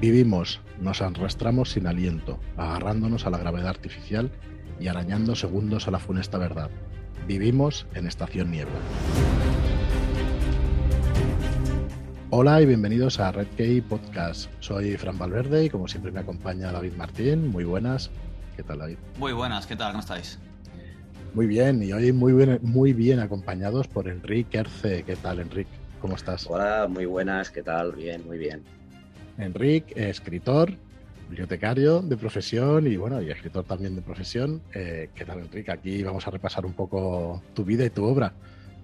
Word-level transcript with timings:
Vivimos, 0.00 0.60
nos 0.78 1.00
arrastramos 1.00 1.70
sin 1.70 1.86
aliento, 1.86 2.38
agarrándonos 2.58 3.24
a 3.24 3.30
la 3.30 3.38
gravedad 3.38 3.68
artificial 3.68 4.30
y 4.78 4.88
arañando 4.88 5.34
segundos 5.34 5.88
a 5.88 5.90
la 5.90 5.98
funesta 5.98 6.36
verdad. 6.36 6.68
Vivimos 7.26 7.86
en 7.94 8.06
Estación 8.06 8.50
Niebla. 8.50 8.74
Hola 12.28 12.60
y 12.60 12.66
bienvenidos 12.66 13.18
a 13.20 13.32
Red 13.32 13.46
Key 13.56 13.80
Podcast. 13.80 14.50
Soy 14.60 14.98
Fran 14.98 15.16
Valverde 15.16 15.64
y 15.64 15.70
como 15.70 15.88
siempre 15.88 16.12
me 16.12 16.20
acompaña 16.20 16.72
David 16.72 16.92
Martín. 16.92 17.48
Muy 17.48 17.64
buenas. 17.64 18.10
¿Qué 18.54 18.62
tal, 18.62 18.80
David? 18.80 18.98
Muy 19.18 19.32
buenas, 19.32 19.66
¿qué 19.66 19.76
tal? 19.76 19.92
¿Cómo 19.92 20.00
estáis? 20.00 20.38
Muy 21.32 21.46
bien, 21.46 21.82
y 21.82 21.94
hoy 21.94 22.12
muy 22.12 22.34
bien, 22.34 22.58
muy 22.60 22.92
bien 22.92 23.18
acompañados 23.18 23.88
por 23.88 24.08
Enrique 24.08 24.58
Erce. 24.58 25.04
¿Qué 25.04 25.16
tal, 25.16 25.40
Enrique? 25.40 25.70
¿Cómo 26.02 26.16
estás? 26.16 26.46
Hola, 26.50 26.86
muy 26.86 27.06
buenas, 27.06 27.50
¿qué 27.50 27.62
tal? 27.62 27.92
Bien, 27.92 28.26
muy 28.26 28.36
bien. 28.36 28.75
Enrique, 29.38 30.10
escritor, 30.10 30.72
bibliotecario 31.28 32.00
de 32.00 32.16
profesión 32.16 32.86
y 32.86 32.96
bueno, 32.96 33.20
y 33.20 33.30
escritor 33.30 33.64
también 33.64 33.96
de 33.96 34.02
profesión. 34.02 34.62
Eh, 34.74 35.10
¿Qué 35.14 35.24
tal, 35.24 35.40
Enrique? 35.40 35.70
Aquí 35.70 36.02
vamos 36.02 36.26
a 36.26 36.30
repasar 36.30 36.64
un 36.64 36.72
poco 36.72 37.42
tu 37.54 37.64
vida 37.64 37.84
y 37.84 37.90
tu 37.90 38.04
obra, 38.04 38.32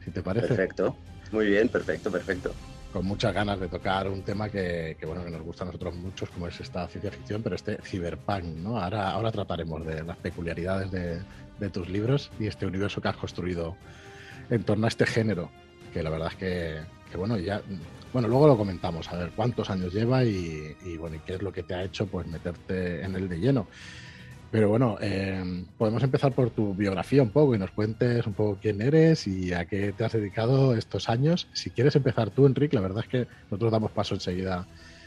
si 0.05 0.11
te 0.11 0.23
parece. 0.23 0.49
Perfecto, 0.49 0.97
muy 1.31 1.47
bien, 1.47 1.69
perfecto, 1.69 2.11
perfecto. 2.11 2.53
Con 2.93 3.07
muchas 3.07 3.33
ganas 3.33 3.59
de 3.59 3.69
tocar 3.69 4.07
un 4.09 4.23
tema 4.23 4.51
que, 4.51 4.97
bueno, 5.07 5.25
que 5.25 5.31
nos 5.31 5.41
gusta 5.41 5.65
a 5.65 5.67
nosotros 5.67 5.95
muchos, 5.95 6.29
como 6.29 6.47
es 6.47 6.61
esta 6.61 6.87
ciencia 6.89 7.11
ficción, 7.11 7.43
pero 7.43 7.57
este 7.57 7.79
cyberpunk, 7.83 8.45
¿no? 8.45 8.79
Ahora, 8.79 9.11
ahora 9.13 9.33
trataremos 9.33 9.87
de 9.87 10.03
las 10.03 10.19
peculiaridades 10.19 10.91
de, 10.91 11.21
de 11.59 11.71
tus 11.71 11.89
libros 11.89 12.31
y 12.39 12.49
este 12.49 12.67
universo 12.67 13.01
que 13.01 13.09
has 13.09 13.17
construido 13.17 13.77
en 14.51 14.63
torno 14.65 14.85
a 14.85 14.89
este 14.89 15.07
género, 15.07 15.51
que 15.95 16.03
la 16.03 16.11
verdad 16.11 16.29
es 16.33 16.37
que, 16.37 16.81
que 17.11 17.17
bueno, 17.17 17.39
ya 17.39 17.63
bueno, 18.13 18.29
luego 18.29 18.47
lo 18.47 18.57
comentamos, 18.57 19.11
a 19.11 19.17
ver 19.17 19.31
cuántos 19.35 19.71
años 19.71 19.93
lleva 19.93 20.25
y, 20.25 20.97
bueno, 20.99 21.17
y 21.17 21.21
qué 21.21 21.35
es 21.35 21.43
lo 21.43 21.53
que 21.53 21.63
te 21.63 21.75
ha 21.75 21.83
hecho 21.83 22.07
pues 22.07 22.27
meterte 22.27 23.03
en 23.03 23.17
el 23.17 23.29
de 23.29 23.39
lleno. 23.39 23.67
Pero 24.51 24.69
bueno, 24.69 24.99
eh, 25.01 25.65
podemos 25.79 26.03
empezar 26.03 26.35
por 26.35 26.51
tu 26.51 26.75
biografía 26.75 27.23
un 27.23 27.31
poco 27.31 27.55
y 27.55 27.59
nos 27.59 27.71
cuentes 27.71 28.27
un 28.27 28.35
poco 28.35 28.59
quién 28.61 28.83
eres 28.83 29.27
y 29.27 29.55
a 29.55 29.65
qué 29.65 29.93
te 29.93 30.05
has 30.05 30.13
dedicado 30.13 30.77
estos 30.77 31.09
años. 31.09 31.49
Si 31.55 31.71
quieres 31.71 31.97
empezar 31.97 32.31
tú, 32.31 32.45
Enrique, 32.45 32.77
la 32.77 32.83
verdad 32.83 33.03
es 33.05 33.09
que 33.09 33.27
nosotros 33.45 33.73
damos 33.73 33.93
paso 33.93 34.15
enseguida 34.15 34.67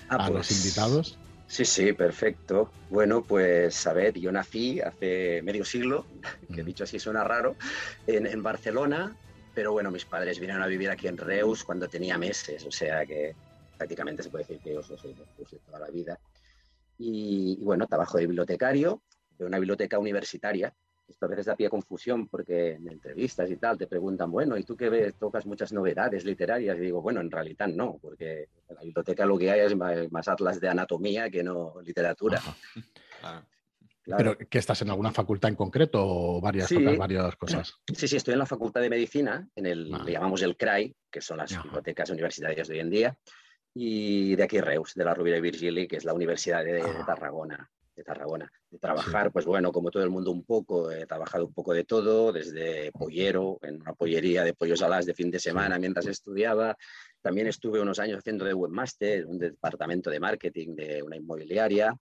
ah, 0.09 0.15
a 0.15 0.29
los 0.31 0.47
pues, 0.47 0.65
invitados. 0.65 1.19
Sí, 1.45 1.63
sí, 1.63 1.93
perfecto. 1.93 2.71
Bueno, 2.89 3.21
pues 3.21 3.85
a 3.85 3.93
ver, 3.93 4.17
yo 4.17 4.31
nací 4.31 4.81
hace 4.81 5.43
medio 5.43 5.63
siglo, 5.63 6.07
que 6.53 6.63
dicho 6.63 6.85
así 6.85 6.97
suena 6.97 7.23
raro, 7.23 7.55
en, 8.07 8.25
en 8.25 8.41
Barcelona, 8.41 9.15
pero 9.55 9.71
bueno, 9.71 9.89
mis 9.89 10.05
padres 10.05 10.37
vinieron 10.37 10.61
a 10.61 10.67
vivir 10.67 10.89
aquí 10.89 11.07
en 11.07 11.17
Reus 11.17 11.63
cuando 11.63 11.87
tenía 11.87 12.17
meses, 12.17 12.65
o 12.65 12.71
sea 12.71 13.05
que 13.05 13.33
prácticamente 13.77 14.21
se 14.21 14.29
puede 14.29 14.43
decir 14.43 14.59
que 14.59 14.73
yo 14.73 14.83
soy 14.83 15.13
de 15.13 15.23
Reus 15.37 15.51
de 15.51 15.59
toda 15.59 15.79
la 15.79 15.87
vida. 15.87 16.19
Y, 16.97 17.57
bueno, 17.63 17.87
trabajo 17.87 18.17
de 18.17 18.27
bibliotecario 18.27 19.01
de 19.37 19.45
una 19.45 19.57
biblioteca 19.57 19.97
universitaria. 19.97 20.73
Esto 21.07 21.25
a 21.25 21.29
veces 21.29 21.45
da 21.45 21.55
pie 21.55 21.67
a 21.67 21.69
confusión 21.69 22.27
porque 22.27 22.73
en 22.73 22.89
entrevistas 22.89 23.49
y 23.51 23.57
tal 23.57 23.77
te 23.77 23.85
preguntan, 23.85 24.31
bueno, 24.31 24.57
¿y 24.57 24.63
tú 24.63 24.75
qué 24.75 24.89
ves? 24.89 25.15
Tocas 25.15 25.45
muchas 25.45 25.71
novedades 25.71 26.25
literarias. 26.25 26.77
Y 26.77 26.81
digo, 26.81 27.01
bueno, 27.01 27.21
en 27.21 27.29
realidad 27.29 27.67
no, 27.67 27.99
porque 28.01 28.47
en 28.67 28.75
la 28.75 28.81
biblioteca 28.81 29.25
lo 29.25 29.37
que 29.37 29.51
hay 29.51 29.59
es 29.59 29.75
más 29.75 30.27
atlas 30.27 30.59
de 30.59 30.69
anatomía 30.69 31.29
que 31.29 31.43
no 31.43 31.75
literatura. 31.81 32.41
¿Pero 34.05 34.37
que 34.37 34.57
estás 34.57 34.81
en 34.81 34.89
alguna 34.89 35.11
facultad 35.11 35.49
en 35.49 35.55
concreto 35.55 35.99
o 36.01 36.41
varias, 36.41 36.69
varias 36.97 37.35
cosas? 37.35 37.73
Sí, 37.95 38.07
sí, 38.07 38.17
estoy 38.17 38.33
en 38.33 38.39
la 38.39 38.45
Facultad 38.45 38.81
de 38.81 38.89
Medicina, 38.89 39.47
en 39.55 39.65
el, 39.65 39.89
le 39.89 40.11
llamamos 40.11 40.41
el 40.41 40.55
CRAI, 40.55 40.95
que 41.09 41.21
son 41.21 41.37
las 41.37 41.51
bibliotecas 41.63 42.09
universitarias 42.09 42.67
de 42.67 42.75
hoy 42.75 42.79
en 42.81 42.89
día, 42.89 43.17
y 43.73 44.35
de 44.35 44.43
aquí 44.43 44.59
Reus, 44.61 44.93
de 44.95 45.03
la 45.03 45.13
Rubira 45.13 45.37
y 45.37 45.41
Virgili, 45.41 45.88
que 45.88 45.97
es 45.97 46.05
la 46.05 46.13
Universidad 46.13 46.63
de, 46.63 46.81
ah. 46.81 47.03
Tarragona. 47.05 47.69
De 47.95 48.03
Tarragona. 48.03 48.51
De 48.69 48.77
trabajar, 48.77 49.31
pues 49.31 49.45
bueno, 49.45 49.71
como 49.71 49.89
todo 49.89 50.03
el 50.03 50.09
mundo 50.09 50.31
un 50.31 50.44
poco, 50.44 50.91
he 50.91 51.05
trabajado 51.05 51.45
un 51.45 51.53
poco 51.53 51.73
de 51.73 51.85
todo, 51.85 52.33
desde 52.33 52.91
pollero, 52.91 53.57
en 53.61 53.81
una 53.81 53.94
pollería 53.94 54.44
de 54.44 54.53
pollos 54.53 54.81
alas 54.81 55.05
de 55.05 55.13
fin 55.13 55.31
de 55.31 55.39
semana 55.39 55.79
mientras 55.79 56.05
estudiaba. 56.07 56.75
También 57.21 57.47
estuve 57.47 57.79
unos 57.79 57.99
años 57.99 58.19
haciendo 58.19 58.44
de 58.44 58.53
webmaster, 58.53 59.25
un 59.25 59.39
departamento 59.39 60.09
de 60.09 60.19
marketing 60.19 60.75
de 60.75 61.01
una 61.03 61.15
inmobiliaria. 61.15 61.95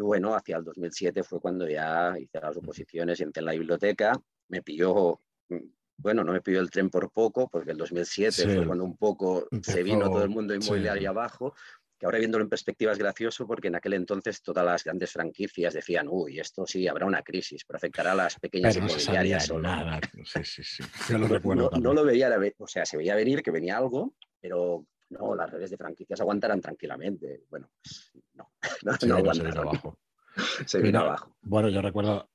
Y 0.00 0.02
bueno, 0.02 0.34
hacia 0.34 0.56
el 0.56 0.64
2007 0.64 1.22
fue 1.22 1.40
cuando 1.40 1.68
ya 1.68 2.14
hice 2.18 2.40
las 2.40 2.56
oposiciones 2.56 3.20
y 3.20 3.22
entré 3.22 3.40
en 3.42 3.44
la 3.44 3.52
biblioteca. 3.52 4.18
Me 4.48 4.62
pilló, 4.62 5.20
mm, 5.50 5.58
bueno, 5.98 6.24
no 6.24 6.32
me 6.32 6.40
pilló 6.40 6.58
el 6.60 6.70
tren 6.70 6.88
por 6.88 7.10
poco, 7.12 7.50
porque 7.50 7.72
el 7.72 7.76
2007 7.76 8.44
fue 8.44 8.66
cuando 8.66 8.82
un 8.84 8.96
poco 8.96 9.46
se 9.60 9.82
vino 9.82 10.06
todo 10.06 10.22
el 10.22 10.30
mundo 10.30 10.54
inmobiliario 10.54 11.10
abajo, 11.10 11.54
que 11.98 12.06
ahora 12.06 12.16
viéndolo 12.16 12.44
en 12.44 12.48
perspectiva 12.48 12.92
es 12.92 12.98
gracioso 12.98 13.46
porque 13.46 13.68
en 13.68 13.74
aquel 13.74 13.92
entonces 13.92 14.40
todas 14.40 14.64
las 14.64 14.84
grandes 14.84 15.12
franquicias 15.12 15.74
decían, 15.74 16.06
uy, 16.08 16.40
esto 16.40 16.66
sí, 16.66 16.88
habrá 16.88 17.04
una 17.04 17.20
crisis, 17.20 17.62
pero 17.66 17.76
afectará 17.76 18.12
a 18.12 18.14
las 18.14 18.36
pequeñas 18.36 18.74
inmobiliarias. 18.78 19.52
Nada. 19.52 20.00
Sí, 20.24 20.44
sí, 20.44 20.62
sí. 20.64 20.82
Yo 21.10 21.18
lo. 21.18 21.28
No, 21.54 21.68
no, 21.78 21.92
lo 21.92 22.04
veía, 22.06 22.34
o 22.56 22.66
sea, 22.66 22.86
se 22.86 22.96
veía 22.96 23.14
venir 23.16 23.42
que 23.42 23.50
venía 23.50 23.76
algo, 23.76 24.14
pero 24.40 24.86
no, 25.10 25.34
las 25.34 25.50
redes 25.50 25.70
de 25.70 25.76
franquicias 25.76 26.20
aguantarán 26.20 26.60
tranquilamente. 26.60 27.44
Bueno, 27.50 27.70
pues, 27.82 28.12
no, 28.34 28.50
no, 28.84 28.94
se 28.96 29.06
vino 29.42 29.60
abajo. 29.60 29.98
se 30.66 30.80
vino 30.80 31.00
abajo. 31.00 31.36
Bueno, 31.42 31.68
yo 31.68 31.82
recuerdo, 31.82 32.30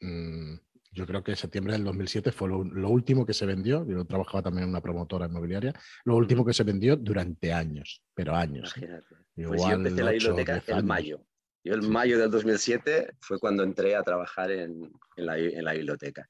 mm, 0.00 0.54
yo 0.92 1.06
creo 1.06 1.24
que 1.24 1.34
septiembre 1.34 1.74
del 1.74 1.84
2007 1.84 2.30
fue 2.32 2.48
lo, 2.48 2.88
último 2.88 3.26
que 3.26 3.34
se 3.34 3.46
vendió. 3.46 3.84
Yo 3.86 4.04
trabajaba 4.04 4.42
también 4.42 4.64
en 4.64 4.70
una 4.70 4.80
promotora 4.80 5.26
inmobiliaria. 5.26 5.74
Lo 6.04 6.16
último 6.16 6.44
que 6.44 6.54
se 6.54 6.62
vendió 6.62 6.96
durante 6.96 7.52
años, 7.52 8.02
pero 8.14 8.34
años. 8.34 8.74
¿eh? 8.76 9.00
Igual 9.36 9.58
pues 9.58 9.68
yo 9.68 9.74
empecé 9.74 10.02
la 10.04 10.10
biblioteca 10.12 10.62
en 10.66 10.86
mayo. 10.86 11.26
Yo 11.64 11.74
en 11.74 11.90
mayo 11.90 12.18
del 12.18 12.30
2007 12.30 13.16
fue 13.20 13.38
cuando 13.38 13.62
entré 13.62 13.96
a 13.96 14.02
trabajar 14.02 14.50
en, 14.50 14.92
la, 15.16 15.38
en 15.38 15.64
la 15.64 15.72
biblioteca. 15.72 16.28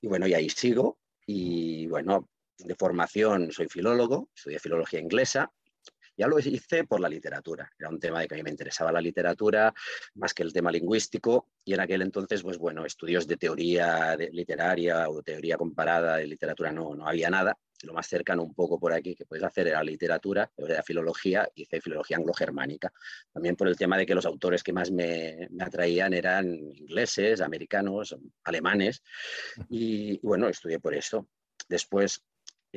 Y 0.00 0.06
bueno, 0.06 0.26
y 0.26 0.34
ahí 0.34 0.48
sigo. 0.48 1.00
Y 1.26 1.88
bueno, 1.88 2.30
de 2.58 2.74
formación 2.74 3.52
soy 3.52 3.68
filólogo, 3.68 4.30
estudié 4.34 4.58
filología 4.58 5.00
inglesa. 5.00 5.50
Ya 6.18 6.26
lo 6.28 6.38
hice 6.38 6.84
por 6.84 6.98
la 7.00 7.10
literatura. 7.10 7.70
Era 7.78 7.90
un 7.90 8.00
tema 8.00 8.20
de 8.20 8.28
que 8.28 8.34
a 8.34 8.38
mí 8.38 8.42
me 8.42 8.50
interesaba 8.50 8.90
la 8.90 9.02
literatura 9.02 9.74
más 10.14 10.32
que 10.32 10.42
el 10.42 10.52
tema 10.52 10.72
lingüístico. 10.72 11.50
Y 11.62 11.74
en 11.74 11.80
aquel 11.80 12.00
entonces, 12.00 12.42
pues 12.42 12.56
bueno, 12.56 12.86
estudios 12.86 13.26
de 13.26 13.36
teoría 13.36 14.16
literaria 14.16 15.10
o 15.10 15.22
teoría 15.22 15.58
comparada 15.58 16.16
de 16.16 16.26
literatura 16.26 16.72
no, 16.72 16.94
no 16.94 17.06
había 17.06 17.28
nada. 17.28 17.58
Lo 17.82 17.92
más 17.92 18.06
cercano 18.06 18.42
un 18.42 18.54
poco 18.54 18.80
por 18.80 18.94
aquí 18.94 19.14
que 19.14 19.26
puedes 19.26 19.44
hacer 19.44 19.68
era 19.68 19.84
literatura, 19.84 20.50
era 20.56 20.82
filología, 20.82 21.46
hice 21.54 21.82
filología 21.82 22.16
anglo-germánica. 22.16 22.90
También 23.30 23.54
por 23.54 23.68
el 23.68 23.76
tema 23.76 23.98
de 23.98 24.06
que 24.06 24.14
los 24.14 24.24
autores 24.24 24.62
que 24.62 24.72
más 24.72 24.90
me, 24.90 25.48
me 25.50 25.64
atraían 25.64 26.14
eran 26.14 26.46
ingleses, 26.48 27.42
americanos, 27.42 28.16
alemanes. 28.44 29.02
Y, 29.68 30.14
y 30.14 30.20
bueno, 30.22 30.48
estudié 30.48 30.80
por 30.80 30.94
eso. 30.94 31.28
Después 31.68 32.22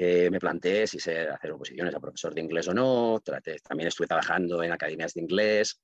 eh, 0.01 0.29
me 0.31 0.39
planteé 0.39 0.87
si 0.87 0.97
sé 0.97 1.27
hacer 1.27 1.51
oposiciones 1.51 1.93
a 1.93 1.99
profesor 1.99 2.33
de 2.33 2.39
inglés 2.39 2.69
o 2.69 2.73
no, 2.73 3.21
también 3.21 3.89
estuve 3.89 4.07
trabajando 4.07 4.63
en 4.63 4.71
academias 4.71 5.13
de 5.13 5.19
inglés, 5.19 5.81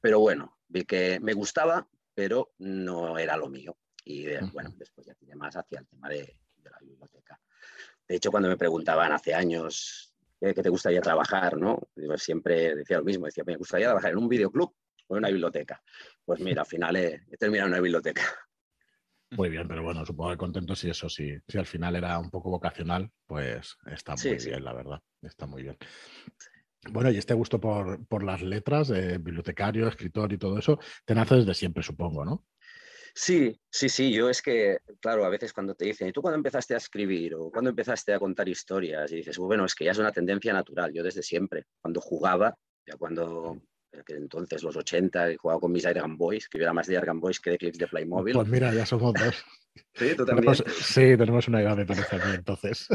pero 0.00 0.20
bueno, 0.20 0.58
vi 0.68 0.84
que 0.84 1.18
me 1.18 1.32
gustaba, 1.32 1.84
pero 2.14 2.52
no 2.58 3.18
era 3.18 3.36
lo 3.36 3.48
mío. 3.48 3.76
Y 4.04 4.28
eh, 4.28 4.38
bueno, 4.52 4.72
después 4.76 5.08
ya 5.08 5.14
tiré 5.14 5.34
más 5.34 5.56
hacia 5.56 5.80
el 5.80 5.88
tema 5.88 6.08
de, 6.08 6.36
la 6.62 6.78
biblioteca. 6.80 7.40
De 8.06 8.14
hecho, 8.14 8.30
cuando 8.30 8.48
me 8.48 8.56
preguntaban 8.56 9.10
hace 9.10 9.34
años 9.34 10.14
qué 10.38 10.54
te 10.54 10.68
gustaría 10.68 11.00
trabajar, 11.00 11.56
¿no? 11.56 11.80
siempre 12.18 12.76
decía 12.76 12.98
lo 12.98 13.04
mismo, 13.04 13.26
decía, 13.26 13.42
me 13.44 13.56
gustaría 13.56 13.86
trabajar 13.86 14.12
en 14.12 14.18
un 14.18 14.28
videoclub 14.28 14.72
o 15.08 15.16
en 15.16 15.18
una 15.18 15.30
biblioteca. 15.30 15.82
Pues 16.24 16.38
mira, 16.38 16.62
al 16.62 16.68
final 16.68 16.94
he 16.94 17.36
terminado 17.40 17.66
en 17.66 17.72
una 17.72 17.82
biblioteca. 17.82 18.22
Muy 19.32 19.48
bien, 19.48 19.66
pero 19.66 19.82
bueno, 19.82 20.04
supongo 20.04 20.32
que 20.32 20.36
contento 20.36 20.76
si 20.76 20.90
eso, 20.90 21.08
sí, 21.08 21.34
si 21.48 21.56
al 21.56 21.64
final 21.64 21.96
era 21.96 22.18
un 22.18 22.30
poco 22.30 22.50
vocacional, 22.50 23.10
pues 23.26 23.78
está 23.86 24.14
muy 24.14 24.36
bien, 24.36 24.62
la 24.62 24.74
verdad, 24.74 25.00
está 25.22 25.46
muy 25.46 25.62
bien. 25.62 25.78
Bueno, 26.90 27.10
y 27.10 27.16
este 27.16 27.32
gusto 27.32 27.58
por, 27.58 28.22
las 28.22 28.42
letras, 28.42 28.88
de 28.88 29.16
bibliotecario, 29.16 29.88
escritor 29.88 30.34
y 30.34 30.38
todo 30.38 30.58
eso, 30.58 30.78
te 31.06 31.14
nace 31.14 31.36
desde 31.36 31.54
siempre, 31.54 31.82
supongo, 31.82 32.26
¿no? 32.26 32.44
Sí, 33.14 33.58
sí, 33.70 33.88
sí, 33.88 34.12
yo 34.12 34.28
es 34.28 34.42
que, 34.42 34.78
claro, 35.00 35.24
a 35.24 35.30
veces 35.30 35.54
cuando 35.54 35.74
te 35.74 35.86
dicen, 35.86 36.08
¿y 36.08 36.12
tú 36.12 36.20
cuándo 36.20 36.36
empezaste 36.36 36.74
a 36.74 36.78
escribir 36.78 37.34
o 37.34 37.50
cuándo 37.50 37.70
empezaste 37.70 38.12
a 38.12 38.18
contar 38.18 38.50
historias? 38.50 39.12
Y 39.12 39.16
dices, 39.16 39.38
bueno, 39.38 39.64
es 39.64 39.74
que 39.74 39.86
ya 39.86 39.92
es 39.92 39.98
una 39.98 40.12
tendencia 40.12 40.52
natural, 40.52 40.92
yo 40.92 41.02
desde 41.02 41.22
siempre, 41.22 41.64
cuando 41.80 42.02
jugaba, 42.02 42.54
ya 42.86 42.96
cuando 42.98 43.62
que 44.04 44.14
entonces 44.14 44.62
los 44.62 44.76
80 44.76 45.30
he 45.30 45.36
jugado 45.36 45.60
con 45.60 45.72
mis 45.72 45.84
Airgun 45.84 46.16
Boys, 46.16 46.48
que 46.48 46.58
yo 46.58 46.64
era 46.64 46.72
más 46.72 46.86
de 46.86 46.96
Airgun 46.96 47.20
Boys 47.20 47.40
que 47.40 47.50
de 47.50 47.58
clips 47.58 47.78
de 47.78 47.86
Playmobil. 47.86 48.34
Pues 48.34 48.48
mira, 48.48 48.72
ya 48.72 48.86
somos 48.86 49.12
dos. 49.12 49.44
sí, 49.94 50.14
tú 50.16 50.24
también. 50.24 50.54
sí, 50.54 51.16
tenemos 51.16 51.48
una 51.48 51.60
edad 51.60 51.76
de 51.76 51.84
también, 51.84 52.34
entonces. 52.36 52.88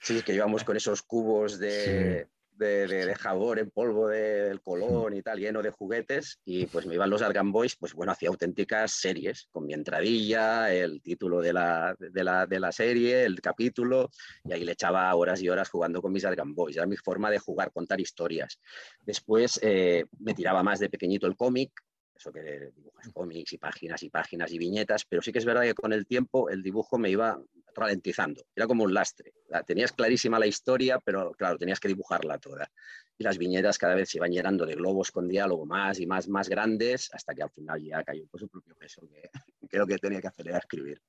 sí, 0.00 0.22
que 0.22 0.34
íbamos 0.34 0.64
con 0.64 0.76
esos 0.76 1.02
cubos 1.02 1.58
de, 1.58 2.28
de, 2.56 2.86
de, 2.86 3.14
jabón 3.14 3.58
en 3.58 3.70
polvo 3.70 4.08
del 4.08 4.60
Colón 4.60 5.14
y 5.14 5.22
tal, 5.22 5.38
lleno 5.38 5.62
de 5.62 5.70
juguetes, 5.70 6.40
y 6.44 6.66
pues 6.66 6.86
me 6.86 6.94
iban 6.94 7.10
los 7.10 7.22
Argan 7.22 7.52
Boys, 7.52 7.76
pues 7.76 7.94
bueno, 7.94 8.12
hacía 8.12 8.28
auténticas 8.28 8.92
series, 8.92 9.48
con 9.50 9.66
mi 9.66 9.74
entradilla, 9.74 10.72
el 10.72 11.02
título 11.02 11.40
de 11.40 11.52
la, 11.52 11.96
de 11.98 12.24
la, 12.24 12.46
de 12.46 12.60
la 12.60 12.72
serie, 12.72 13.24
el 13.24 13.40
capítulo, 13.40 14.10
y 14.44 14.52
ahí 14.52 14.64
le 14.64 14.72
echaba 14.72 15.14
horas 15.14 15.40
y 15.42 15.48
horas 15.48 15.68
jugando 15.68 16.00
con 16.00 16.12
mis 16.12 16.24
Argan 16.24 16.54
Boys, 16.54 16.76
era 16.76 16.86
mi 16.86 16.96
forma 16.96 17.30
de 17.30 17.38
jugar, 17.38 17.72
contar 17.72 18.00
historias. 18.00 18.58
Después 19.04 19.58
eh, 19.62 20.04
me 20.18 20.34
tiraba 20.34 20.62
más 20.62 20.78
de 20.78 20.88
pequeñito 20.88 21.26
el 21.26 21.36
cómic, 21.36 21.72
eso 22.16 22.32
que 22.32 22.70
dibujas 22.74 23.08
cómics 23.12 23.52
y 23.52 23.58
páginas 23.58 24.02
y 24.02 24.10
páginas 24.10 24.52
y 24.52 24.58
viñetas, 24.58 25.04
pero 25.04 25.20
sí 25.20 25.32
que 25.32 25.38
es 25.38 25.44
verdad 25.44 25.62
que 25.62 25.74
con 25.74 25.92
el 25.92 26.06
tiempo 26.06 26.48
el 26.48 26.62
dibujo 26.62 26.98
me 26.98 27.10
iba 27.10 27.40
ralentizando, 27.74 28.46
era 28.54 28.66
como 28.66 28.84
un 28.84 28.94
lastre. 28.94 29.32
Tenías 29.66 29.92
clarísima 29.92 30.38
la 30.38 30.46
historia, 30.46 30.98
pero 30.98 31.32
claro, 31.32 31.58
tenías 31.58 31.80
que 31.80 31.88
dibujarla 31.88 32.38
toda. 32.38 32.70
Y 33.16 33.24
las 33.24 33.38
viñetas 33.38 33.78
cada 33.78 33.94
vez 33.94 34.10
se 34.10 34.18
iban 34.18 34.32
llenando 34.32 34.66
de 34.66 34.74
globos 34.74 35.10
con 35.10 35.28
diálogo 35.28 35.66
más 35.66 36.00
y 36.00 36.06
más, 36.06 36.28
más 36.28 36.48
grandes, 36.48 37.10
hasta 37.12 37.34
que 37.34 37.42
al 37.42 37.50
final 37.50 37.82
ya 37.82 38.02
cayó 38.02 38.26
por 38.26 38.40
su 38.40 38.48
propio 38.48 38.74
peso, 38.74 39.02
que, 39.08 39.30
lo 39.78 39.86
que 39.86 39.98
tenía 39.98 40.20
que 40.20 40.28
hacer 40.28 40.48
era 40.48 40.58
escribir. 40.58 41.00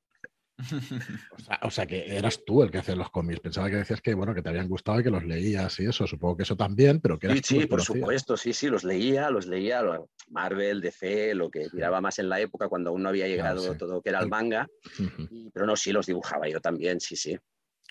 O 1.61 1.69
sea, 1.69 1.85
que 1.85 2.15
eras 2.15 2.43
tú 2.45 2.63
el 2.63 2.71
que 2.71 2.77
hacía 2.77 2.95
los 2.95 3.09
cómics. 3.09 3.39
Pensaba 3.39 3.69
que 3.69 3.77
decías 3.77 4.01
que 4.01 4.13
bueno, 4.13 4.33
que 4.33 4.41
te 4.41 4.49
habían 4.49 4.67
gustado 4.67 4.99
y 4.99 5.03
que 5.03 5.09
los 5.09 5.23
leías 5.23 5.79
y 5.79 5.85
eso. 5.85 6.07
Supongo 6.07 6.37
que 6.37 6.43
eso 6.43 6.55
también, 6.55 7.01
pero 7.01 7.19
que 7.19 7.29
Sí, 7.35 7.41
sí, 7.43 7.65
por 7.65 7.81
supuesto, 7.81 8.37
sí, 8.37 8.53
sí, 8.53 8.67
los 8.67 8.83
leía, 8.83 9.29
los 9.29 9.47
leía, 9.47 9.81
Marvel, 10.29 10.81
DC, 10.81 11.35
lo 11.35 11.49
que 11.49 11.69
tiraba 11.69 12.01
más 12.01 12.19
en 12.19 12.29
la 12.29 12.39
época 12.39 12.67
cuando 12.69 12.89
aún 12.89 13.03
no 13.03 13.09
había 13.09 13.27
llegado 13.27 13.75
todo 13.75 14.01
que 14.01 14.09
era 14.09 14.19
el 14.19 14.29
manga. 14.29 14.67
pero 15.53 15.65
no, 15.65 15.75
sí, 15.75 15.91
los 15.91 16.05
dibujaba 16.05 16.47
yo 16.47 16.59
también, 16.59 16.99
sí, 16.99 17.15
sí. 17.15 17.37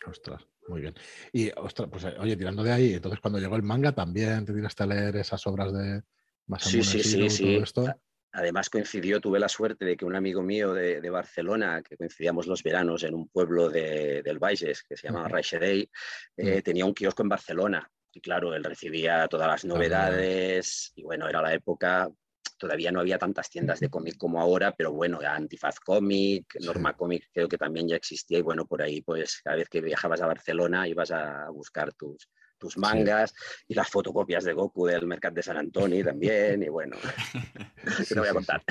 Ostras, 0.06 0.46
muy 0.69 0.81
bien. 0.82 0.94
Y 1.32 1.50
ostras, 1.56 1.88
pues 1.90 2.05
eh, 2.05 2.14
oye, 2.19 2.37
tirando 2.37 2.62
de 2.62 2.72
ahí, 2.72 2.94
entonces 2.94 3.20
cuando 3.20 3.38
llegó 3.38 3.56
el 3.56 3.62
manga 3.62 3.93
también 3.93 4.44
te 4.44 4.52
tiraste 4.52 4.82
a 4.82 4.87
leer 4.87 5.17
esas 5.17 5.46
obras 5.46 5.72
de 5.72 6.02
más 6.46 6.62
sí, 6.64 6.82
sí, 6.82 7.02
sí, 7.02 7.31
sí. 7.31 7.56
Esto. 7.56 7.87
Además 8.36 8.69
coincidió, 8.69 9.20
tuve 9.20 9.38
la 9.38 9.48
suerte 9.48 9.84
de 9.84 9.96
que 9.96 10.04
un 10.04 10.16
amigo 10.16 10.42
mío 10.42 10.75
de, 10.75 11.08
Barcelona, 11.08 11.82
que 11.82 11.96
coincidíamos 11.96 12.48
los 12.48 12.64
veranos 12.64 13.04
en 13.04 13.14
un 13.14 13.28
pueblo 13.28 13.69
del 13.69 14.38
Baixes, 14.40 14.82
que 14.82 14.96
se 14.96 15.06
llama 15.06 15.28
Raixerei, 15.28 15.88
eh, 16.36 16.60
tenía 16.60 16.84
un 16.84 16.94
kiosco 16.94 17.22
en 17.22 17.28
Barcelona. 17.28 17.88
Y 18.12 18.20
claro, 18.20 18.52
él 18.52 18.64
recibía 18.64 19.28
todas 19.28 19.46
las 19.46 19.64
novedades 19.64 20.92
y 20.96 21.04
bueno, 21.04 21.28
era 21.28 21.40
la 21.42 21.54
época, 21.54 22.08
todavía 22.58 22.90
no 22.90 22.98
había 22.98 23.19
tantas 23.19 23.48
tiendas 23.48 23.78
de 23.78 23.88
cómic 23.88 24.16
como 24.16 24.40
ahora, 24.40 24.75
pero 24.76 24.92
bueno, 24.92 25.20
Antifaz 25.25 25.78
Comic, 25.78 26.56
Norma 26.60 26.96
Comic 26.96 27.28
creo 27.32 27.48
que 27.48 27.58
también 27.58 27.88
ya 27.88 27.96
existía 27.96 28.38
y 28.38 28.42
bueno, 28.42 28.66
por 28.66 28.82
ahí 28.82 29.00
pues 29.00 29.40
cada 29.44 29.56
vez 29.56 29.69
que 29.69 29.81
viajabas 29.81 30.20
a 30.22 30.26
Barcelona 30.26 30.88
ibas 30.88 31.12
a 31.12 31.48
buscar 31.50 31.92
tus, 31.94 32.28
tus 32.64 32.78
mangas 32.78 33.34
y 33.69 33.75
las 33.75 33.88
fotocopias 33.88 34.44
de 34.44 34.55
Goku 34.55 34.87
del 34.87 35.06
Mercat 35.06 35.34
de 35.34 35.43
San 35.43 35.58
Antonio 35.58 36.05
también, 36.05 36.62
y 36.62 36.69
bueno, 36.69 36.96
¿qué 38.08 38.19
voy 38.19 38.28
a 38.28 38.32
contar? 38.32 38.62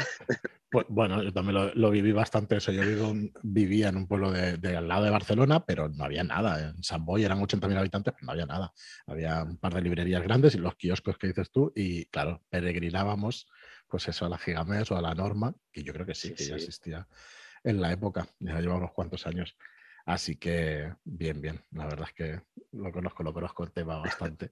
Pues, 0.72 0.88
bueno, 0.90 1.22
yo 1.22 1.32
también 1.32 1.72
lo, 1.76 1.92
viví 1.92 2.12
bastante 2.12 2.58
eso. 2.58 2.72
Yo 2.72 2.82
vivo, 2.82 3.14
vivía 3.44 3.90
en 3.90 3.98
un 3.98 4.08
pueblo 4.08 4.32
de, 4.32 4.76
al 4.76 4.88
lado 4.88 5.04
de 5.04 5.12
Barcelona, 5.12 5.64
pero 5.64 5.88
no 5.88 6.04
había 6.04 6.24
nada. 6.24 6.72
En 6.72 6.84
San 6.84 7.06
Boy 7.06 7.24
eran 7.24 7.40
80.000 7.40 7.78
habitantes, 7.78 8.14
pero 8.16 8.26
no 8.26 8.32
había 8.32 8.48
nada. 8.48 8.74
Había 9.06 9.44
un 9.44 9.58
par 9.58 9.76
de 9.76 9.82
librerías 9.82 10.24
grandes 10.24 10.56
y 10.56 10.58
los 10.58 10.76
kioscos 10.76 11.20
que 11.20 11.28
dices 11.28 11.52
tú, 11.52 11.72
y 11.76 12.06
claro, 12.06 12.42
peregrinábamos 12.50 13.46
pues 13.88 14.08
eso 14.08 14.26
a 14.26 14.30
la 14.30 14.40
Gigamés 14.40 14.90
o 14.90 14.98
a 14.98 15.02
la 15.04 15.14
Norma, 15.14 15.54
que 15.72 15.84
yo 15.84 15.94
creo 15.94 16.08
que 16.08 16.16
sí, 16.16 16.34
que 16.34 16.46
ya 16.46 16.56
existía 16.56 17.08
en 17.64 17.80
la 17.80 17.92
época, 17.92 18.28
ya 18.40 18.60
lleva 18.60 18.76
unos 18.76 18.92
cuantos 18.92 19.28
años. 19.28 19.56
Así 20.06 20.36
que 20.36 20.94
bien, 21.04 21.42
bien. 21.42 21.62
La 21.72 21.86
verdad 21.86 22.08
es 22.10 22.14
que 22.14 22.42
lo 22.74 22.92
conozco, 22.92 23.24
lo 23.24 23.34
conozco 23.34 23.64
el 23.64 23.72
tema 23.72 24.00
bastante. 24.00 24.52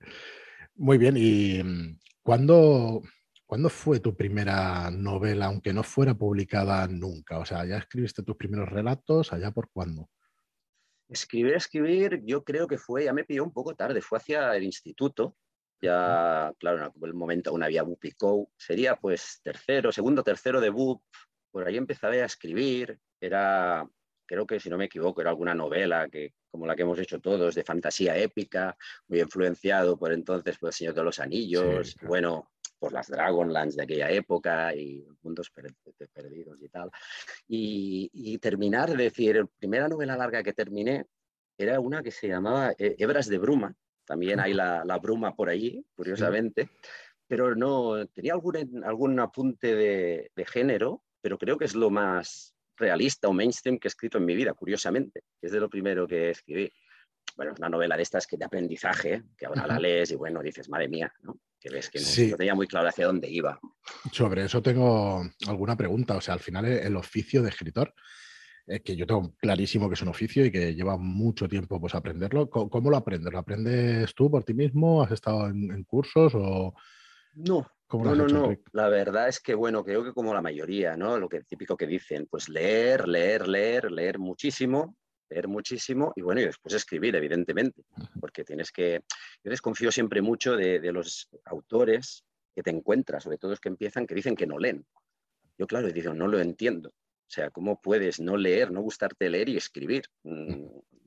Muy 0.75 0.97
bien. 0.97 1.15
¿Y 1.17 1.61
mm, 1.63 1.99
cuándo, 2.23 3.01
cuándo 3.45 3.69
fue 3.69 3.99
tu 3.99 4.15
primera 4.15 4.89
novela, 4.91 5.47
aunque 5.47 5.73
no 5.73 5.83
fuera 5.83 6.13
publicada 6.13 6.87
nunca? 6.87 7.39
O 7.39 7.45
sea, 7.45 7.65
¿ya 7.65 7.77
escribiste 7.77 8.23
tus 8.23 8.37
primeros 8.37 8.69
relatos? 8.69 9.33
¿Allá 9.33 9.51
por 9.51 9.69
cuándo? 9.71 10.09
Escribir, 11.09 11.55
escribir, 11.55 12.21
yo 12.23 12.45
creo 12.45 12.67
que 12.67 12.77
fue, 12.77 13.03
ya 13.03 13.11
me 13.11 13.25
pilló 13.25 13.43
un 13.43 13.51
poco 13.51 13.75
tarde, 13.75 14.01
fue 14.01 14.17
hacia 14.17 14.55
el 14.55 14.63
instituto. 14.63 15.35
Ya, 15.81 16.53
claro, 16.59 16.77
en 16.77 16.83
aquel 16.83 17.13
momento 17.13 17.49
aún 17.49 17.63
había 17.63 17.83
BUP 17.83 18.05
y 18.05 18.11
CO. 18.11 18.49
Sería 18.55 18.95
pues 18.95 19.41
tercero, 19.43 19.91
segundo, 19.91 20.23
tercero 20.23 20.61
de 20.61 20.69
BUP. 20.69 21.03
Por 21.51 21.67
ahí 21.67 21.75
empecé 21.75 22.07
a 22.07 22.25
escribir. 22.25 22.97
Era 23.19 23.85
creo 24.31 24.47
que 24.47 24.61
si 24.61 24.69
no 24.69 24.77
me 24.77 24.85
equivoco, 24.85 25.19
era 25.19 25.29
alguna 25.29 25.53
novela 25.53 26.07
que, 26.07 26.35
como 26.49 26.65
la 26.65 26.73
que 26.73 26.83
hemos 26.83 26.97
hecho 26.99 27.19
todos, 27.19 27.53
de 27.53 27.65
fantasía 27.65 28.15
épica, 28.15 28.77
muy 29.09 29.19
influenciado 29.19 29.97
por 29.97 30.13
entonces 30.13 30.57
por 30.57 30.69
El 30.69 30.73
Señor 30.73 30.93
de 30.93 31.03
los 31.03 31.19
Anillos, 31.19 31.97
bueno, 32.03 32.49
por 32.79 32.93
las 32.93 33.09
Dragonlands 33.09 33.75
de 33.75 33.83
aquella 33.83 34.09
época 34.09 34.73
y 34.73 35.05
Mundos 35.21 35.51
Perdidos 35.51 36.61
y 36.61 36.69
tal. 36.69 36.89
Y, 37.45 38.37
terminar, 38.37 38.89
es 38.91 38.97
decir, 38.97 39.35
la 39.35 39.45
primera 39.45 39.89
novela 39.89 40.15
larga 40.15 40.41
que 40.41 40.53
terminé 40.53 41.07
era 41.57 41.81
una 41.81 42.01
que 42.01 42.11
se 42.11 42.29
llamaba 42.29 42.73
eh, 42.77 42.95
Hebras 42.97 43.27
de 43.27 43.37
Bruma, 43.37 43.75
también 44.05 44.39
hay 44.39 44.53
la, 44.53 44.97
bruma 45.01 45.35
por 45.35 45.49
allí, 45.49 45.85
curiosamente, 45.93 46.69
pero 47.27 47.53
no, 47.53 48.07
tenía 48.07 48.31
algún, 48.31 48.81
algún 48.85 49.19
apunte 49.19 49.75
de, 49.75 50.31
de 50.33 50.45
género, 50.45 51.03
pero 51.19 51.37
creo 51.37 51.57
que 51.57 51.65
es 51.65 51.75
lo 51.75 51.89
más, 51.89 52.55
realista 52.81 53.29
o 53.29 53.33
mainstream 53.33 53.79
que 53.79 53.87
he 53.87 53.89
escrito 53.89 54.17
en 54.17 54.25
mi 54.25 54.35
vida, 54.35 54.53
curiosamente. 54.53 55.23
Es 55.41 55.51
de 55.51 55.59
lo 55.59 55.69
primero 55.69 56.07
que 56.07 56.31
escribí. 56.31 56.69
Bueno, 57.37 57.53
es 57.53 57.59
una 57.59 57.69
novela 57.69 57.95
de 57.95 58.03
estas 58.03 58.27
que 58.27 58.35
de 58.35 58.45
aprendizaje, 58.45 59.23
que 59.37 59.45
ahora 59.45 59.65
la 59.65 59.79
lees 59.79 60.11
y 60.11 60.15
bueno, 60.15 60.41
dices, 60.41 60.67
madre 60.67 60.89
mía, 60.89 61.13
¿no? 61.21 61.39
que 61.59 61.69
ves 61.69 61.89
que 61.89 61.99
no, 61.99 62.37
tenía 62.37 62.55
muy 62.55 62.67
claro 62.67 62.89
hacia 62.89 63.05
dónde 63.05 63.29
iba. 63.29 63.59
Sobre 64.11 64.43
eso 64.45 64.61
tengo 64.61 65.23
alguna 65.47 65.77
pregunta. 65.77 66.17
O 66.17 66.21
sea, 66.21 66.33
al 66.33 66.39
final 66.39 66.65
el 66.65 66.95
oficio 66.97 67.43
de 67.43 67.49
escritor, 67.49 67.93
es 68.65 68.81
que 68.81 68.95
yo 68.95 69.05
tengo 69.05 69.35
clarísimo 69.37 69.87
que 69.87 69.93
es 69.93 70.01
un 70.01 70.07
oficio 70.07 70.43
y 70.43 70.51
que 70.51 70.73
lleva 70.73 70.97
mucho 70.97 71.47
tiempo 71.47 71.79
pues 71.79 71.93
aprenderlo. 71.93 72.49
¿Cómo, 72.49 72.89
lo 72.89 72.97
aprendes? 72.97 73.31
¿Lo 73.31 73.39
aprendes 73.39 74.13
tú 74.15 74.29
por 74.31 74.43
ti 74.43 74.53
mismo? 74.53 75.03
¿Has 75.03 75.11
estado 75.11 75.47
en, 75.47 75.71
en 75.71 75.83
cursos 75.83 76.33
o...? 76.35 76.73
No, 77.33 77.65
no, 77.93 78.15
no, 78.15 78.27
no. 78.27 78.55
La 78.71 78.89
verdad 78.89 79.27
es 79.27 79.39
que, 79.39 79.53
bueno, 79.53 79.83
creo 79.83 80.03
que 80.03 80.13
como 80.13 80.33
la 80.33 80.41
mayoría, 80.41 80.95
¿no? 80.95 81.17
Lo 81.17 81.29
que 81.29 81.43
típico 81.43 81.75
que 81.77 81.87
dicen, 81.87 82.27
pues 82.29 82.49
leer, 82.49 83.07
leer, 83.07 83.47
leer, 83.47 83.91
leer 83.91 84.19
muchísimo, 84.19 84.97
leer 85.29 85.47
muchísimo 85.47 86.13
y 86.15 86.21
bueno, 86.21 86.41
y 86.41 86.45
después 86.45 86.73
escribir, 86.73 87.15
evidentemente, 87.15 87.83
porque 88.19 88.43
tienes 88.43 88.71
que... 88.71 89.03
Yo 89.43 89.49
desconfío 89.49 89.91
siempre 89.91 90.21
mucho 90.21 90.55
de, 90.55 90.79
de 90.79 90.91
los 90.91 91.29
autores 91.45 92.23
que 92.55 92.63
te 92.63 92.69
encuentras, 92.69 93.23
sobre 93.23 93.37
todo 93.37 93.51
los 93.51 93.59
que 93.59 93.69
empiezan, 93.69 94.05
que 94.05 94.15
dicen 94.15 94.35
que 94.35 94.47
no 94.47 94.57
leen. 94.57 94.85
Yo, 95.57 95.67
claro, 95.67 95.87
digo, 95.89 96.13
no 96.13 96.27
lo 96.27 96.39
entiendo. 96.39 96.89
O 96.89 97.33
sea, 97.33 97.49
¿cómo 97.49 97.81
puedes 97.81 98.19
no 98.19 98.35
leer, 98.35 98.71
no 98.71 98.81
gustarte 98.81 99.29
leer 99.29 99.47
y 99.47 99.57
escribir? 99.57 100.03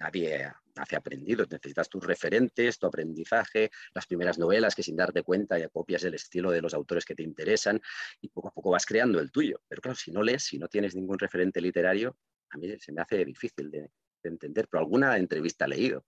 Nadie 0.04 0.52
hace 0.76 0.96
aprendido. 0.96 1.46
Necesitas 1.50 1.88
tus 1.88 2.04
referentes, 2.04 2.78
tu 2.78 2.86
aprendizaje, 2.86 3.70
las 3.94 4.06
primeras 4.06 4.38
novelas 4.38 4.74
que 4.74 4.82
sin 4.82 4.96
darte 4.96 5.22
cuenta 5.22 5.58
ya 5.58 5.70
copias 5.70 6.04
el 6.04 6.12
estilo 6.12 6.50
de 6.50 6.60
los 6.60 6.74
autores 6.74 7.06
que 7.06 7.14
te 7.14 7.22
interesan 7.22 7.80
y 8.20 8.28
poco 8.28 8.48
a 8.48 8.50
poco 8.52 8.70
vas 8.70 8.84
creando 8.84 9.18
el 9.18 9.30
tuyo. 9.30 9.62
Pero 9.66 9.80
claro, 9.80 9.96
si 9.96 10.10
no 10.10 10.22
lees, 10.22 10.42
si 10.42 10.58
no 10.58 10.68
tienes 10.68 10.94
ningún 10.94 11.18
referente 11.18 11.58
literario, 11.58 12.18
a 12.50 12.58
mí 12.58 12.68
se 12.78 12.92
me 12.92 13.00
hace 13.00 13.24
difícil 13.24 13.70
de, 13.70 13.90
entender, 14.22 14.68
pero 14.70 14.82
alguna 14.82 15.16
entrevista 15.16 15.64
he 15.64 15.68
leído. 15.68 16.04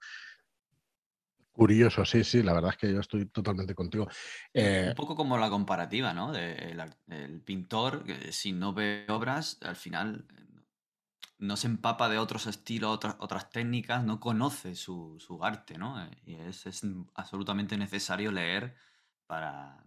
Curioso, 1.53 2.05
sí, 2.05 2.23
sí, 2.25 2.43
la 2.43 2.53
verdad 2.53 2.73
es 2.73 2.77
que 2.77 2.93
yo 2.93 3.01
estoy 3.01 3.27
totalmente 3.27 3.75
contigo. 3.75 4.09
Eh, 4.53 4.87
un 4.89 4.95
poco 4.95 5.17
como 5.17 5.39
la 5.39 5.49
comparativa, 5.49 6.13
¿no? 6.13 6.33
De 6.33 6.77
el, 7.09 7.41
pintor, 7.43 8.05
si 8.31 8.53
no 8.53 8.75
ve 8.75 9.07
obras, 9.09 9.59
al 9.63 9.77
final 9.77 10.27
no 11.39 11.57
se 11.57 11.67
empapa 11.67 12.09
de 12.09 12.19
otros 12.19 12.47
estilos, 12.47 12.95
otras, 12.95 13.17
otras 13.19 13.51
técnicas, 13.51 14.05
no 14.05 14.21
conoce 14.21 14.75
su, 14.75 15.19
arte, 15.43 15.79
¿no? 15.79 16.03
Eh, 16.03 16.11
y 16.25 16.35
es, 16.35 16.67
es, 16.67 16.83
absolutamente 17.15 17.77
necesario 17.77 18.33
leer 18.33 18.75
para, 19.27 19.85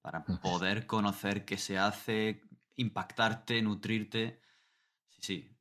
para 0.00 0.24
poder 0.24 0.86
conocer 0.86 1.44
qué 1.44 1.56
se 1.56 1.78
hace, 1.78 2.42
impactarte, 2.76 3.62
nutrirte. 3.62 4.40
Sí, 5.20 5.56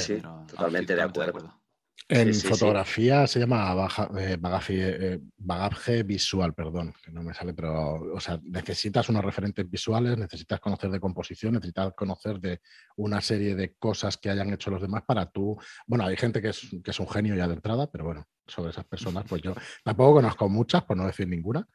sí, 0.00 0.20
totalmente 0.46 0.94
de 0.94 1.02
acuerdo. 1.02 1.63
En 2.06 2.34
fotografía 2.34 3.26
se 3.26 3.40
llama 3.40 3.88
eh, 4.18 4.38
eh, 4.68 5.18
bagaje, 5.38 6.02
visual, 6.02 6.52
perdón, 6.52 6.92
que 7.02 7.10
no 7.10 7.22
me 7.22 7.32
sale, 7.32 7.54
pero 7.54 7.94
o 8.14 8.20
sea, 8.20 8.38
necesitas 8.44 9.08
unos 9.08 9.24
referentes 9.24 9.68
visuales, 9.70 10.18
necesitas 10.18 10.60
conocer 10.60 10.90
de 10.90 11.00
composición, 11.00 11.54
necesitas 11.54 11.94
conocer 11.94 12.40
de 12.40 12.60
una 12.96 13.22
serie 13.22 13.54
de 13.54 13.74
cosas 13.76 14.18
que 14.18 14.28
hayan 14.28 14.52
hecho 14.52 14.70
los 14.70 14.82
demás 14.82 15.02
para 15.06 15.30
tú. 15.30 15.56
Bueno, 15.86 16.04
hay 16.04 16.16
gente 16.16 16.42
que 16.42 16.48
es, 16.48 16.68
que 16.84 16.90
es 16.90 17.00
un 17.00 17.08
genio 17.08 17.36
ya 17.36 17.48
de 17.48 17.54
entrada, 17.54 17.90
pero 17.90 18.04
bueno, 18.04 18.28
sobre 18.46 18.70
esas 18.70 18.84
personas, 18.84 19.24
pues 19.26 19.40
yo 19.40 19.54
tampoco 19.82 20.16
conozco 20.16 20.46
muchas, 20.50 20.84
por 20.84 20.98
no 20.98 21.06
decir 21.06 21.26
ninguna, 21.26 21.66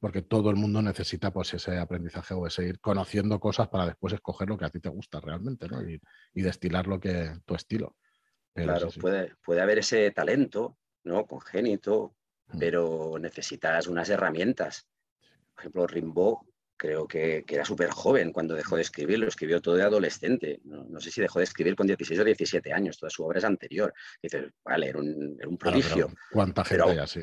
porque 0.00 0.22
todo 0.22 0.50
el 0.50 0.56
mundo 0.56 0.82
necesita 0.82 1.32
pues 1.32 1.54
ese 1.54 1.78
aprendizaje 1.78 2.34
o 2.34 2.44
ese 2.48 2.66
ir 2.66 2.80
conociendo 2.80 3.38
cosas 3.38 3.68
para 3.68 3.86
después 3.86 4.12
escoger 4.14 4.48
lo 4.48 4.58
que 4.58 4.64
a 4.64 4.70
ti 4.70 4.80
te 4.80 4.88
gusta 4.88 5.20
realmente, 5.20 5.68
¿no? 5.68 5.88
Y, 5.88 6.00
y 6.34 6.42
destilar 6.42 6.88
lo 6.88 6.98
que 6.98 7.38
tu 7.44 7.54
estilo 7.54 7.94
claro, 8.64 8.88
Puede, 9.00 9.34
puede 9.44 9.60
haber 9.60 9.78
ese 9.78 10.10
talento, 10.10 10.78
¿no? 11.04 11.26
Congénito, 11.26 12.14
mm. 12.48 12.58
pero 12.58 13.16
necesitas 13.18 13.86
unas 13.86 14.08
herramientas. 14.10 14.88
Por 15.54 15.62
ejemplo, 15.62 15.86
Rimbaud 15.86 16.38
creo 16.76 17.06
que, 17.06 17.44
era 17.48 17.64
súper 17.64 17.90
joven 17.90 18.32
cuando 18.32 18.54
dejó 18.54 18.76
de 18.76 18.82
escribir, 18.82 19.18
lo 19.18 19.28
escribió 19.28 19.60
todo 19.60 19.76
de 19.76 19.82
adolescente. 19.82 20.60
No, 20.64 21.00
sé 21.00 21.10
si 21.10 21.20
dejó 21.20 21.38
de 21.38 21.44
escribir 21.44 21.74
con 21.74 21.86
16 21.86 22.20
o 22.20 22.24
17 22.24 22.72
años, 22.72 22.98
toda 22.98 23.10
su 23.10 23.24
obra 23.24 23.38
es 23.38 23.44
anterior. 23.44 23.92
Dices, 24.22 24.52
vale, 24.64 24.88
era 24.88 24.98
un, 24.98 25.56
prodigio. 25.58 26.12
¿Cuánta 26.32 26.64
gente 26.64 26.84
hay 26.84 26.98
así? 26.98 27.22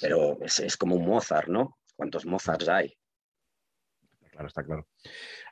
pero 0.00 0.38
es, 0.42 0.76
como 0.76 0.96
un 0.96 1.06
Mozart, 1.06 1.48
¿no? 1.48 1.78
¿Cuántos 1.94 2.26
Mozarts 2.26 2.68
hay? 2.68 2.96
Claro, 4.30 4.48
está 4.48 4.64
claro. 4.64 4.88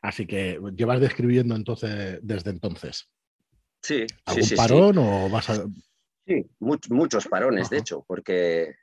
Así 0.02 0.26
que 0.26 0.58
llevas 0.74 1.00
describiendo 1.00 1.54
entonces 1.54 2.18
desde 2.22 2.50
entonces. 2.50 3.10
Sí. 3.84 4.06
¿Algún 4.24 4.56
parón 4.56 4.98
o 4.98 5.28
vas 5.28 5.50
a.? 5.50 5.66
Sí, 6.26 6.46
muchos 6.58 7.28
parones, 7.28 7.68
de 7.68 7.78
hecho, 7.78 8.02
porque 8.08 8.74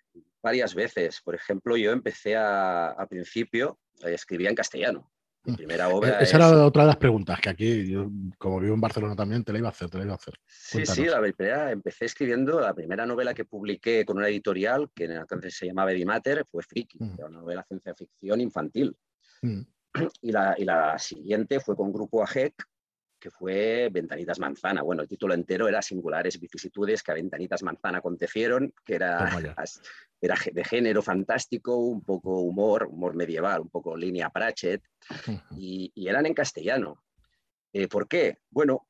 varias 0.43 0.75
veces, 0.75 1.22
por 1.22 1.34
ejemplo, 1.34 1.75
yo 1.75 1.91
empecé 1.91 2.36
a, 2.38 3.08
principio, 3.10 3.79
eh, 4.05 4.13
escribía 4.13 4.50
en 4.50 4.55
castellano. 4.55 5.12
Mi 5.43 5.53
mm. 5.53 5.55
primera 5.55 5.89
e, 5.89 5.93
obra. 5.93 6.20
Esa 6.20 6.38
era 6.38 6.65
otra 6.65 6.84
de 6.84 6.88
las 6.89 6.98
preguntas 6.98 7.41
que 7.41 7.50
aquí, 7.50 7.96
como 8.38 8.60
vivo 8.60 8.75
en 8.75 8.81
Barcelona 8.81 9.15
también, 9.15 9.43
te 9.43 9.51
la 9.51 9.58
iba 9.58 9.70
a 9.70 9.72
hacer, 9.72 9.89
te 9.89 9.98
la 9.98 10.03
iba 10.03 10.13
a 10.13 10.17
hacer. 10.17 10.36
Sí, 10.46 10.86
sí, 10.86 11.05
la 11.05 11.20
primera, 11.20 11.72
empecé 11.72 12.05
escribiendo 12.05 12.60
la 12.62 12.75
primera 12.75 13.08
novela 13.08 13.34
que 13.34 13.46
publiqué 13.46 14.05
con 14.05 14.17
una 14.17 14.27
editorial 14.27 14.91
que 14.93 15.05
entonces 15.05 15.55
se 15.58 15.65
llamaba 15.65 15.93
Edimater, 15.93 16.46
fue 16.46 16.62
Friki, 16.62 17.00
mm. 17.00 17.15
una 17.17 17.39
novela 17.39 17.63
ciencia 17.63 17.96
ficción 17.96 18.39
infantil. 18.39 18.96
Mm. 19.41 19.62
Y, 20.22 20.31
la, 20.31 20.55
y, 20.58 20.63
la, 20.63 20.98
siguiente 20.98 21.60
fue 21.60 21.75
con 21.75 21.91
Grupo 21.91 22.24
AGEC, 22.24 22.53
que 23.22 23.30
fue 23.30 23.88
Ventanitas 23.90 24.40
Manzana. 24.40 24.82
Bueno, 24.82 25.04
el 25.04 25.08
título 25.08 25.34
entero 25.34 25.68
era 25.70 25.82
Singulares 25.82 26.40
vicisitudes 26.40 27.04
que 27.04 27.12
a 27.12 27.13
Ventanitas 27.13 27.63
Manzana 27.63 28.00
acontecieron, 28.00 28.74
que 28.84 28.96
era, 28.96 29.30
era 30.20 30.36
de 30.51 30.63
género 30.66 31.01
fantástico, 31.01 31.78
un 31.78 32.04
poco 32.04 32.42
humor, 32.42 32.88
humor 32.90 33.16
medieval, 33.16 33.62
un 33.62 33.70
poco 33.70 33.96
línea 33.96 34.30
Pratchett, 34.32 34.84
y, 35.56 35.94
eran 35.96 36.25
en 36.25 36.34
castellano. 36.34 37.04
Eh, 37.72 37.88
¿Por 37.88 38.08
qué? 38.08 38.40
Bueno, 38.50 38.88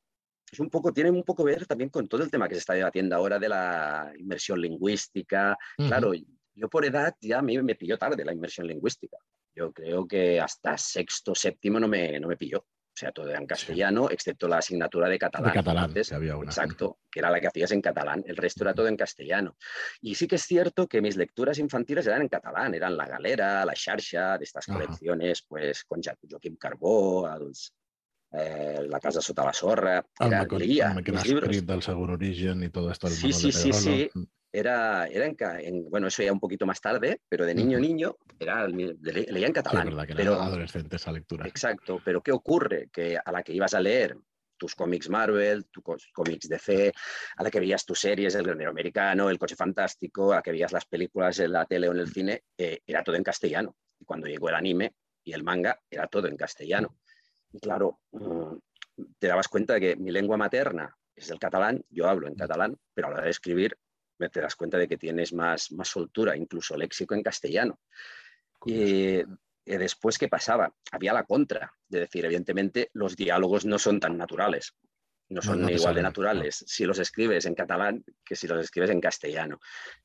es 0.49 0.59
un 0.59 0.69
poco, 0.69 0.93
tiene 0.93 1.11
un 1.11 1.23
poco 1.23 1.43
que 1.43 1.51
ver 1.51 1.67
también 1.67 1.89
con 1.89 2.07
todo 2.07 2.23
el 2.23 2.31
tema 2.31 2.47
que 2.47 2.55
se 2.55 2.59
está 2.59 2.73
debatiendo 2.73 3.15
ahora 3.15 3.37
de 3.37 3.49
la 3.49 4.13
inmersión 4.17 4.59
lingüística. 4.61 5.57
Claro, 5.75 6.13
yo 6.55 6.69
por 6.69 6.85
edad 6.85 7.15
ya 7.19 7.39
a 7.39 7.41
mí 7.41 7.61
me 7.61 7.75
pilló 7.75 7.97
tarde 7.97 8.25
la 8.25 8.33
inmersión 8.33 8.65
lingüística. 8.65 9.17
Yo 9.53 9.73
creo 9.73 10.07
que 10.07 10.39
hasta 10.39 10.77
sexto, 10.77 11.35
séptimo 11.35 11.79
no 11.79 11.89
me, 11.89 12.17
no 12.19 12.29
me 12.29 12.37
pilló. 12.37 12.65
Sea, 13.01 13.11
todo 13.11 13.31
era 13.31 13.39
en 13.39 13.47
castellano, 13.47 14.11
excepto 14.11 14.47
la 14.47 14.59
asignatura 14.59 15.09
de 15.09 15.17
catalán. 15.17 15.49
De 15.49 15.55
catalán, 15.55 15.93
había 16.13 16.37
una. 16.37 16.51
Exacto, 16.51 16.99
que 17.09 17.19
era 17.19 17.31
la 17.31 17.41
que 17.41 17.47
hacías 17.47 17.71
en 17.71 17.81
catalán. 17.81 18.23
El 18.27 18.37
resto 18.37 18.63
era 18.63 18.75
todo 18.75 18.87
en 18.87 18.95
castellano. 18.95 19.57
Y 20.01 20.13
sí 20.13 20.27
que 20.27 20.35
es 20.35 20.43
cierto 20.43 20.87
que 20.87 21.01
mis 21.01 21.17
lecturas 21.17 21.57
infantiles 21.57 22.05
eran 22.05 22.21
en 22.21 22.27
catalán. 22.27 22.75
Eran 22.75 22.95
La 22.95 23.07
Galera, 23.07 23.65
La 23.65 23.73
Xarxa, 23.73 24.37
de 24.37 24.43
estas 24.43 24.67
colecciones, 24.67 25.43
pues 25.47 25.83
con 25.85 25.99
Joaquim 26.03 26.57
Carbó, 26.57 27.27
eh, 28.33 28.85
La 28.87 28.99
Casa 28.99 29.19
Sota 29.19 29.45
la 29.45 29.53
Sorra. 29.53 30.05
Era, 30.19 30.45
leía 30.45 30.93
libros. 31.23 31.65
del 31.65 31.81
Seguro 31.81 32.13
Origen 32.13 32.61
y 32.61 32.69
todo 32.69 32.91
esto. 32.91 33.07
sí, 33.07 33.33
sí, 33.33 33.51
sí, 33.51 33.73
sí. 33.73 34.11
Era, 34.53 35.07
era 35.07 35.25
en, 35.61 35.89
bueno, 35.89 36.07
eso 36.07 36.23
ya 36.23 36.33
un 36.33 36.39
poquito 36.39 36.65
más 36.65 36.81
tarde, 36.81 37.21
pero 37.29 37.45
de 37.45 37.55
niño 37.55 37.77
a 37.77 37.81
niño 37.81 38.17
era, 38.37 38.67
leía 38.67 39.47
en 39.47 39.53
catalán. 39.53 39.85
verdad, 39.85 40.05
que 40.05 40.15
pero, 40.15 40.33
era 40.33 40.43
adolescente 40.43 40.97
esa 40.97 41.11
lectura. 41.11 41.47
Exacto, 41.47 42.01
pero 42.03 42.21
¿qué 42.21 42.33
ocurre? 42.33 42.89
Que 42.91 43.17
a 43.23 43.31
la 43.31 43.43
que 43.43 43.53
ibas 43.53 43.73
a 43.73 43.79
leer 43.79 44.17
tus 44.61 44.75
cómics 44.75 45.09
Marvel, 45.09 45.65
tus 45.71 45.83
cómics 46.13 46.47
DC, 46.47 46.93
a 47.37 47.43
la 47.43 47.49
que 47.49 47.59
veías 47.59 47.83
tus 47.83 47.99
series, 47.99 48.35
El 48.35 48.43
Granero 48.43 48.69
Americano, 48.69 49.29
El 49.29 49.39
Coche 49.39 49.55
Fantástico, 49.55 50.33
a 50.33 50.35
la 50.35 50.41
que 50.43 50.51
veías 50.51 50.71
las 50.71 50.85
películas 50.85 51.39
en 51.39 51.53
la 51.53 51.65
tele 51.65 51.89
o 51.89 51.93
en 51.93 51.99
el 51.99 52.11
cine, 52.11 52.43
eh, 52.55 52.79
era 52.85 53.03
todo 53.03 53.15
en 53.15 53.23
castellano. 53.23 53.75
Y 53.99 54.05
cuando 54.05 54.27
llegó 54.27 54.49
el 54.49 54.55
anime 54.55 54.93
y 55.23 55.33
el 55.33 55.43
manga, 55.43 55.79
era 55.89 56.05
todo 56.05 56.27
en 56.27 56.37
castellano. 56.37 56.95
Y 57.51 57.59
claro, 57.59 58.01
mm, 58.11 58.55
te 59.17 59.27
dabas 59.27 59.47
cuenta 59.47 59.73
de 59.73 59.79
que 59.79 59.95
mi 59.95 60.11
lengua 60.11 60.37
materna 60.37 60.95
es 61.15 61.31
el 61.31 61.39
catalán, 61.39 61.83
yo 61.89 62.07
hablo 62.07 62.27
en 62.27 62.35
catalán, 62.35 62.77
pero 62.93 63.07
a 63.07 63.09
la 63.09 63.15
hora 63.15 63.25
de 63.25 63.31
escribir 63.31 63.75
te 64.29 64.41
das 64.41 64.55
cuenta 64.55 64.77
de 64.77 64.87
que 64.87 64.97
tienes 64.97 65.33
más, 65.33 65.71
más 65.71 65.87
soltura, 65.87 66.35
incluso 66.35 66.75
léxico 66.77 67.15
en 67.15 67.23
castellano. 67.23 67.79
Y, 68.65 69.21
después, 69.65 70.17
¿qué 70.17 70.27
pasaba? 70.27 70.73
Había 70.91 71.13
la 71.13 71.23
contra, 71.23 71.73
de 71.87 72.01
decir, 72.01 72.25
evidentemente, 72.25 72.89
los 72.93 73.15
diálogos 73.15 73.65
no 73.65 73.79
son 73.79 73.99
tan 73.99 74.17
naturales, 74.17 74.75
no 75.29 75.41
son 75.41 75.69
igual 75.69 75.95
de 75.95 76.01
naturales 76.01 76.63
si 76.67 76.83
los 76.83 76.99
escribes 76.99 77.45
en 77.45 77.55
catalán 77.55 78.03
que 78.23 78.35
si 78.35 78.47
los 78.47 78.61
escribes 78.61 78.89
en 78.89 78.99
castellano. 78.99 79.59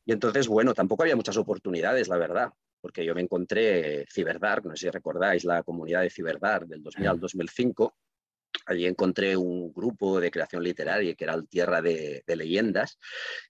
Y 0.04 0.12
entonces, 0.12 0.46
bueno, 0.46 0.73
tampoco 0.73 1.02
había 1.02 1.16
muchas 1.16 1.37
oportunidades, 1.37 2.08
la 2.08 2.16
verdad, 2.16 2.50
porque 2.80 3.04
yo 3.04 3.14
me 3.14 3.23
encontré 3.23 4.06
Ciberdark, 4.12 4.64
no 4.64 4.76
sé 4.76 4.87
si 4.87 4.90
recordáis 4.90 5.44
la 5.44 5.62
comunidad 5.62 6.02
de 6.02 6.11
Ciberdark 6.11 6.66
del 6.68 6.82
2000 6.82 7.08
al 7.08 7.20
2005, 7.20 7.96
allí 8.66 8.87
encontré 8.87 9.37
un 9.37 9.73
grupo 9.73 10.20
de 10.20 10.30
creación 10.30 10.62
literaria 10.62 11.14
que 11.14 11.25
era 11.25 11.35
el 11.35 11.49
Tierra 11.49 11.82
de, 11.82 12.23
de 12.25 12.37
Leyendas. 12.37 12.99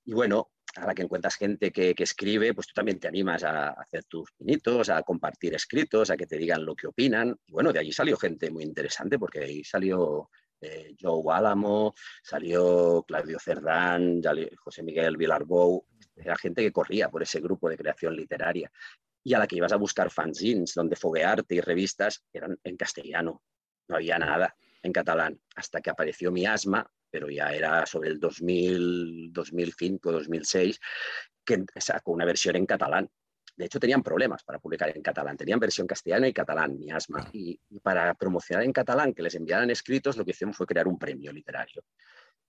Y 0.05 0.15
bueno, 0.15 0.51
a 0.79 0.87
la 0.87 0.95
que 0.95 1.03
encuentras 1.03 1.37
gente 1.37 1.71
que, 1.71 1.95
escribe, 1.99 2.55
pues 2.55 2.67
tú 2.69 2.73
también 2.75 2.99
te 2.99 3.09
animas 3.09 3.45
a 3.45 3.71
hacer 3.71 4.05
tus 4.05 4.33
pinitos, 4.33 4.89
a 4.89 5.03
compartir 5.03 5.55
escritos, 5.55 6.11
a 6.11 6.17
que 6.17 6.27
te 6.27 6.37
digan 6.37 6.65
lo 6.65 6.75
que 6.75 6.87
opinan. 6.87 7.37
Y 7.47 7.53
bueno, 7.53 7.73
de 7.73 7.81
allí 7.81 7.93
salió 7.93 8.17
gente 8.17 8.51
muy 8.51 8.65
interesante, 8.65 9.19
porque 9.19 9.41
ahí 9.41 9.65
salió 9.65 10.31
eh, 10.61 10.95
Joe 11.01 11.23
Álamo, 11.35 11.95
salió 12.23 13.05
Claudio 13.07 13.39
Cerdán, 13.39 14.21
José 14.57 14.83
Miguel 14.83 15.17
Vilarbou, 15.17 15.87
era 16.17 16.37
gente 16.37 16.63
que 16.63 16.73
corría 16.73 17.11
por 17.11 17.23
ese 17.23 17.41
grupo 17.41 17.69
de 17.69 17.77
creación 17.77 18.17
literaria. 18.17 18.71
Y 19.23 19.35
a 19.35 19.39
la 19.39 19.47
que 19.47 19.57
ibas 19.57 19.73
a 19.73 19.77
buscar 19.77 20.11
fanzines, 20.11 20.73
donde 20.75 20.97
foguearte 20.97 21.57
y 21.57 21.61
revistas 21.61 22.25
eran 22.33 22.59
en 22.63 22.77
castellano, 22.77 23.43
no 23.89 23.97
había 23.97 24.19
nada 24.19 24.57
en 24.83 24.93
catalán, 24.93 25.41
hasta 25.57 25.81
que 25.81 25.91
apareció 25.91 26.31
mi 26.31 26.47
asma 26.47 26.89
pero 27.11 27.29
ya 27.31 27.53
era 27.53 27.87
sobre 27.87 28.11
el 28.11 28.21
2000, 28.21 29.33
2005, 29.33 30.13
2006, 30.13 30.81
que 31.45 31.65
sacó 31.77 32.13
una 32.13 32.25
versión 32.25 32.57
en 32.57 32.67
catalán. 32.67 33.09
De 33.57 33.65
hecho, 33.65 33.81
tenían 33.81 34.03
problemas 34.03 34.45
para 34.45 34.59
publicar 34.59 34.95
en 34.95 35.03
catalán. 35.03 35.37
Tenían 35.37 35.59
versión 35.59 35.87
castellano 35.87 36.27
y 36.27 36.33
catalán, 36.33 36.79
miasma. 36.79 37.29
Y, 37.33 37.59
y 37.71 37.81
para 37.81 38.13
promocionar 38.15 38.65
en 38.65 38.73
catalán, 38.73 39.15
que 39.15 39.23
les 39.23 39.35
enviaran 39.35 39.71
escritos, 39.71 40.17
lo 40.17 40.25
que 40.25 40.33
hicieron 40.33 40.53
fue 40.53 40.67
crear 40.67 40.87
un 40.87 40.99
premio 40.99 41.33
literario. 41.33 41.83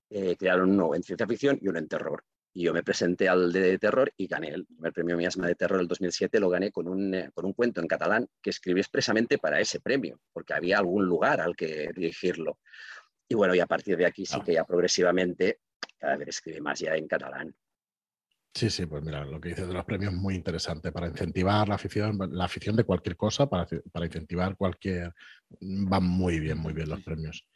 Eh, 0.09 0.37
crearon 0.37 0.71
uno 0.71 0.95
en 0.95 1.03
ciencia 1.03 1.27
ficción 1.27 1.59
y 1.61 1.67
uno 1.67 1.79
en 1.79 1.87
terror. 1.87 2.23
Y 2.53 2.63
yo 2.63 2.73
me 2.73 2.81
presenté 2.81 3.27
al 3.29 3.51
de 3.51 3.77
terror 3.77 4.11
y 4.15 4.25
gané 4.25 4.49
el 4.49 4.65
primer 4.65 4.93
premio 4.93 5.17
Miasma 5.17 5.47
de 5.47 5.55
terror 5.55 5.77
del 5.79 5.87
2007, 5.87 6.39
lo 6.39 6.49
gané 6.49 6.71
con 6.71 6.87
un, 6.87 7.13
eh, 7.13 7.29
con 7.33 7.45
un 7.45 7.53
cuento 7.53 7.81
en 7.81 7.87
catalán 7.87 8.27
que 8.41 8.49
escribí 8.49 8.79
expresamente 8.79 9.37
para 9.37 9.59
ese 9.59 9.79
premio, 9.79 10.19
porque 10.31 10.53
había 10.53 10.79
algún 10.79 11.05
lugar 11.05 11.41
al 11.41 11.55
que 11.55 11.91
dirigirlo. 11.93 12.59
Y 13.29 13.35
bueno, 13.35 13.53
y 13.55 13.59
a 13.59 13.65
partir 13.65 13.97
de 13.97 14.05
aquí 14.05 14.25
sí 14.25 14.39
que 14.41 14.53
ya 14.53 14.63
progresivamente 14.63 15.59
cada 15.97 16.17
vez 16.17 16.29
escribe 16.29 16.61
más 16.61 16.79
ya 16.79 16.95
en 16.95 17.07
catalán. 17.07 17.55
Sí, 18.53 18.69
sí, 18.69 18.85
pues 18.87 19.03
mira, 19.03 19.23
lo 19.23 19.39
que 19.39 19.49
dices 19.49 19.67
de 19.67 19.73
los 19.73 19.85
premios 19.85 20.13
es 20.13 20.19
muy 20.19 20.33
interesante 20.33 20.91
para 20.91 21.07
incentivar 21.07 21.67
la 21.67 21.75
afición, 21.75 22.17
la 22.31 22.45
afición 22.45 22.75
de 22.75 22.85
cualquier 22.85 23.15
cosa, 23.15 23.47
para, 23.47 23.67
para 23.91 24.05
incentivar 24.05 24.55
cualquier... 24.55 25.13
Van 25.59 26.03
muy 26.03 26.39
bien, 26.39 26.57
muy 26.57 26.73
bien 26.73 26.89
los 26.89 27.03
premios. 27.03 27.47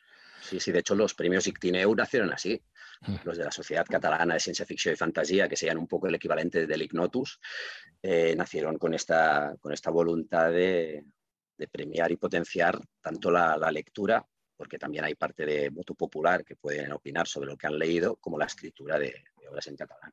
Sí, 0.41 0.59
sí, 0.59 0.71
de 0.71 0.79
hecho 0.79 0.93
los 0.93 1.13
premios 1.13 1.47
Ictineu 1.47 1.95
nacieron 1.95 2.31
así. 2.31 2.61
Mm. 3.01 3.15
Los 3.23 3.37
de 3.37 3.45
la 3.45 3.51
Sociedad 3.51 3.85
Catalana 3.89 4.35
de 4.35 4.39
Ciencia 4.39 4.65
Ficción 4.65 4.93
y 4.93 4.97
Fantasía, 4.97 5.49
que 5.49 5.55
serían 5.55 5.79
un 5.79 5.87
poco 5.87 6.07
el 6.07 6.15
equivalente 6.15 6.67
del 6.67 6.81
Ignotus, 6.83 7.39
eh, 8.03 8.35
nacieron 8.35 8.77
con 8.77 8.93
esta, 8.93 9.55
con 9.59 9.73
esta 9.73 9.89
voluntad 9.89 10.51
de, 10.51 11.03
de 11.57 11.67
premiar 11.67 12.11
y 12.11 12.17
potenciar 12.17 12.79
tanto 13.01 13.31
la, 13.31 13.57
la 13.57 13.71
lectura 13.71 14.23
porque 14.61 14.77
también 14.77 15.03
hay 15.03 15.15
parte 15.15 15.43
de 15.43 15.69
voto 15.69 15.95
popular 15.95 16.45
que 16.45 16.55
pueden 16.55 16.91
opinar 16.91 17.27
sobre 17.27 17.49
lo 17.49 17.57
que 17.57 17.65
han 17.65 17.79
leído, 17.79 18.17
como 18.17 18.37
la 18.37 18.45
escritura 18.45 18.99
de, 18.99 19.11
obras 19.49 19.65
en 19.65 19.75
catalán. 19.75 20.11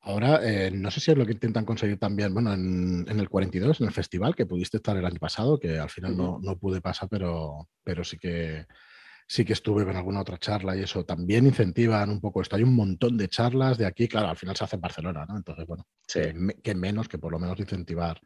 Ahora, 0.00 0.40
eh, 0.42 0.70
no 0.70 0.90
sé 0.90 0.98
si 0.98 1.10
es 1.10 1.18
lo 1.18 1.26
que 1.26 1.32
intentan 1.32 1.66
conseguir 1.66 1.98
también, 1.98 2.32
bueno, 2.32 2.54
en, 2.54 3.06
el 3.06 3.28
42, 3.28 3.82
en 3.82 3.88
el 3.88 3.92
festival, 3.92 4.34
que 4.34 4.46
pudiste 4.46 4.78
estar 4.78 4.96
el 4.96 5.04
año 5.04 5.18
pasado, 5.18 5.60
que 5.60 5.78
al 5.78 5.90
final 5.90 6.16
no, 6.16 6.38
no, 6.42 6.56
pude 6.56 6.80
pasar, 6.80 7.06
pero, 7.10 7.68
pero 7.84 8.02
sí 8.02 8.16
que 8.16 8.64
sí 9.26 9.44
que 9.44 9.52
estuve 9.52 9.84
con 9.84 9.94
alguna 9.94 10.22
otra 10.22 10.38
charla 10.38 10.74
y 10.74 10.84
eso. 10.84 11.04
También 11.04 11.46
incentivan 11.46 12.08
un 12.08 12.18
poco 12.18 12.40
esto. 12.40 12.56
Hay 12.56 12.62
un 12.62 12.74
montón 12.74 13.18
de 13.18 13.28
charlas 13.28 13.76
de 13.76 13.84
aquí, 13.84 14.08
claro, 14.08 14.28
al 14.28 14.38
final 14.38 14.56
se 14.56 14.64
hace 14.64 14.76
en 14.76 14.80
Barcelona, 14.80 15.26
¿no? 15.28 15.36
Entonces, 15.36 15.66
bueno, 15.66 15.86
que, 16.64 16.74
menos 16.74 17.08
que 17.08 17.18
por 17.18 17.30
lo 17.30 17.38
menos 17.38 17.60
incentivar 17.60 18.18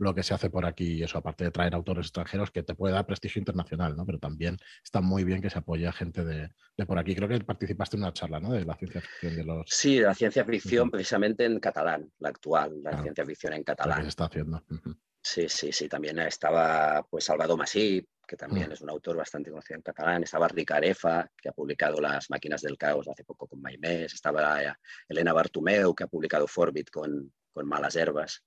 lo 0.00 0.14
que 0.14 0.22
se 0.22 0.32
hace 0.32 0.48
por 0.48 0.64
aquí 0.64 0.94
y 0.94 1.02
eso, 1.02 1.18
aparte 1.18 1.44
de 1.44 1.50
traer 1.50 1.74
autores 1.74 2.06
extranjeros 2.06 2.50
que 2.50 2.62
te 2.62 2.74
puede 2.74 2.94
dar 2.94 3.06
prestigio 3.06 3.38
internacional, 3.38 3.96
¿no? 3.96 4.06
Pero 4.06 4.18
también 4.18 4.56
está 4.82 5.00
muy 5.00 5.24
bien 5.24 5.42
que 5.42 5.50
se 5.50 5.58
apoye 5.58 5.86
a 5.86 5.92
gente 5.92 6.24
de, 6.24 6.50
por 6.86 6.98
aquí. 6.98 7.14
Creo 7.14 7.28
que 7.28 7.38
participaste 7.40 7.96
en 7.96 8.02
una 8.02 8.12
charla, 8.12 8.40
¿no? 8.40 8.52
De 8.52 8.64
la 8.64 8.76
ciencia 8.76 9.02
ficción 9.02 9.36
de 9.36 9.44
los... 9.44 9.68
Sí, 9.68 10.00
la 10.00 10.14
ciencia 10.14 10.44
ficción 10.44 10.90
precisamente 10.90 11.44
en 11.44 11.60
catalán, 11.60 12.10
la 12.18 12.30
actual, 12.30 12.82
la 12.82 13.02
ciencia 13.02 13.26
ficción 13.26 13.52
en 13.52 13.62
catalán. 13.62 13.98
que 13.98 14.02
se 14.04 14.08
está 14.08 14.24
haciendo. 14.24 14.64
Sí, 15.22 15.48
sí, 15.48 15.70
sí. 15.70 15.86
También 15.86 16.18
estaba 16.20 17.06
pues 17.10 17.24
Salvador 17.24 17.58
Masí, 17.58 18.02
que 18.26 18.36
también 18.36 18.70
mm. 18.70 18.72
es 18.72 18.80
un 18.80 18.88
autor 18.88 19.16
bastante 19.16 19.50
conocido 19.50 19.76
en 19.76 19.82
catalán. 19.82 20.22
Estaba 20.22 20.48
Ricarefa, 20.48 21.30
que 21.36 21.50
ha 21.50 21.52
publicado 21.52 22.00
Las 22.00 22.30
máquinas 22.30 22.62
del 22.62 22.78
caos 22.78 23.06
hace 23.06 23.24
poco 23.24 23.46
con 23.46 23.60
Maimés. 23.60 24.14
Estaba 24.14 24.60
Elena 25.08 25.34
Bartumeu, 25.34 25.94
que 25.94 26.04
ha 26.04 26.08
publicado 26.08 26.46
Forbit 26.46 26.88
con, 26.88 27.30
con 27.52 27.68
Malas 27.68 27.96
Herbas. 27.96 28.42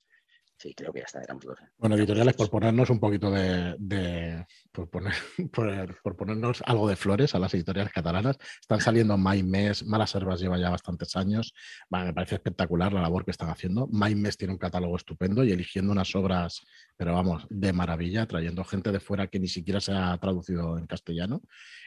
Sí, 0.63 0.74
creo 0.74 0.93
que 0.93 1.00
ya 1.00 1.05
está, 1.05 1.22
éramos 1.22 1.43
dos. 1.43 1.60
Bueno, 1.77 1.98
editoriales, 1.98 2.36
por 2.38 2.50
ponernos 2.50 2.89
un 2.89 2.98
poquito 2.98 3.29
de. 3.29 4.46
por, 4.72 4.89
poner, 4.89 5.13
por, 5.51 6.15
ponernos 6.15 6.63
algo 6.65 6.88
de 6.88 6.96
flores 6.96 7.36
a 7.36 7.39
las 7.39 7.53
editoriales 7.53 7.91
catalanas, 7.91 8.38
están 8.62 8.79
saliendo 8.79 9.17
Mes, 9.17 9.86
Malas 9.86 10.15
Herbas 10.15 10.39
lleva 10.39 10.58
ya 10.58 10.70
bastantes 10.70 11.17
años. 11.17 11.53
me 11.89 12.13
parece 12.13 12.36
espectacular 12.36 12.93
la 12.93 13.01
labor 13.01 13.25
que 13.25 13.32
están 13.32 13.50
haciendo. 13.50 13.88
Mes 13.88 14.38
tiene 14.38 14.53
un 14.53 14.58
catálogo 14.58 14.96
estupendo 14.96 15.43
y 15.43 15.51
eligiendo 15.51 15.91
unas 15.91 16.15
obras, 16.15 16.62
pero 16.96 17.13
vamos, 17.13 17.46
de 17.50 17.74
maravilla, 17.74 18.25
trayendo 18.25 18.63
gente 18.63 18.93
de 18.93 19.01
fuera 19.01 19.27
que 19.27 19.41
ni 19.41 19.50
siquiera 19.50 19.82
se 19.82 19.91
ha 19.91 20.17
traducido 20.17 20.77
en 20.77 20.88
castellano 20.88 21.41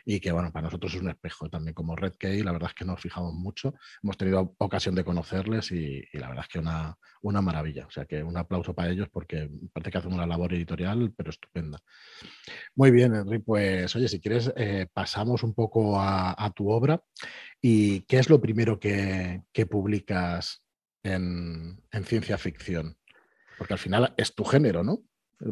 y 0.05 0.21
que, 0.21 0.33
bueno, 0.33 0.53
para 0.53 0.67
nosotros 0.67 0.95
es 0.95 1.01
un 1.01 1.09
espejo 1.09 1.49
también 1.49 1.73
como 1.73 1.97
Red 1.97 2.17
Key. 2.19 2.43
La 2.43 2.53
verdad 2.53 2.69
es 2.69 2.75
que 2.75 2.85
nos 2.85 3.01
fijamos 3.01 3.33
mucho. 3.33 3.73
Hemos 4.03 4.19
tenido 4.19 4.55
ocasión 4.59 4.95
de 4.95 5.03
conocerles 5.03 5.73
y, 5.73 6.05
y 6.13 6.19
la 6.19 6.29
verdad 6.29 6.45
es 6.47 6.53
que 6.53 6.59
una, 6.59 6.99
una 7.23 7.43
maravilla. 7.43 7.87
O 7.87 7.91
sea 7.91 8.05
que 8.05 8.23
un 8.23 8.37
aplauso 8.37 8.66
para 8.75 8.91
ellos 8.91 9.09
porque 9.11 9.49
parece 9.73 9.91
que 9.91 9.99
hacen 9.99 10.13
una 10.13 10.27
labor 10.27 10.53
editorial, 10.55 11.13
pero 11.17 11.31
estupenda. 11.31 11.79
Muy 12.75 12.91
bien, 12.91 13.15
Henry, 13.15 13.39
pues 13.39 13.95
oye, 13.97 14.09
si 14.09 14.21
quieres, 14.21 14.53
eh, 14.57 14.87
pasamos 14.93 15.43
un 15.43 15.55
poco 15.55 16.01
a, 16.01 16.53
tu 16.55 16.71
obra. 16.71 17.03
¿Y 17.61 18.03
qué 18.03 18.19
es 18.19 18.31
lo 18.31 18.41
primero 18.41 18.79
que, 18.79 19.43
publicas 19.71 20.63
en, 21.03 21.83
ciencia 22.05 22.39
ficción? 22.39 22.97
Porque 23.59 23.75
al 23.75 23.79
final 23.79 24.15
es 24.17 24.35
tu 24.35 24.45
género, 24.45 24.83
¿no? 24.83 25.03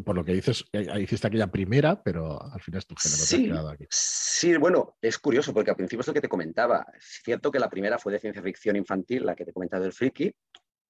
Por 0.04 0.16
lo 0.16 0.25
que 0.25 0.33
dices, 0.33 0.64
eh, 0.73 0.87
hiciste 1.00 1.26
aquella 1.26 1.49
primera, 1.49 2.02
pero 2.02 2.42
al 2.42 2.61
final 2.61 2.78
es 2.78 2.87
tu 2.87 2.94
género. 2.97 3.23
Sí, 3.23 3.50
aquí. 3.73 3.87
sí, 3.90 4.56
bueno, 4.56 4.97
es 5.02 5.18
curioso 5.18 5.52
porque 5.52 5.71
al 5.71 5.76
principio 5.76 6.00
es 6.00 6.06
lo 6.06 6.14
que 6.14 6.23
te 6.23 6.28
comentaba. 6.28 6.87
Es 6.97 7.21
cierto 7.23 7.50
que 7.50 7.59
la 7.59 7.68
primera 7.68 7.99
fue 7.99 8.12
de 8.12 8.18
ciencia 8.18 8.42
ficción 8.42 8.76
infantil, 8.76 9.26
la 9.26 9.35
que 9.35 9.44
te 9.44 9.50
he 9.50 9.54
comentado 9.54 9.83
del 9.83 9.92
friki, 9.92 10.35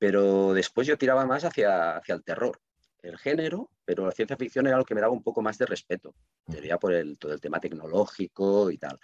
pero 0.06 0.52
después 0.52 0.87
yo 0.87 0.99
tiraba 0.99 1.25
más 1.25 1.44
hacia, 1.44 1.96
hacia 1.96 2.14
el 2.14 2.23
terror, 2.23 2.61
el 3.00 3.16
género, 3.16 3.70
pero 3.87 4.04
la 4.04 4.12
ciencia 4.12 4.37
ficción 4.37 4.66
era 4.66 4.76
lo 4.76 4.84
que 4.84 4.94
me 4.94 5.00
daba 5.00 5.14
un 5.14 5.23
poco 5.23 5.40
más 5.40 5.56
de 5.56 5.64
respeto, 5.64 6.14
diría 6.46 6.76
por 6.76 6.92
el, 6.92 7.16
todo 7.16 7.32
el 7.32 7.40
tema 7.40 7.58
tecnológico 7.58 8.70
y 8.70 8.76
tal. 8.76 8.99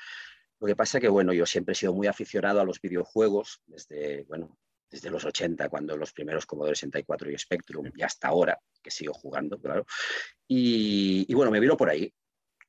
Lo 0.59 0.67
que 0.67 0.77
pasa 0.77 0.99
es 0.99 1.03
que, 1.03 1.09
bueno, 1.09 1.33
yo 1.33 1.47
siempre 1.47 1.73
he 1.73 1.75
sido 1.75 1.95
muy 1.95 2.07
aficionado 2.07 2.61
a 2.61 2.67
los 2.67 2.83
videojuegos, 2.83 3.63
desde, 3.67 4.25
bueno, 4.25 4.59
desde 4.91 5.09
los 5.09 5.25
80, 5.25 5.71
cuando 5.71 5.97
los 5.97 6.13
primeros 6.13 6.45
Commodore 6.45 6.77
64 6.77 7.31
y 7.31 7.39
Spectrum, 7.39 7.91
y 7.97 8.03
hasta 8.03 8.29
ahora, 8.29 8.61
que 8.83 8.91
sigo 8.91 9.15
jugando, 9.15 9.59
claro. 9.59 9.87
Y, 10.47 11.25
y 11.27 11.35
bueno, 11.35 11.51
me 11.51 11.61
vino 11.61 11.79
por 11.79 11.89
ahí. 11.89 12.13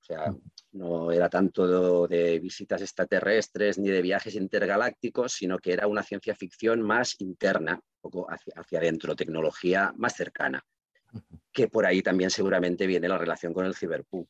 O 0.01 0.03
sea, 0.03 0.33
no 0.71 1.11
era 1.11 1.29
tanto 1.29 2.07
de, 2.07 2.39
visitas 2.39 2.81
extraterrestres 2.81 3.77
ni 3.77 3.89
de 3.89 4.01
viajes 4.01 4.33
intergalácticos, 4.33 5.33
sino 5.33 5.59
que 5.59 5.73
era 5.73 5.85
una 5.85 6.01
ciencia 6.01 6.35
ficción 6.35 6.81
más 6.81 7.21
interna, 7.21 7.75
un 7.75 8.01
poco 8.01 8.31
hacia, 8.31 8.53
hacia 8.55 8.79
adentro, 8.79 9.15
tecnología 9.15 9.93
más 9.97 10.15
cercana, 10.15 10.65
que 11.51 11.67
por 11.67 11.85
ahí 11.85 12.01
también 12.01 12.31
seguramente 12.31 12.87
viene 12.87 13.07
la 13.07 13.19
relación 13.19 13.53
con 13.53 13.65
el 13.65 13.75
cyberpunk, 13.75 14.27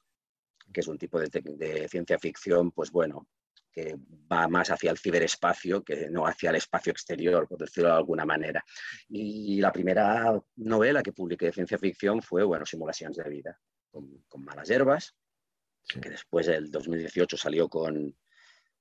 que 0.73 0.81
es 0.81 0.87
un 0.87 0.97
tipo 0.97 1.19
de, 1.19 1.87
ciencia 1.87 2.19
ficción, 2.19 2.71
pues 2.71 2.91
bueno, 2.91 3.27
que 3.71 3.95
va 4.29 4.49
más 4.49 4.71
hacia 4.71 4.91
el 4.91 4.97
ciberespacio 4.97 5.81
que 5.83 6.09
no 6.09 6.27
hacia 6.27 6.49
el 6.49 6.57
espacio 6.57 6.91
exterior, 6.91 7.47
por 7.47 7.59
decirlo 7.59 7.89
de 7.89 7.95
alguna 7.95 8.25
manera. 8.25 8.63
Y 9.07 9.61
la 9.61 9.71
primera 9.71 10.37
novela 10.57 11.01
que 11.01 11.13
publiqué 11.13 11.45
de 11.45 11.53
ciencia 11.53 11.77
ficción 11.77 12.21
fue, 12.21 12.43
bueno, 12.43 12.65
Simulaciones 12.65 13.15
de 13.15 13.29
Vida, 13.29 13.57
con, 13.89 14.25
con 14.27 14.43
Malas 14.43 14.67
Hierbas, 14.67 15.15
que 15.87 16.09
después 16.09 16.47
del 16.47 16.71
2018 16.71 17.37
salió 17.37 17.67
con, 17.67 18.15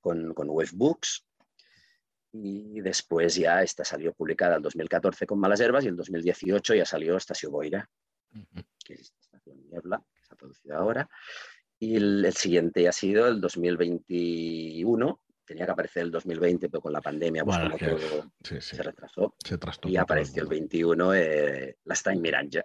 con, 0.00 0.34
con 0.34 0.48
Books 0.72 1.24
y 2.32 2.80
después 2.80 3.34
ya 3.34 3.62
esta 3.62 3.84
salió 3.84 4.12
publicada 4.12 4.56
el 4.56 4.62
2014 4.62 5.26
con 5.26 5.40
Malas 5.40 5.60
Herbas 5.60 5.84
y 5.84 5.88
el 5.88 5.96
2018 5.96 6.74
ya 6.74 6.84
salió 6.84 7.16
Estacio 7.16 7.50
Boira, 7.50 7.88
que 8.84 8.94
es 8.94 9.12
Estación 9.20 9.68
Niebla, 9.68 10.02
que 10.14 10.24
se 10.24 10.34
ha 10.34 10.36
producido 10.36 10.76
ahora. 10.76 11.08
Y 11.78 11.96
el, 11.96 12.32
siguiente 12.34 12.86
ha 12.86 12.92
sido 12.92 13.26
el 13.26 13.40
2021, 13.40 15.20
tenía 15.44 15.64
que 15.64 15.72
aparecer 15.72 16.02
el 16.02 16.10
2020, 16.10 16.68
pero 16.68 16.82
con 16.82 16.92
la 16.92 17.00
pandemia 17.00 17.44
pues 17.44 17.58
como 17.58 17.78
todo 17.78 18.32
se 18.60 18.82
retrasó. 18.82 19.34
y 19.84 19.96
apareció 19.96 20.42
el 20.42 20.48
21 20.48 21.14
eh, 21.14 21.78
La 21.84 21.94
Stein 21.94 22.20
Miranja. 22.20 22.62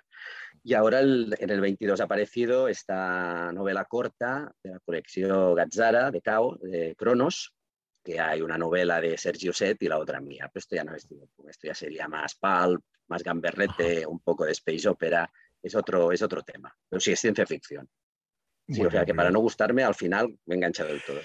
Y 0.67 0.73
ahora 0.73 1.01
en 1.01 1.49
el 1.51 1.61
22 1.61 2.01
ha 2.01 2.05
aparecido 2.05 2.67
esta 2.67 3.51
novela 3.51 3.85
corta 3.85 4.51
de 4.63 4.71
la 4.71 4.79
colección 4.79 5.53
Gazzara 5.53 6.09
de 6.09 6.21
Cao, 6.21 6.57
de 6.57 6.95
Cronos, 6.97 7.53
que 8.03 8.19
hay 8.19 8.41
una 8.41 8.57
novela 8.57 8.99
de 8.99 9.15
Sergio 9.15 9.53
Set 9.53 9.77
y 9.83 9.87
la 9.87 9.99
otra 9.99 10.19
mía. 10.19 10.49
Pero 10.51 10.61
esto 10.61 10.75
ya 10.75 10.83
no 10.83 10.95
es 10.95 11.07
esto 11.47 11.67
ya 11.67 11.75
sería 11.75 12.07
más 12.07 12.33
pulp, 12.33 12.83
más 13.09 13.21
gamberrete, 13.21 14.07
un 14.07 14.21
poco 14.21 14.43
de 14.43 14.53
space 14.53 14.89
opera. 14.89 15.31
Es 15.61 15.75
otro, 15.75 16.11
es 16.11 16.23
otro 16.23 16.41
tema. 16.41 16.75
Pero 16.89 16.99
sí, 16.99 17.11
es 17.11 17.19
ciencia 17.19 17.45
ficción. 17.45 17.87
Sí, 18.67 18.83
o 18.83 18.89
sea 18.89 19.05
que 19.05 19.13
para 19.13 19.29
no 19.29 19.41
gustarme, 19.41 19.83
al 19.83 19.93
final 19.93 20.35
me 20.47 20.55
he 20.55 20.57
enganchado 20.57 20.89
del 20.89 21.03
todo. 21.03 21.19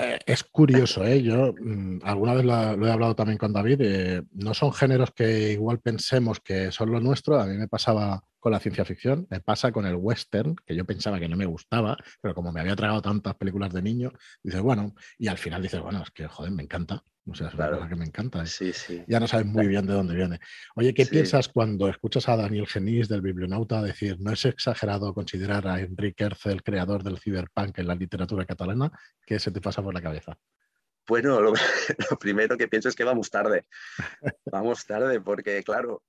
Eh, 0.00 0.18
es 0.26 0.42
curioso, 0.42 1.04
¿eh? 1.04 1.22
Yo 1.22 1.54
mm, 1.56 2.00
alguna 2.02 2.34
vez 2.34 2.44
lo, 2.44 2.88
he 2.88 2.90
hablado 2.90 3.14
también 3.14 3.38
con 3.38 3.52
David. 3.52 3.80
Eh, 3.82 4.22
no 4.32 4.52
son 4.52 4.72
géneros 4.72 5.12
que 5.12 5.52
igual 5.52 5.78
pensemos 5.78 6.40
que 6.40 6.72
son 6.72 6.90
lo 6.90 6.98
nuestro. 6.98 7.40
A 7.40 7.46
mí 7.46 7.56
me 7.56 7.68
pasaba 7.68 8.20
con 8.44 8.52
la 8.52 8.60
ciencia 8.60 8.84
ficción, 8.84 9.26
me 9.30 9.40
pasa 9.40 9.72
con 9.72 9.86
el 9.86 9.94
western, 9.94 10.54
que 10.66 10.76
yo 10.76 10.84
pensaba 10.84 11.18
que 11.18 11.30
no 11.30 11.34
me 11.34 11.46
gustaba, 11.46 11.96
pero 12.20 12.34
como 12.34 12.52
me 12.52 12.60
había 12.60 12.76
tragado 12.76 13.00
tantas 13.00 13.34
películas 13.36 13.72
de 13.72 13.80
niño, 13.80 14.12
dices, 14.42 14.60
bueno, 14.60 14.94
y 15.16 15.28
al 15.28 15.38
final 15.38 15.62
dices, 15.62 15.80
bueno, 15.80 16.02
es 16.02 16.10
que, 16.10 16.28
joder, 16.28 16.52
me 16.52 16.62
encanta. 16.62 17.02
O 17.26 17.34
sea, 17.34 17.48
es 17.48 17.54
una 17.54 17.70
cosa 17.70 17.88
que 17.88 17.96
me 17.96 18.04
encanta. 18.04 18.42
¿eh? 18.42 18.46
Sí, 18.46 18.74
sí. 18.74 19.02
Ya 19.08 19.18
no 19.18 19.26
sabes 19.26 19.46
muy 19.46 19.66
bien 19.66 19.86
de 19.86 19.94
dónde 19.94 20.14
viene. 20.14 20.40
Oye, 20.76 20.92
¿qué 20.92 21.06
piensas 21.06 21.48
cuando 21.48 21.88
escuchas 21.88 22.28
a 22.28 22.36
Daniel 22.36 22.66
Genís 22.66 23.08
del 23.08 23.22
Biblionauta 23.22 23.80
decir, 23.80 24.20
no 24.20 24.30
es 24.30 24.44
exagerado 24.44 25.14
considerar 25.14 25.66
a 25.66 25.80
Enrique 25.80 26.24
Erce 26.24 26.52
el 26.52 26.62
creador 26.62 27.02
del 27.02 27.18
cyberpunk 27.18 27.78
en 27.78 27.86
la 27.86 27.94
literatura 27.94 28.44
catalana? 28.44 28.92
¿Qué 29.24 29.38
se 29.38 29.52
te 29.52 29.62
pasa 29.62 29.82
por 29.82 29.94
la 29.94 30.02
cabeza? 30.02 30.36
Bueno, 31.08 31.40
lo, 31.40 31.54
primero 32.20 32.58
que 32.58 32.68
pienso 32.68 32.90
es 32.90 32.94
que 32.94 33.04
vamos 33.04 33.30
tarde. 33.30 33.64
Vamos 34.52 34.84
tarde 34.84 35.18
porque, 35.22 35.62
claro, 35.62 36.02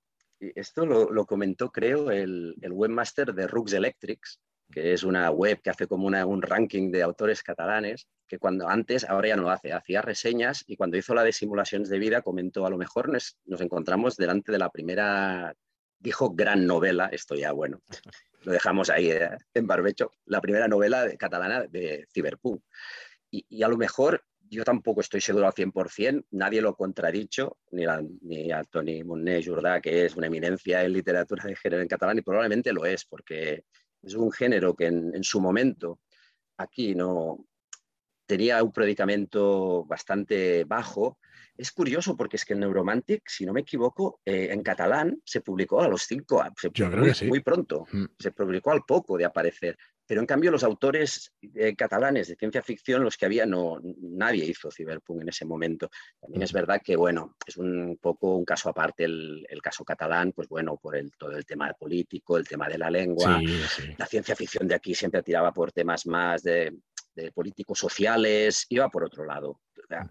esto 0.55 0.85
lo, 0.85 1.25
comentó, 1.25 1.71
creo, 1.71 2.11
el, 2.11 2.55
webmaster 2.69 3.33
de 3.33 3.47
Rux 3.47 3.73
Electrics, 3.73 4.39
que 4.71 4.93
es 4.93 5.03
una 5.03 5.29
web 5.31 5.61
que 5.61 5.69
hace 5.69 5.87
como 5.87 6.07
un 6.07 6.41
ranking 6.41 6.91
de 6.91 7.03
autores 7.03 7.43
catalanes, 7.43 8.07
que 8.27 8.39
cuando 8.39 8.67
antes, 8.67 9.03
ahora 9.03 9.29
ya 9.29 9.35
no 9.35 9.43
lo 9.43 9.51
hace, 9.51 9.71
hacía 9.73 10.01
reseñas 10.01 10.63
y 10.67 10.75
cuando 10.75 10.97
hizo 10.97 11.13
la 11.13 11.23
de 11.23 11.31
simulaciones 11.31 11.89
de 11.89 11.99
vida 11.99 12.21
comentó, 12.21 12.65
a 12.65 12.69
lo 12.69 12.77
mejor 12.77 13.09
nos, 13.09 13.37
encontramos 13.61 14.17
delante 14.17 14.51
de 14.51 14.57
la 14.57 14.69
primera, 14.69 15.53
dijo 15.99 16.31
gran 16.31 16.65
novela, 16.65 17.09
esto 17.11 17.35
ya 17.35 17.51
bueno, 17.51 17.81
lo 18.43 18.51
dejamos 18.51 18.89
ahí 18.89 19.11
eh, 19.11 19.29
en 19.53 19.67
barbecho, 19.67 20.11
la 20.25 20.41
primera 20.41 20.67
novela 20.67 21.07
catalana 21.17 21.63
de 21.63 22.07
Cyberpunk. 22.11 22.63
y, 23.29 23.63
a 23.63 23.67
lo 23.67 23.77
mejor 23.77 24.23
yo 24.49 24.63
tampoco 24.63 25.01
estoy 25.01 25.21
seguro 25.21 25.47
al 25.47 25.53
100%, 25.53 26.25
nadie 26.31 26.61
lo 26.61 26.69
ha 26.69 26.75
contradicho, 26.75 27.57
ni, 27.71 27.85
ni 28.21 28.51
a 28.51 28.63
Tony 28.63 29.03
Monet 29.03 29.45
Jordà, 29.45 29.81
que 29.81 30.05
es 30.05 30.15
una 30.15 30.27
eminencia 30.27 30.83
en 30.83 30.93
literatura 30.93 31.43
de 31.45 31.55
género 31.55 31.81
en 31.81 31.87
catalán, 31.87 32.17
y 32.17 32.21
probablemente 32.21 32.73
lo 32.73 32.85
es, 32.85 33.05
porque 33.05 33.63
es 34.01 34.13
un 34.13 34.31
género 34.31 34.75
que 34.75 34.85
en, 34.85 35.23
su 35.23 35.41
momento 35.41 35.99
aquí 36.57 36.95
no 36.95 37.45
tenía 38.25 38.63
un 38.63 38.71
predicamento 38.71 39.83
bastante 39.85 40.63
bajo. 40.63 41.19
Es 41.57 41.71
curioso 41.71 42.15
porque 42.17 42.35
es 42.35 42.45
que 42.45 42.53
el 42.53 42.59
Neuromantic, 42.59 43.23
si 43.27 43.45
no 43.45 43.53
me 43.53 43.61
equivoco, 43.61 44.21
eh, 44.25 44.49
en 44.51 44.61
catalán 44.61 45.21
se 45.23 45.41
publicó 45.41 45.81
a 45.81 45.87
los 45.87 46.03
cinco, 46.03 46.43
se 46.57 46.69
muy, 46.69 47.29
muy 47.29 47.39
pronto, 47.39 47.87
mm. 47.91 48.05
se 48.19 48.31
publicó 48.31 48.71
al 48.71 48.83
poco 48.85 49.17
de 49.17 49.25
aparecer. 49.25 49.77
Pero 50.07 50.21
en 50.21 50.27
cambio 50.27 50.51
los 50.51 50.63
autores 50.63 51.33
eh, 51.55 51.75
catalanes 51.75 52.27
de 52.27 52.35
ciencia 52.35 52.61
ficción, 52.61 53.03
los 53.03 53.17
que 53.17 53.25
había, 53.25 53.45
no, 53.45 53.79
nadie 53.99 54.45
hizo 54.45 54.69
Cyberpunk 54.69 55.21
en 55.21 55.29
ese 55.29 55.45
momento. 55.45 55.89
También 56.19 56.43
es 56.43 56.53
verdad 56.53 56.81
que, 56.83 56.95
bueno, 56.95 57.35
es 57.45 57.57
un 57.57 57.97
poco 58.01 58.35
un 58.35 58.45
caso 58.45 58.69
aparte 58.69 59.05
el, 59.05 59.45
caso 59.63 59.83
catalán, 59.83 60.31
pues 60.31 60.47
bueno, 60.47 60.77
por 60.77 60.95
el, 60.95 61.11
todo 61.17 61.31
el 61.35 61.45
tema 61.45 61.73
político, 61.73 62.37
el 62.37 62.47
tema 62.47 62.67
de 62.67 62.77
la 62.77 62.91
lengua. 62.91 63.41
La 63.97 64.05
ciencia 64.05 64.35
ficción 64.35 64.67
de 64.67 64.75
aquí 64.75 64.93
siempre 64.93 65.23
tiraba 65.23 65.51
por 65.51 65.71
temas 65.71 66.05
más 66.05 66.43
de, 66.43 66.73
políticos 67.33 67.79
sociales, 67.79 68.65
iba 68.69 68.89
por 68.89 69.05
otro 69.05 69.25
lado. 69.25 69.61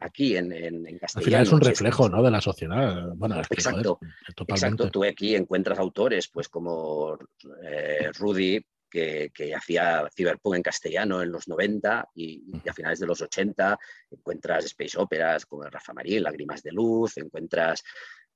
Aquí 0.01 0.37
en, 0.37 0.53
en, 0.53 0.87
en 0.87 0.99
Castellano. 0.99 1.19
Al 1.19 1.25
final 1.25 1.43
es 1.43 1.53
un 1.53 1.61
reflejo 1.61 2.09
¿no? 2.09 2.23
de 2.23 2.31
la 2.31 2.41
sociedad. 2.41 3.13
Bueno, 3.17 3.41
exacto, 3.51 3.99
exacto. 4.47 4.91
Tú 4.91 5.05
aquí 5.05 5.35
encuentras 5.35 5.79
autores 5.79 6.29
pues 6.29 6.49
como 6.49 7.19
eh, 7.63 8.11
Rudy, 8.15 8.65
que, 8.95 9.55
hacía 9.55 10.09
Cyberpunk 10.15 10.57
en 10.57 10.63
castellano 10.63 11.21
en 11.21 11.33
los 11.33 11.49
90 11.49 12.11
y, 12.15 12.43
a 12.69 12.73
finales 12.73 13.01
de 13.01 13.07
los 13.07 13.21
80 13.21 13.77
encuentras 14.11 14.65
space 14.67 14.97
operas 14.99 15.47
como 15.47 15.65
Rafa 15.65 15.93
Marín, 15.93 16.23
Lágrimas 16.23 16.63
de 16.63 16.71
Luz, 16.71 17.17
encuentras 17.17 17.83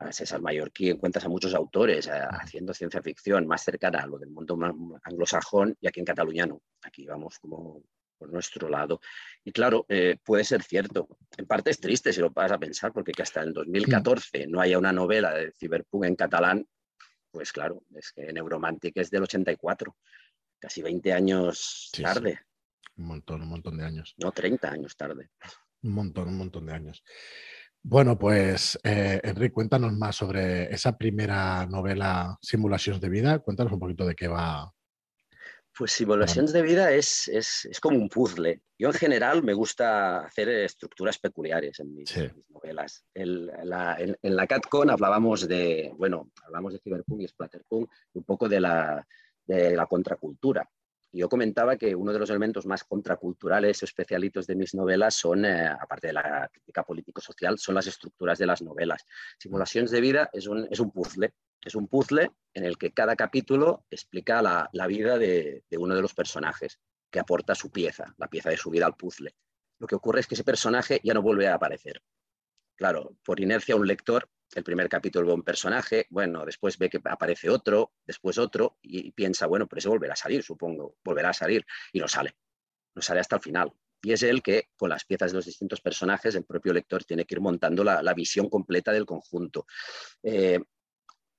a 0.01 0.13
César 0.13 0.41
Mallorquí, 0.41 0.91
encuentras 0.91 1.25
a 1.25 1.29
muchos 1.29 1.55
autores 1.55 2.07
eh, 2.09 2.13
haciendo 2.31 2.75
ciencia 2.75 3.03
ficción 3.03 3.47
más 3.47 3.63
cercana 3.63 4.01
a 4.01 4.07
lo 4.07 4.19
del 4.19 4.31
mundo 4.31 4.59
anglosajón 5.03 5.77
y 5.81 5.87
aquí 5.87 6.01
en 6.01 6.07
Cataluña 6.07 6.47
no. 6.47 6.61
Aquí 6.83 7.07
vamos 7.07 7.39
como 7.39 7.83
por 8.17 8.33
nuestro 8.33 8.69
lado. 8.69 9.01
Y 9.45 9.53
claro, 9.53 9.87
eh, 9.89 10.17
puede 10.25 10.43
ser 10.43 10.63
cierto. 10.63 11.09
En 11.37 11.47
parte 11.47 11.71
es 11.71 11.81
triste 11.81 12.13
si 12.13 12.21
lo 12.21 12.31
vas 12.31 12.51
a 12.51 12.59
pensar, 12.59 12.93
porque 12.93 13.13
que 13.13 13.23
hasta 13.23 13.43
en 13.43 13.53
2014 13.53 14.49
no 14.49 14.61
haya 14.61 14.77
una 14.77 14.93
novela 14.93 15.33
de 15.33 15.53
Cyberpunk 15.53 16.05
en 16.05 16.17
catalán, 16.17 16.67
Pues 17.31 17.53
claro, 17.53 17.85
es 17.95 18.13
que 18.13 18.33
Neuromantic 18.33 18.97
es 18.97 19.11
del 19.11 19.23
84, 19.23 19.95
casi 20.59 20.83
20 20.83 21.13
años 21.13 21.91
tarde. 22.03 22.41
Un 22.97 23.07
montón, 23.07 23.43
un 23.43 23.49
montón 23.49 23.79
de 23.79 23.85
años. 23.85 24.15
No, 24.19 24.33
30 24.33 24.71
años 24.71 24.97
tarde. 24.97 25.31
Un 25.83 25.93
montón, 25.93 26.29
un 26.29 26.39
montón 26.39 26.67
de 26.67 26.73
años. 26.73 27.03
Bueno, 27.83 28.19
pues 28.19 28.79
eh, 28.83 29.21
Enrique, 29.23 29.53
cuéntanos 29.53 29.93
más 29.93 30.17
sobre 30.17 30.73
esa 30.75 30.99
primera 30.99 31.65
novela, 31.67 32.37
Simulaciones 32.43 33.01
de 33.01 33.09
Vida. 33.09 33.39
Cuéntanos 33.39 33.73
un 33.73 33.79
poquito 33.79 34.05
de 34.05 34.15
qué 34.15 34.27
va. 34.27 34.73
Pues 35.77 35.93
Simulaciones 35.93 36.53
de 36.53 36.63
Vida 36.63 36.91
es, 36.91 37.29
es, 37.29 37.79
como 37.81 37.97
un 37.97 38.09
puzzle. 38.09 38.63
Yo 38.77 38.89
en 38.89 38.95
general 38.95 39.45
me 39.45 39.55
gusta 39.55 40.25
hacer 40.25 40.49
estructuras 40.49 41.19
peculiares 41.19 41.79
en 41.79 41.95
mis, 41.95 42.13
novelas. 42.49 43.05
En 43.15 43.47
la, 43.47 43.97
en, 43.97 44.37
la, 44.37 44.47
CatCon 44.49 44.91
hablábamos 44.91 45.47
de, 45.47 45.93
bueno, 45.97 46.33
hablamos 46.45 46.73
de 46.73 46.81
Cyberpunk 46.81 47.23
y 47.23 47.29
Splatterpunk, 47.29 47.89
un 48.15 48.25
poco 48.25 48.49
de 48.49 48.59
la, 48.59 49.07
de 49.49 49.75
la 49.75 49.87
contracultura. 49.87 50.71
Yo 51.11 51.29
comentaba 51.29 51.77
que 51.77 51.95
uno 51.95 52.13
de 52.13 52.19
los 52.19 52.29
elementos 52.29 52.67
más 52.67 52.85
contraculturales 52.85 53.83
o 53.83 53.87
especialitos 53.87 54.47
de 54.47 54.55
mis 54.55 54.75
novelas 54.75 55.15
son, 55.15 55.47
eh, 55.47 55.67
aparte 55.67 56.09
de 56.09 56.13
la 56.13 56.51
crítica 56.53 56.83
político-social, 56.83 57.59
son 57.59 57.75
las 57.75 57.87
estructuras 57.87 58.39
de 58.39 58.47
las 58.47 58.61
novelas. 58.61 59.07
Simulaciones 59.39 59.91
de 59.91 60.03
vida 60.03 60.29
es 60.35 60.47
un, 60.47 60.69
es 60.71 60.79
un 60.81 60.91
puzzle. 60.91 61.33
Es 61.63 61.75
un 61.75 61.89
puzzle 61.89 62.31
en 62.53 62.65
el 62.65 62.77
que 62.77 62.93
cada 62.93 63.17
capítulo 63.17 63.87
explica 63.91 64.43
la, 64.43 64.69
la 64.73 64.87
vida 64.87 65.19
de, 65.19 65.65
de, 65.69 65.79
uno 65.79 65.95
de 65.95 66.03
los 66.03 66.15
personajes, 66.15 66.79
que 67.11 67.19
aporta 67.19 67.55
su 67.55 67.71
pieza, 67.71 68.15
la 68.19 68.29
pieza 68.29 68.51
de 68.51 68.59
su 68.59 68.71
vida 68.71 68.85
al 68.85 68.95
puzzle. 68.95 69.35
Lo 69.79 69.87
que 69.87 69.97
ocurre 69.97 70.21
es 70.21 70.27
que 70.27 70.35
ese 70.35 70.45
personaje 70.45 71.01
ya 71.03 71.15
no 71.15 71.23
vuelve 71.23 71.49
a 71.49 71.55
aparecer. 71.55 72.03
Claro, 72.77 73.17
por 73.25 73.41
inercia 73.41 73.77
un 73.77 73.87
lector 73.87 74.29
el 74.55 74.65
primer 74.65 74.89
capítulo 74.89 75.27
ve 75.27 75.35
un 75.35 75.43
personaje, 75.43 76.07
bueno, 76.11 76.45
después 76.45 76.79
ve 76.79 76.89
que 76.89 77.01
aparece 77.05 77.51
otro, 77.51 77.93
después 78.07 78.39
otro, 78.39 78.79
y 78.83 79.13
piensa, 79.13 79.47
bueno, 79.47 79.67
pero 79.67 79.79
ese 79.79 79.89
volverá 79.89 80.15
a 80.15 80.17
salir, 80.17 80.43
supongo, 80.43 80.97
volverá 81.05 81.31
a 81.31 81.35
salir, 81.35 81.67
y 81.93 82.01
no 82.01 82.09
sale, 82.09 82.37
no 82.95 83.03
sale 83.03 83.21
hasta 83.21 83.37
el 83.37 83.43
final. 83.43 83.73
Y 84.01 84.13
es 84.13 84.23
él 84.23 84.43
que, 84.43 84.69
con 84.77 84.91
las 84.91 85.05
piezas 85.05 85.33
de 85.33 85.37
los 85.37 85.45
distintos 85.45 85.81
personajes, 85.81 86.35
el 86.35 86.45
propio 86.45 86.73
lector 86.73 87.05
tiene 87.05 87.25
que 87.25 87.35
ir 87.35 87.41
montando 87.41 87.83
la, 87.83 88.15
visión 88.15 88.49
completa 88.49 88.93
del 88.93 89.07
conjunto. 89.07 89.67
Eh, 90.23 90.61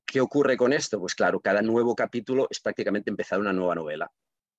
¿Qué 0.06 0.20
ocurre 0.20 0.58
con 0.58 0.74
esto? 0.74 1.00
Pues 1.00 1.16
claro, 1.16 1.40
cada 1.40 1.62
nuevo 1.62 1.96
capítulo 1.96 2.48
es 2.50 2.60
prácticamente 2.60 3.10
empezar 3.10 3.40
una 3.40 3.54
nueva 3.54 3.76
novela 3.76 4.12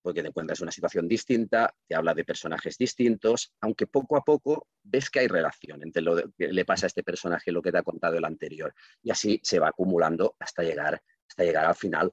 porque 0.03 0.23
te 0.23 0.29
encuentras 0.29 0.61
una 0.61 0.71
situación 0.71 1.09
distinta, 1.09 1.75
te 1.87 1.95
habla 1.95 2.15
de 2.15 2.25
personajes 2.25 2.79
distintos, 2.79 3.53
aunque 3.61 3.87
poco 3.87 4.17
a 4.17 4.25
poco 4.25 4.69
ves 4.83 5.11
que 5.11 5.21
hay 5.21 5.29
relación 5.29 5.83
entre 5.83 6.03
lo 6.03 6.17
que 6.37 6.49
le 6.49 6.65
pasa 6.65 6.87
a 6.87 6.89
este 6.89 7.03
personaje 7.03 7.51
y 7.51 7.55
lo 7.55 7.63
que 7.63 7.73
te 7.73 7.79
ha 7.79 7.83
contado 7.83 8.17
el 8.17 8.25
anterior. 8.25 8.75
Y 9.03 9.11
así 9.11 9.41
se 9.43 9.59
va 9.59 9.69
acumulando 9.69 10.37
hasta 10.39 10.63
llegar, 10.63 11.03
hasta 11.29 11.45
llegar 11.45 11.67
al 11.67 11.75
final. 11.75 12.11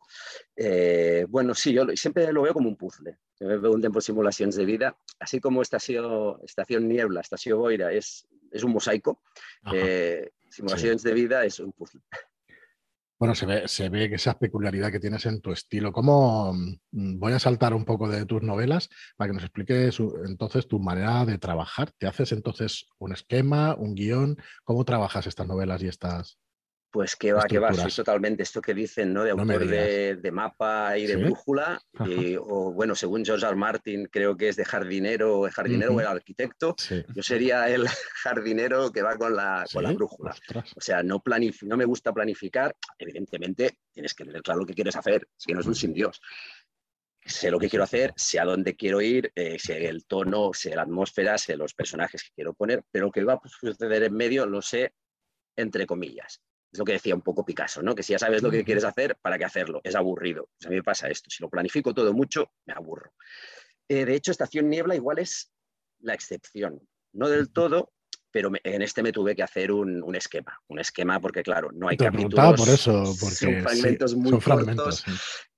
Eh, 0.55 1.25
bueno, 1.29 1.53
sí, 1.55 1.73
yo 1.73 1.85
siempre 1.95 2.31
lo 2.31 2.43
veo 2.43 2.53
como 2.53 2.69
un 2.69 2.75
puzzle. 2.75 3.17
me 3.39 3.59
pregunten 3.59 3.91
por 3.91 4.03
simulaciones 4.03 4.55
de 4.55 4.65
vida, 4.65 4.97
así 5.19 5.39
como 5.39 5.61
Estación, 5.61 6.39
estación 6.43 6.87
Niebla, 6.87 7.21
Estación 7.21 7.59
Boira 7.59 7.91
es, 7.91 8.27
es 8.51 8.63
un 8.63 8.73
mosaico, 8.73 9.21
eh, 9.73 10.31
simulaciones 10.49 11.03
de 11.03 11.13
vida 11.13 11.45
es 11.45 11.59
un 11.59 11.71
puzzle. 11.71 12.01
Bueno, 13.19 13.33
se 13.33 13.47
ve, 13.47 13.67
se 13.67 13.89
ve 13.89 14.05
esa 14.13 14.37
peculiaridad 14.37 14.91
que 14.91 14.99
tienes 14.99 15.25
en 15.25 15.41
tu 15.41 15.51
estilo. 15.51 15.91
¿Cómo 15.91 16.53
mm, 16.53 17.17
voy 17.17 17.33
a 17.33 17.39
saltar 17.39 17.73
un 17.73 17.83
poco 17.83 18.07
de 18.07 18.25
tus 18.27 18.43
novelas 18.43 18.89
para 19.15 19.29
que 19.29 19.33
nos 19.33 19.43
expliques 19.43 19.99
entonces 20.25 20.67
tu 20.67 20.79
manera 20.79 21.25
de 21.25 21.39
trabajar? 21.39 21.91
¿Te 21.97 22.05
haces 22.05 22.31
entonces 22.31 22.85
un 22.99 23.13
esquema, 23.13 23.75
un 23.75 23.95
guion? 23.95 24.37
¿Cómo 24.63 24.85
trabajas 24.85 25.25
estas 25.25 25.47
novelas 25.47 25.81
y 25.81 25.87
estas, 25.87 26.37
pues 26.97 27.15
que 27.15 27.31
va, 27.31 27.43
que 27.43 27.59
va, 27.59 27.71
sí, 27.75 27.95
totalmente. 27.95 28.41
Esto 28.41 28.59
que 28.59 28.73
dicen, 28.73 29.13
¿no? 29.13 29.23
De 29.23 29.29
autor 29.29 29.67
de, 29.67 30.31
mapa 30.31 30.97
y 30.97 31.05
de 31.05 31.15
brújula, 31.15 31.79
o 32.41 32.73
bueno, 32.73 32.95
según 32.95 33.23
George 33.23 33.45
R. 33.45 33.55
Martin, 33.55 34.07
creo 34.11 34.35
que 34.35 34.49
es 34.49 34.55
de 34.55 34.65
jardinero, 34.65 35.47
jardinero 35.51 35.93
o 35.93 35.99
el 35.99 36.07
arquitecto. 36.07 36.75
Yo 37.13 37.21
sería 37.21 37.69
el 37.69 37.85
jardinero 38.23 38.91
que 38.91 39.03
va 39.03 39.15
con 39.15 39.35
la, 39.35 39.63
con 39.71 39.83
la 39.83 39.91
brújula. 39.91 40.35
O 40.75 40.81
sea, 40.81 41.03
no, 41.03 41.21
no 41.61 41.77
me 41.77 41.85
gusta 41.85 42.11
planificar. 42.11 42.75
Evidentemente, 42.97 43.77
tienes 43.91 44.15
que 44.15 44.25
tener 44.25 44.41
claro 44.41 44.61
lo 44.61 44.65
que 44.65 44.73
quieres 44.73 44.95
hacer, 44.95 45.27
si 45.37 45.53
no 45.53 45.59
es 45.59 45.67
un 45.67 45.75
sin 45.75 45.93
Dios. 45.93 46.19
Sé 47.23 47.51
lo 47.51 47.59
que 47.59 47.69
quiero 47.69 47.83
hacer, 47.83 48.11
sé 48.15 48.39
a 48.39 48.45
dónde 48.45 48.75
quiero 48.75 49.01
ir, 49.01 49.31
eh, 49.35 49.59
sé 49.59 49.85
el 49.85 50.07
tono, 50.07 50.51
sé 50.51 50.75
la 50.75 50.81
atmósfera, 50.81 51.37
sé 51.37 51.57
los 51.57 51.75
personajes 51.75 52.23
que 52.23 52.31
quiero 52.33 52.55
poner, 52.55 52.83
pero 52.89 53.11
que 53.11 53.23
va 53.23 53.33
a 53.33 53.41
suceder 53.47 54.01
en 54.01 54.15
medio 54.15 54.47
lo 54.47 54.63
sé 54.63 54.95
entre 55.55 55.85
comillas. 55.85 56.41
Es 56.77 56.79
lo 56.79 56.85
que 56.85 56.93
decía 56.93 57.15
un 57.15 57.23
poco 57.23 57.43
Picasso, 57.43 57.81
¿no? 57.81 57.95
Que 57.95 58.03
si 58.03 58.13
ya 58.13 58.19
sabes 58.19 58.43
lo 58.43 58.51
que 58.51 58.63
quieres 58.63 58.83
hacer, 58.83 59.17
¿para 59.19 59.39
qué 59.39 59.45
hacerlo? 59.45 59.81
Es 59.83 59.95
aburrido. 59.95 60.51
A 60.63 60.69
mí 60.69 60.75
me 60.75 60.83
pasa 60.83 61.07
esto. 61.07 61.27
Si 61.31 61.41
lo 61.41 61.49
planifico 61.49 61.91
todo 61.91 62.13
mucho, 62.13 62.51
me 62.67 62.73
aburro. 62.73 63.15
Eh, 63.89 64.05
de 64.05 64.13
hecho, 64.13 64.29
Estación 64.29 64.69
Niebla 64.69 64.93
igual 64.93 65.17
es 65.17 65.51
la 66.01 66.13
excepción. 66.13 66.87
No 67.13 67.29
del 67.29 67.51
todo, 67.51 67.93
pero 68.37 68.51
en 68.63 68.83
este 68.83 69.01
me 69.01 69.11
tuve 69.11 69.35
que 69.35 69.41
hacer 69.41 69.71
un, 69.71 70.15
esquema, 70.15 70.61
un 70.67 70.77
esquema 70.77 71.19
porque 71.19 71.41
claro, 71.41 71.71
no 71.73 71.87
hay 71.89 71.97
capítulos, 71.97 72.55
por 72.55 72.69
eso, 72.69 73.15
porque 73.19 73.35
son 73.35 73.61
fragmentos 73.63 74.13
muy 74.13 74.39
cortos 74.39 75.03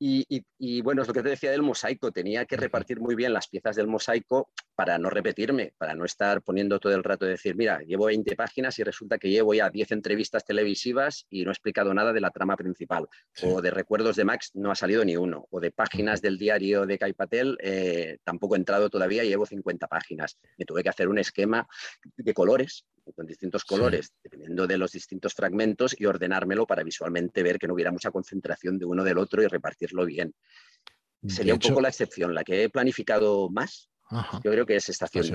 y, 0.02 0.82
bueno, 0.82 1.02
es 1.02 1.10
lo 1.10 1.14
que 1.14 1.22
te 1.22 1.28
decía 1.28 1.52
del 1.52 1.62
mosaico, 1.62 2.14
tenía 2.14 2.46
que 2.46 2.56
repartir 2.56 3.02
muy 3.02 3.16
bien 3.16 3.34
las 3.34 3.50
piezas 3.50 3.76
del 3.76 3.88
mosaico 3.88 4.50
para 4.74 4.98
no 4.98 5.10
repetirme, 5.10 5.74
para 5.78 5.94
no 5.94 6.06
estar 6.06 6.42
poniendo 6.42 6.80
todo 6.80 6.96
el 6.96 7.04
rato 7.04 7.26
de 7.26 7.32
decir, 7.32 7.58
mira, 7.58 7.80
llevo 7.82 8.06
20 8.06 8.34
páginas 8.38 8.80
y 8.80 8.84
resulta 8.84 9.18
que 9.18 9.30
llevo 9.30 9.54
ya 9.54 9.70
10 9.70 9.92
entrevistas 9.92 10.46
televisivas 10.46 11.26
y 11.30 11.44
no 11.44 11.52
he 11.52 11.54
explicado 11.54 11.94
nada 11.94 12.14
de 12.14 12.22
la 12.22 12.32
trama 12.32 12.56
principal, 12.56 13.10
o 13.44 13.62
de 13.62 13.72
recuerdos 13.72 14.16
de 14.16 14.24
Max 14.24 14.52
no 14.54 14.72
ha 14.72 14.76
salido 14.76 15.04
ni 15.04 15.18
uno, 15.18 15.48
o 15.52 15.60
de 15.60 15.72
páginas 15.72 16.22
del 16.22 16.38
diario 16.38 16.86
de 16.86 16.98
Kai 16.98 17.12
Patel 17.12 17.58
eh, 17.62 18.20
tampoco 18.24 18.56
he 18.56 18.58
entrado 18.58 18.90
todavía 18.90 19.26
y 19.26 19.28
llevo 19.28 19.46
50 19.46 19.86
páginas. 19.88 20.40
Me 20.58 20.64
tuve 20.64 20.82
que 20.82 20.90
hacer 20.90 21.10
un 21.10 21.20
esquema 21.20 21.68
de 22.16 22.34
colores 22.34 22.69
con 23.16 23.26
distintos 23.26 23.66
colores, 23.66 24.14
dependiendo 24.24 24.68
de 24.68 24.78
los 24.78 24.92
distintos 24.92 25.34
fragmentos, 25.34 25.96
y 26.00 26.06
ordenármelo 26.06 26.66
para 26.68 26.84
visualmente 26.84 27.44
ver 27.44 27.58
que 27.58 27.68
no 27.68 27.74
hubiera 27.74 27.92
mucha 27.92 28.12
concentración 28.12 28.78
de 28.78 28.86
uno 28.86 29.04
del 29.04 29.18
otro 29.18 29.42
y 29.42 29.48
repartirlo 29.48 30.06
bien. 30.06 30.34
Sería 31.28 31.54
un 31.54 31.60
poco 31.60 31.82
la 31.82 31.90
excepción, 31.90 32.34
la 32.34 32.44
que 32.44 32.64
he 32.64 32.70
planificado 32.70 33.50
más. 33.50 33.90
Yo 34.44 34.52
creo 34.52 34.66
que 34.66 34.76
es 34.76 34.90
Estación 34.90 35.26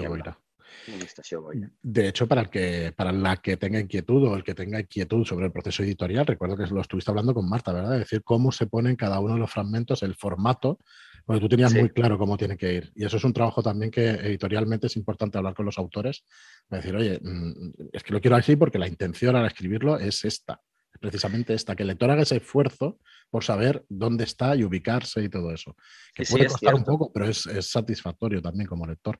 De 1.82 2.08
hecho, 2.08 2.26
para, 2.26 2.42
el 2.42 2.50
que, 2.50 2.92
para 2.96 3.12
la 3.12 3.36
que 3.36 3.56
tenga 3.56 3.80
inquietud 3.80 4.24
o 4.24 4.36
el 4.36 4.44
que 4.44 4.54
tenga 4.54 4.80
inquietud 4.80 5.24
sobre 5.24 5.46
el 5.46 5.52
proceso 5.52 5.82
editorial, 5.82 6.26
recuerdo 6.26 6.56
que 6.56 6.66
lo 6.66 6.80
estuviste 6.80 7.10
hablando 7.10 7.34
con 7.34 7.48
Marta, 7.48 7.72
¿verdad? 7.72 7.94
Es 7.94 8.00
decir, 8.00 8.22
cómo 8.22 8.52
se 8.52 8.66
ponen 8.66 8.96
cada 8.96 9.20
uno 9.20 9.34
de 9.34 9.40
los 9.40 9.50
fragmentos, 9.50 10.02
el 10.02 10.14
formato, 10.14 10.78
porque 11.24 11.40
tú 11.40 11.48
tenías 11.48 11.74
muy 11.74 11.88
claro 11.88 12.18
cómo 12.18 12.36
tiene 12.36 12.56
que 12.56 12.74
ir. 12.74 12.92
Y 12.94 13.04
eso 13.04 13.16
es 13.16 13.24
un 13.24 13.32
trabajo 13.32 13.62
también 13.62 13.90
que 13.90 14.10
editorialmente 14.10 14.88
es 14.88 14.96
importante 14.96 15.38
hablar 15.38 15.54
con 15.54 15.64
los 15.64 15.78
autores. 15.78 16.24
decir, 16.68 16.94
oye, 16.94 17.18
mm, 17.22 17.70
es 17.92 18.02
que 18.02 18.12
lo 18.12 18.20
quiero 18.20 18.36
así 18.36 18.56
porque 18.56 18.78
la 18.78 18.88
intención 18.88 19.34
al 19.36 19.46
escribirlo 19.46 19.98
es 19.98 20.24
esta, 20.24 20.60
precisamente 21.00 21.54
esta, 21.54 21.74
que 21.74 21.82
el 21.82 21.88
lector 21.88 22.10
haga 22.10 22.22
ese 22.22 22.36
esfuerzo 22.36 22.98
por 23.30 23.42
saber 23.42 23.84
dónde 23.88 24.24
está 24.24 24.54
y 24.54 24.64
ubicarse 24.64 25.22
y 25.22 25.28
todo 25.28 25.50
eso. 25.52 25.76
Que 26.14 26.24
puede 26.24 26.46
costar 26.46 26.74
un 26.74 26.84
poco, 26.84 27.10
pero 27.12 27.26
es, 27.26 27.48
satisfactorio 27.60 28.42
también 28.42 28.66
como 28.66 28.86
lector. 28.86 29.18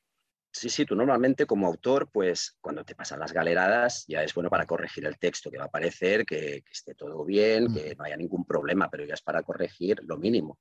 Sí, 0.57 0.69
sí, 0.69 0.85
tú 0.85 0.95
normalmente 0.95 1.45
como 1.45 1.67
autor, 1.67 2.09
pues 2.09 2.55
cuando 2.61 2.85
te 2.85 2.95
pasan 2.95 3.19
las 3.19 3.33
galeradas 3.33 4.05
ya 4.07 4.23
es 4.23 4.33
bueno 4.33 4.49
para 4.49 4.65
corregir 4.65 5.05
el 5.05 5.17
texto 5.17 5.51
que 5.51 5.57
va 5.57 5.65
a 5.65 5.67
aparecer, 5.67 6.25
que, 6.25 6.63
esté 6.71 6.95
todo 6.95 7.25
bien, 7.25 7.65
mm. 7.65 7.73
que 7.73 7.95
no 7.95 8.05
haya 8.05 8.15
ningún 8.15 8.45
problema, 8.45 8.89
pero 8.89 9.03
ya 9.03 9.15
es 9.15 9.21
para 9.21 9.43
corregir 9.43 9.99
lo 10.03 10.17
mínimo 10.17 10.57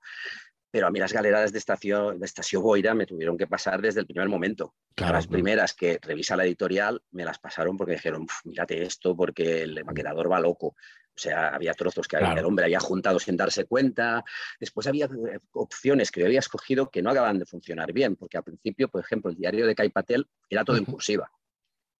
pero 0.73 0.89
a 0.89 0.91
mí 0.91 0.99
las 0.99 1.13
galeradas 1.13 1.53
de 1.53 1.59
estación, 1.59 2.19
de 2.19 2.27
estación 2.27 2.61
Boira 2.61 2.95
me 2.95 3.07
tuvieron 3.07 3.39
que 3.39 3.47
pasar 3.47 3.81
desde 3.81 4.01
el 4.01 4.07
primer 4.07 4.29
momento. 4.29 4.75
las 4.97 5.29
primeras 5.29 5.73
que 5.73 6.01
revisa 6.03 6.35
la 6.35 6.45
editorial 6.45 7.01
me 7.13 7.25
las 7.25 7.39
pasaron 7.39 7.77
porque 7.77 7.93
dijeron, 7.93 8.27
mírate 8.43 8.83
esto 8.83 9.15
porque 9.15 9.63
el 9.63 9.85
maquetador 9.85 10.33
va 10.33 10.41
loco. 10.41 10.75
O 11.17 11.19
sea, 11.19 11.51
había 11.51 11.75
trozos 11.75 12.09
que 12.09 12.17
el 12.17 12.45
hombre 12.45 12.65
había 12.65 12.81
juntado 12.81 13.21
sin 13.21 13.37
darse 13.37 13.67
cuenta. 13.67 14.25
Después 14.59 14.87
había 14.89 15.07
eh, 15.07 15.39
opciones 15.53 16.11
que 16.11 16.21
yo 16.21 16.27
había 16.27 16.41
escogido 16.41 16.91
que 16.91 17.03
no 17.03 17.11
acaban 17.11 17.39
de 17.39 17.47
funcionar 17.47 17.93
bien, 17.93 18.17
porque 18.17 18.37
al 18.37 18.43
principio, 18.43 18.89
por 18.89 19.01
ejemplo, 19.01 19.31
el 19.31 19.37
diario 19.37 19.67
de 19.67 19.75
Caipatel 19.75 20.27
era 20.49 20.65
todo 20.65 20.77
en 20.77 20.85
cursiva. 20.85 21.31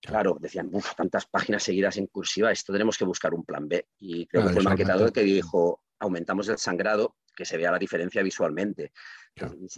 Claro, 0.01 0.37
decían, 0.39 0.69
uff, 0.71 0.95
tantas 0.95 1.25
páginas 1.25 1.63
seguidas 1.63 1.97
en 1.97 2.07
cursiva, 2.07 2.51
esto 2.51 2.73
tenemos 2.73 2.97
que 2.97 3.05
buscar 3.05 3.33
un 3.33 3.43
plan 3.43 3.67
B. 3.67 3.87
Y 3.99 4.27
creo 4.27 4.43
que 4.43 4.53
fue 4.53 4.59
el 4.59 4.67
maquetador 4.67 5.11
que 5.11 5.23
dijo, 5.23 5.81
aumentamos 5.99 6.49
el 6.49 6.57
sangrado 6.57 7.15
que 7.35 7.45
se 7.45 7.57
vea 7.57 7.71
la 7.71 7.79
diferencia 7.79 8.23
visualmente. 8.23 8.91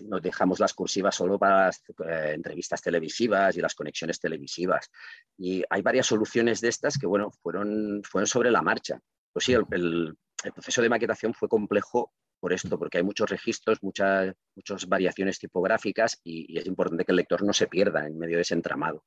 Nos 0.06 0.21
dejamos 0.21 0.60
las 0.60 0.73
cursivas 0.73 1.15
solo 1.15 1.39
para 1.39 1.67
las 1.67 1.82
eh, 2.06 2.34
entrevistas 2.36 2.82
televisivas 2.82 3.58
y 3.58 3.62
las 3.62 3.73
conexiones 3.73 4.19
televisivas. 4.19 4.91
Y 5.38 5.63
hay 5.69 5.82
varias 5.82 6.06
soluciones 6.06 6.62
de 6.62 6.69
estas 6.69 6.97
que, 6.97 7.08
bueno, 7.08 7.32
fueron, 7.41 8.02
fueron 8.04 8.28
sobre 8.28 8.52
la 8.52 8.62
marcha. 8.62 9.00
Pues 9.38 9.45
sí, 9.45 9.54
el, 9.54 10.17
proceso 10.56 10.82
de 10.82 10.89
maquetación 10.89 11.32
fue 11.32 11.47
complejo 11.47 12.12
por 12.39 12.54
esto, 12.54 12.80
porque 12.80 12.97
hay 12.97 13.04
muchos 13.04 13.30
registros, 13.30 13.84
muchas, 13.84 14.34
muchas 14.56 14.89
variaciones 14.89 15.38
tipográficas 15.38 16.19
y, 16.23 16.58
es 16.58 16.65
importante 16.65 17.06
que 17.06 17.12
el 17.12 17.17
lector 17.17 17.43
no 17.43 17.54
se 17.54 17.67
pierda 17.67 18.08
en 18.08 18.17
medio 18.17 18.38
de 18.38 18.41
ese 18.41 18.56
entramado. 18.56 19.04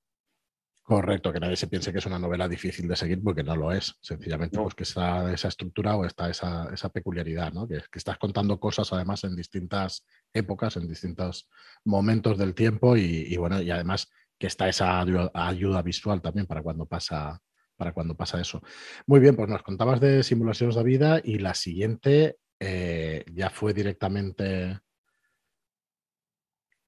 Correcto, 0.85 1.33
que 1.33 1.41
nadie 1.41 1.57
se 1.57 1.67
piense 1.67 1.91
que 1.91 1.99
es 1.99 2.07
una 2.07 2.21
novela 2.21 2.47
difícil 2.47 2.87
de 2.87 2.95
seguir 2.95 3.21
porque 3.25 3.43
no 3.43 3.57
lo 3.57 3.73
es. 3.73 3.97
Sencillamente, 4.01 4.57
pues 4.57 4.77
que 4.77 4.85
está 4.85 5.33
esa 5.33 5.49
estructura 5.49 5.97
o 5.97 6.05
está 6.05 6.31
esa, 6.31 6.91
peculiaridad, 6.95 7.53
¿no? 7.53 7.67
Que, 7.67 7.83
estás 7.93 8.17
contando 8.17 8.61
cosas 8.61 8.93
además 8.93 9.25
en 9.25 9.35
distintas 9.35 10.07
épocas, 10.33 10.77
en 10.77 10.87
distintos 10.87 11.51
momentos 11.85 12.39
del 12.39 12.55
tiempo 12.55 12.97
y, 12.97 13.37
bueno, 13.37 13.61
y 13.61 13.73
además 13.73 14.09
que 14.39 14.47
está 14.47 14.69
esa 14.69 15.01
ayuda, 15.01 15.83
visual 15.83 16.23
también 16.23 16.47
para 16.47 16.63
cuando 16.63 16.87
pasa 16.87 17.43
para 17.81 17.95
cuando 17.95 18.15
pasa 18.15 18.39
eso. 18.39 18.63
Muy 19.07 19.21
bien, 19.21 19.35
pues 19.35 19.49
nos 19.49 19.63
contabas 19.63 20.03
de 20.03 20.23
simulaciones 20.23 20.77
de 20.77 20.83
vida 20.83 21.19
y 21.25 21.39
la 21.39 21.55
siguiente 21.55 22.37
eh, 22.61 23.25
ya 23.33 23.49
fue 23.49 23.73
directamente 23.73 24.79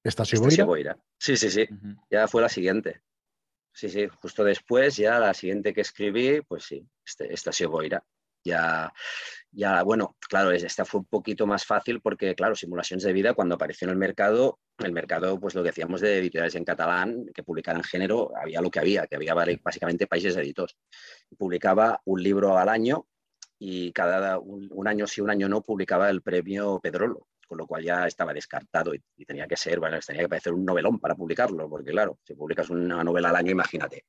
Estacio 0.03 0.39
Boira. 0.39 0.65
Boira. 0.65 0.97
Sí, 1.17 1.35
sí, 1.35 1.49
sí. 1.49 1.67
Ya 2.11 2.27
fue 2.27 2.43
la 2.43 2.49
siguiente. 2.49 3.01
Sí, 3.71 3.89
sí, 3.89 4.07
justo 4.21 4.43
después, 4.43 4.95
ya 4.95 5.17
la 5.17 5.33
siguiente 5.33 5.73
que 5.73 5.81
escribí, 5.81 6.41
pues 6.41 6.65
sí, 6.65 6.87
este, 7.03 7.33
Estacio 7.33 7.71
Boira. 7.71 8.03
Ya, 8.45 8.93
ya, 9.49 9.81
bueno, 9.81 10.15
claro, 10.19 10.51
esta 10.51 10.85
fue 10.85 10.99
un 10.99 11.07
poquito 11.07 11.47
más 11.47 11.65
fácil 11.65 12.01
porque, 12.01 12.35
claro, 12.35 12.53
Simulaciones 12.53 13.03
de 13.03 13.13
Vida, 13.13 13.33
cuando 13.33 13.55
apareció 13.55 13.87
en 13.87 13.93
el 13.93 13.97
mercado, 13.97 14.59
el 14.79 14.91
mercado, 14.91 15.39
pues 15.39 15.55
lo 15.55 15.61
que 15.61 15.69
decíamos 15.69 16.01
de 16.01 16.17
editoriales 16.17 16.55
en 16.55 16.65
catalán, 16.65 17.25
que 17.33 17.43
publicaran 17.43 17.83
género, 17.83 18.31
había 18.35 18.61
lo 18.61 18.71
que 18.71 18.79
había, 18.79 19.07
que 19.07 19.15
había 19.15 19.35
básicamente 19.61 20.07
países 20.07 20.35
editores. 20.35 20.75
Publicaba 21.37 22.01
un 22.05 22.21
libro 22.23 22.57
al 22.57 22.69
año 22.69 23.07
y 23.59 23.91
cada 23.91 24.39
un, 24.39 24.87
año 24.87 25.07
sí, 25.07 25.21
un 25.21 25.29
año 25.29 25.47
no, 25.47 25.61
publicaba 25.61 26.09
el 26.09 26.21
premio 26.21 26.79
Pedrolo, 26.81 27.27
con 27.47 27.57
lo 27.57 27.67
cual 27.67 27.83
ya 27.83 28.07
estaba 28.07 28.33
descartado 28.33 28.93
y, 28.93 29.25
tenía 29.25 29.47
que 29.47 29.55
ser, 29.55 29.79
bueno, 29.79 29.99
tenía 30.05 30.23
que 30.23 30.29
parecer 30.29 30.53
un 30.53 30.65
novelón 30.65 30.99
para 30.99 31.15
publicarlo, 31.15 31.69
porque 31.69 31.91
claro, 31.91 32.19
si 32.23 32.33
publicas 32.33 32.69
una 32.69 33.03
novela 33.03 33.29
al 33.29 33.35
año, 33.35 33.51
imagínate. 33.51 34.05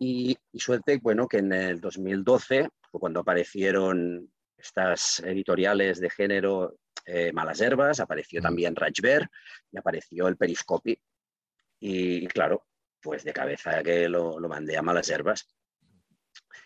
Y, 0.00 0.36
suerte, 0.54 0.98
bueno, 1.02 1.28
que 1.28 1.38
en 1.38 1.52
el 1.52 1.80
2012 1.80 2.68
fue 2.90 3.00
cuando 3.00 3.20
aparecieron 3.20 4.30
estas 4.58 5.20
editoriales 5.20 6.00
de 6.00 6.10
género 6.10 6.76
eh, 7.04 7.32
Malas 7.32 7.60
Herbas, 7.60 8.00
apareció 8.00 8.40
mm. 8.40 8.42
también 8.42 8.76
Rajber 8.76 9.28
y 9.70 9.78
apareció 9.78 10.28
el 10.28 10.36
Periscopi. 10.36 10.98
Y, 11.80 12.26
claro, 12.28 12.66
pues 13.00 13.24
de 13.24 13.32
cabeza 13.32 13.82
que 13.82 14.08
lo, 14.08 14.38
lo 14.40 14.48
mandé 14.48 14.76
a 14.76 14.82
Malas 14.82 15.10
Herbas. 15.10 15.46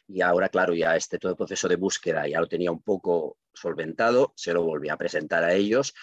Y 0.06 0.22
ahora, 0.22 0.48
claro, 0.48 0.74
ya 0.74 0.96
este 0.96 1.18
todo 1.18 1.32
el 1.32 1.36
proceso 1.36 1.68
de 1.68 1.76
búsqueda 1.76 2.26
ya 2.26 2.40
lo 2.40 2.48
tenía 2.48 2.70
un 2.70 2.82
poco 2.82 3.38
solventado, 3.52 4.32
se 4.36 4.54
lo 4.54 4.62
volví 4.62 4.88
a 4.88 4.96
presentar 4.96 5.44
a 5.44 5.52
ellos. 5.52 5.94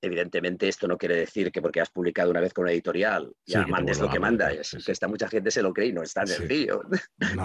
Evidentemente, 0.00 0.68
esto 0.68 0.86
no 0.86 0.98
quiere 0.98 1.16
decir 1.16 1.50
que 1.50 1.62
porque 1.62 1.80
has 1.80 1.88
publicado 1.88 2.30
una 2.30 2.40
vez 2.40 2.52
con 2.52 2.64
una 2.64 2.72
editorial 2.72 3.32
ya 3.46 3.66
mandes 3.66 4.00
lo 4.00 4.10
que 4.10 4.18
manda. 4.18 4.52
Es 4.52 4.76
que 4.84 4.92
está 4.92 5.08
mucha 5.08 5.28
gente 5.28 5.50
se 5.50 5.62
lo 5.62 5.72
cree 5.72 5.88
y 5.88 5.92
no 5.92 6.02
es 6.02 6.12
tan 6.12 6.26
sencillo. 6.26 6.82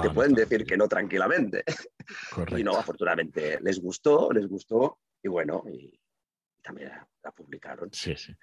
Te 0.02 0.10
pueden 0.10 0.34
decir 0.34 0.66
que 0.66 0.78
no 0.78 0.88
tranquilamente. 0.88 1.64
Y 2.58 2.64
no, 2.64 2.76
afortunadamente 2.76 3.60
les 3.62 3.80
gustó, 3.80 4.32
les 4.34 4.48
gustó. 4.48 4.98
Y 5.22 5.28
bueno, 5.28 5.64
y, 5.72 5.99
también 6.70 6.92
la 7.24 7.32
publicaron. 7.32 7.90
Sí, 7.92 8.16
sí. 8.16 8.34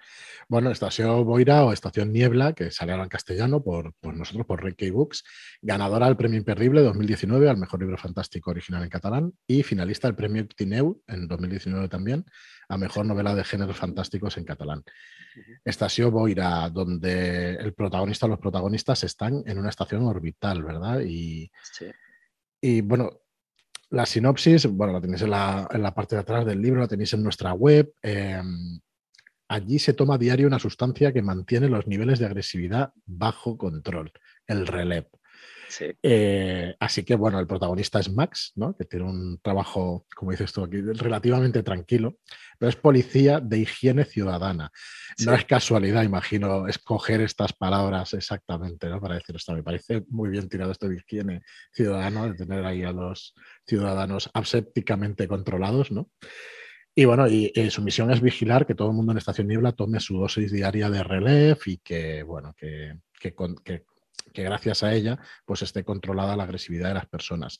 Bueno, 0.49 0.69
Estación 0.69 1.23
Boira 1.23 1.63
o 1.63 1.71
Estación 1.71 2.11
Niebla, 2.11 2.51
que 2.53 2.71
sale 2.71 2.91
ahora 2.91 3.05
en 3.05 3.09
castellano 3.09 3.63
por, 3.63 3.93
nosotros, 4.01 4.45
por 4.45 4.61
Reiki 4.61 4.89
Books, 4.89 5.23
ganadora 5.61 6.07
del 6.07 6.17
Premio 6.17 6.37
Imperdible 6.37 6.81
2019 6.81 7.49
al 7.49 7.57
Mejor 7.57 7.79
Libro 7.79 7.97
Fantástico 7.97 8.51
Original 8.51 8.83
en 8.83 8.89
Catalán 8.89 9.33
y 9.47 9.63
finalista 9.63 10.09
del 10.09 10.15
Premio 10.15 10.45
Tineu 10.45 11.01
en 11.07 11.27
2019 11.27 11.87
también 11.87 12.25
a 12.67 12.77
Mejor 12.77 13.05
Novela 13.05 13.33
de 13.33 13.45
Géneros 13.45 13.77
Fantásticos 13.77 14.37
en 14.37 14.43
Catalán. 14.43 14.83
Estación 15.63 16.11
Boira, 16.11 16.69
donde 16.69 17.51
el 17.55 17.73
protagonista 17.73 18.25
o 18.25 18.29
los 18.29 18.39
protagonistas 18.39 19.05
están 19.05 19.41
en 19.45 19.57
una 19.57 19.69
estación 19.69 20.03
orbital, 20.03 20.63
¿verdad? 20.63 20.99
Y, 20.99 21.49
sí. 21.63 21.85
y 22.59 22.81
bueno, 22.81 23.21
la 23.89 24.05
sinopsis, 24.05 24.67
bueno, 24.67 24.93
la 24.93 25.01
tenéis 25.01 25.21
en 25.21 25.31
la, 25.31 25.93
parte 25.95 26.15
de 26.15 26.21
atrás 26.21 26.45
del 26.45 26.61
libro, 26.61 26.81
la 26.81 26.87
tenéis 26.87 27.13
en 27.13 27.23
nuestra 27.23 27.53
web. 27.53 27.93
Em, 28.01 28.79
allí 29.47 29.79
se 29.79 29.93
toma 29.93 30.15
a 30.15 30.17
diario 30.17 30.47
una 30.47 30.59
sustancia 30.59 31.13
que 31.13 31.21
mantiene 31.21 31.69
los 31.69 31.87
niveles 31.87 32.19
de 32.19 32.25
agresividad 32.25 32.91
bajo 33.05 33.57
control, 33.57 34.11
el 34.45 34.67
relep. 34.67 35.07
Eh, 36.01 36.75
así 36.79 37.03
que, 37.03 37.15
bueno, 37.15 37.39
el 37.39 37.47
protagonista 37.47 37.99
es 37.99 38.11
Max, 38.11 38.53
¿no? 38.55 38.75
que 38.75 38.85
tiene 38.85 39.05
un 39.05 39.39
trabajo, 39.41 40.05
como 40.15 40.31
dices 40.31 40.51
tú 40.53 40.63
aquí, 40.63 40.81
relativamente 40.81 41.63
tranquilo, 41.63 42.17
pero 42.57 42.69
es 42.69 42.75
policía 42.75 43.39
de 43.39 43.59
higiene 43.59 44.05
ciudadana. 44.05 44.71
No 45.25 45.33
es 45.33 45.45
casualidad, 45.45 46.03
imagino, 46.03 46.67
escoger 46.67 47.21
estas 47.21 47.53
palabras 47.53 48.13
exactamente 48.13 48.87
¿no? 48.87 49.01
para 49.01 49.15
decir 49.15 49.35
esto. 49.35 49.53
Me 49.53 49.63
parece 49.63 50.03
muy 50.09 50.29
bien 50.29 50.49
tirado 50.49 50.71
esto 50.71 50.87
de 50.87 50.97
higiene 50.97 51.41
ciudadana, 51.73 52.27
de 52.27 52.35
tener 52.35 52.65
ahí 52.65 52.83
a 52.83 52.91
los 52.91 53.33
ciudadanos 53.65 54.29
asépticamente 54.33 55.27
controlados, 55.27 55.91
¿no? 55.91 56.09
Y 56.99 57.05
bueno, 57.05 57.27
y, 57.27 57.51
eh, 57.53 57.69
su 57.69 57.83
misión 57.83 58.09
es 58.09 58.21
vigilar 58.21 58.65
que 58.65 58.73
todo 58.73 58.89
el 58.89 58.95
mundo 58.95 59.11
en 59.11 59.19
Estación 59.19 59.47
Niebla 59.47 59.71
tome 59.71 59.99
su 59.99 60.17
dosis 60.17 60.51
diaria 60.51 60.89
de 60.89 61.03
relef 61.03 61.67
y 61.67 61.77
que, 61.77 62.23
bueno, 62.23 62.55
que, 62.57 62.97
que, 63.19 63.35
que 63.63 63.83
que 64.33 64.43
gracias 64.43 64.83
a 64.83 64.93
ella 64.93 65.19
pues 65.45 65.61
esté 65.61 65.83
controlada 65.83 66.35
la 66.35 66.43
agresividad 66.43 66.89
de 66.89 66.93
las 66.95 67.07
personas. 67.07 67.59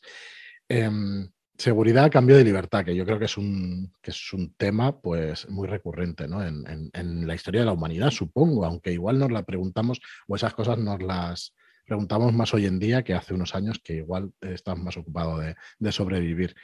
Em, 0.70 1.30
seguridad 1.58 2.12
cambio 2.12 2.38
de 2.38 2.44
libertad, 2.44 2.86
que 2.86 2.96
yo 2.96 3.06
creo 3.06 3.18
que 3.18 3.26
es 3.26 3.38
un, 3.38 3.92
que 4.02 4.12
es 4.12 4.34
un 4.34 4.54
tema 4.56 5.02
pues 5.02 5.50
muy 5.50 5.68
recurrente 5.68 6.26
en, 6.26 7.28
la 7.28 7.36
historia 7.36 7.62
de 7.62 7.66
la 7.66 7.74
humanidad, 7.74 8.12
supongo, 8.12 8.66
aunque 8.66 8.94
igual 8.94 9.18
nos 9.18 9.32
la 9.32 9.44
preguntamos 9.44 10.00
o 10.28 10.36
esas 10.36 10.54
cosas 10.54 10.78
nos 10.78 11.02
las 11.02 11.56
preguntamos 11.86 12.34
más 12.34 12.54
hoy 12.54 12.66
en 12.66 12.80
día 12.80 13.04
que 13.04 13.14
hace 13.14 13.34
unos 13.34 13.56
años 13.56 13.80
que 13.84 13.96
igual 13.96 14.32
estamos 14.42 14.84
más 14.84 14.98
ocupados 14.98 15.44
de, 15.80 15.92
sobrevivir. 15.92 16.56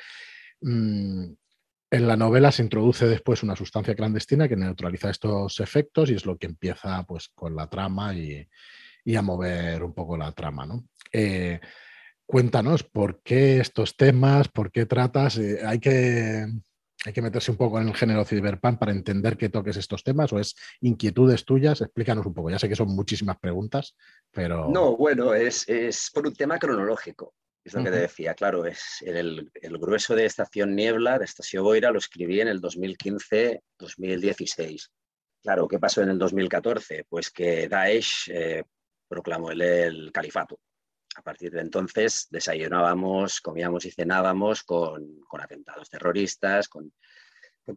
Mm, 0.61 1.33
en 1.91 2.07
la 2.07 2.17
novela 2.17 2.51
se 2.51 2.63
introduce 2.63 3.07
después 3.07 3.43
una 3.43 3.55
sustancia 3.55 3.95
clandestina 3.95 4.47
que 4.47 4.55
neutraliza 4.55 5.09
estos 5.09 5.59
efectos 5.59 6.09
y 6.09 6.15
es 6.15 6.25
lo 6.25 6.37
que 6.37 6.47
empieza 6.47 7.03
pues, 7.03 7.29
con 7.29 7.55
la 7.55 7.67
trama 7.69 8.15
y, 8.15 8.47
y 9.03 9.15
a 9.15 9.21
mover 9.21 9.83
un 9.83 9.93
poco 9.93 10.17
la 10.17 10.31
trama, 10.31 10.65
¿no? 10.65 10.85
Eh, 11.11 11.59
cuéntanos, 12.25 12.83
¿por 12.83 13.21
qué 13.21 13.59
estos 13.59 13.95
temas? 13.95 14.47
¿Por 14.47 14.71
qué 14.71 14.85
tratas? 14.85 15.37
Eh, 15.37 15.59
hay, 15.65 15.79
que, 15.79 16.45
hay 17.05 17.13
que 17.13 17.21
meterse 17.21 17.51
un 17.51 17.57
poco 17.57 17.79
en 17.79 17.89
el 17.89 17.95
género 17.95 18.25
cyberpunk 18.25 18.79
para 18.79 18.91
entender 18.91 19.37
que 19.37 19.49
toques 19.49 19.77
estos 19.77 20.03
temas 20.03 20.33
o 20.33 20.39
es 20.39 20.55
inquietudes 20.81 21.45
tuyas? 21.45 21.81
Explícanos 21.81 22.25
un 22.25 22.33
poco. 22.33 22.49
Ya 22.49 22.59
sé 22.59 22.69
que 22.69 22.75
son 22.75 22.89
muchísimas 22.89 23.37
preguntas, 23.37 23.95
pero... 24.31 24.69
No, 24.69 24.97
bueno, 24.97 25.33
es, 25.33 25.65
por 26.13 26.27
un 26.27 26.33
tema 26.33 26.57
cronológico. 26.57 27.33
Es 27.63 27.73
lo 27.73 27.83
que 27.83 27.91
te 27.91 27.99
decía, 27.99 28.33
claro, 28.33 28.65
es 28.65 29.01
el, 29.05 29.49
grueso 29.79 30.15
de 30.15 30.25
Estación 30.25 30.75
Niebla, 30.75 31.17
de 31.17 31.23
Estación 31.23 31.63
Boira, 31.63 31.91
lo 31.91 31.99
escribí 31.99 32.41
en 32.41 32.49
el 32.49 32.61
2015-2016. 32.61 34.89
Claro, 35.41 35.69
¿qué 35.69 35.79
pasó 35.79 36.01
en 36.01 36.09
el 36.09 36.17
2014? 36.17 37.05
Pues 37.07 37.29
que 37.29 37.69
Daesh 37.69 38.29
eh, 38.33 38.63
proclamó 39.07 39.51
el 39.51 40.11
califato. 40.11 40.59
A 41.15 41.21
partir 41.21 41.51
de 41.51 41.61
entonces 41.61 42.27
desayunábamos, 42.31 43.39
comíamos 43.39 43.85
y 43.85 43.91
cenábamos 43.91 44.63
con, 44.63 45.21
atentados 45.39 45.89
terroristas, 45.89 46.67
con, 46.67 46.91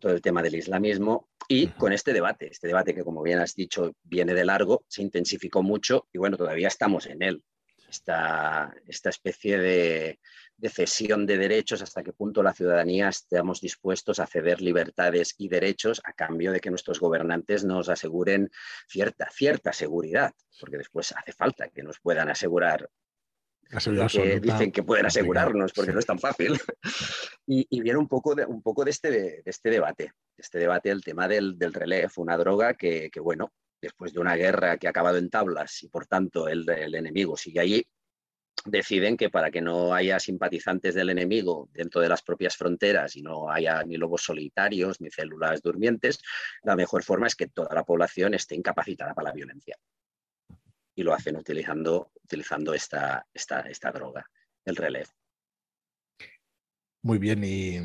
todo 0.01 0.13
el 0.13 0.23
tema 0.23 0.43
del 0.43 0.57
islamismo 0.57 1.29
y 1.47 1.69
con 1.69 1.93
este 1.93 2.13
debate, 2.13 2.49
este 2.51 2.67
debate 2.67 2.93
que 2.93 3.05
como 3.05 3.23
bien 3.23 3.39
has 3.39 3.55
dicho 3.55 3.95
viene 4.03 4.35
de 4.35 4.45
largo, 4.45 4.85
se 4.89 5.03
intensificó 5.03 5.63
mucho 5.63 6.09
y 6.13 6.19
bueno, 6.19 6.37
todavía 6.37 6.69
estamos 6.69 7.07
en 7.07 7.23
él. 7.23 7.45
Esta, 7.89 8.75
esta 8.89 9.11
especie 9.11 9.59
de, 9.59 10.19
de 10.57 10.69
cesión 10.71 11.27
de 11.27 11.37
derechos, 11.37 11.83
hasta 11.83 12.03
qué 12.03 12.13
punto 12.13 12.43
la 12.43 12.55
ciudadanía 12.55 13.09
estamos 13.09 13.61
dispuestos 13.61 14.19
a 14.19 14.27
ceder 14.27 14.61
libertades 14.63 15.35
y 15.39 15.49
derechos 15.49 16.01
a 16.05 16.13
cambio 16.13 16.53
de 16.53 16.61
que 16.61 16.71
nuestros 16.71 17.01
gobernantes 17.01 17.65
nos 17.65 17.89
aseguren 17.89 18.51
cierta, 18.89 19.29
cierta 19.31 19.73
seguridad, 19.73 20.33
porque 20.59 20.79
después 20.79 21.13
hace 21.13 21.33
falta 21.33 21.69
que 21.69 21.83
nos 21.83 22.01
puedan 22.01 22.29
asegurar 22.31 22.89
que 24.13 24.41
dicen 24.41 24.71
que 24.71 24.83
pueden 24.83 25.07
asegurarnos, 25.07 25.73
porque 25.73 25.93
no 25.93 25.99
es 25.99 26.07
tan 26.07 26.19
fácil. 26.19 26.59
y, 27.47 27.81
viene 27.81 27.99
un 27.99 28.09
poco 28.09 28.35
de, 28.35 28.45
un 28.45 28.63
poco 28.63 28.85
de, 28.85 28.91
este, 28.91 29.11
de 29.11 29.43
este 29.45 29.71
debate, 29.71 30.13
este 30.37 30.59
debate, 30.59 30.91
el 30.91 31.03
tema 31.03 31.29
del, 31.29 31.59
del 31.59 31.73
una 32.17 32.37
droga 32.37 32.75
que, 32.75 33.11
bueno, 33.21 33.53
después 33.81 34.13
de 34.13 34.21
una 34.21 34.37
guerra 34.37 34.77
que 34.79 34.87
ha 34.87 34.91
acabado 34.91 35.19
en 35.19 35.31
tablas 35.31 35.83
y 35.83 35.89
por 35.89 36.07
tanto 36.07 36.49
el, 36.49 36.69
el 36.69 36.95
enemigo 36.95 37.37
sigue 37.37 37.61
allí, 37.61 37.87
deciden 38.65 39.17
que 39.17 39.31
para 39.31 39.51
que 39.51 39.61
no 39.61 39.95
haya 39.95 40.19
simpatizantes 40.19 40.95
del 40.95 41.11
enemigo 41.11 41.69
dentro 41.73 42.01
de 42.01 42.09
las 42.09 42.23
propias 42.23 42.57
fronteras 42.57 43.17
y 43.17 43.23
no 43.23 43.51
haya 43.51 43.83
ni 43.85 43.97
lobos 43.97 44.23
solitarios 44.23 45.01
ni 45.01 45.11
células 45.11 45.63
durmientes, 45.63 46.21
la 46.63 46.77
mejor 46.77 47.05
forma 47.05 47.27
es 47.27 47.37
que 47.37 47.49
toda 47.49 47.75
la 47.75 47.85
población 47.85 48.35
esté 48.35 48.55
incapacitada 48.55 49.15
para 49.15 49.29
la 49.29 49.35
violencia. 49.35 49.77
Y 50.95 51.03
lo 51.03 51.13
hacen 51.13 51.37
utilizando, 51.37 52.11
utilizando 52.25 52.73
esta, 52.73 53.27
esta, 53.33 53.61
esta 53.61 53.93
droga, 53.93 54.29
el 54.65 54.77
relevo. 54.77 55.11
Muy 57.03 57.19
bien, 57.19 57.45
y 57.45 57.77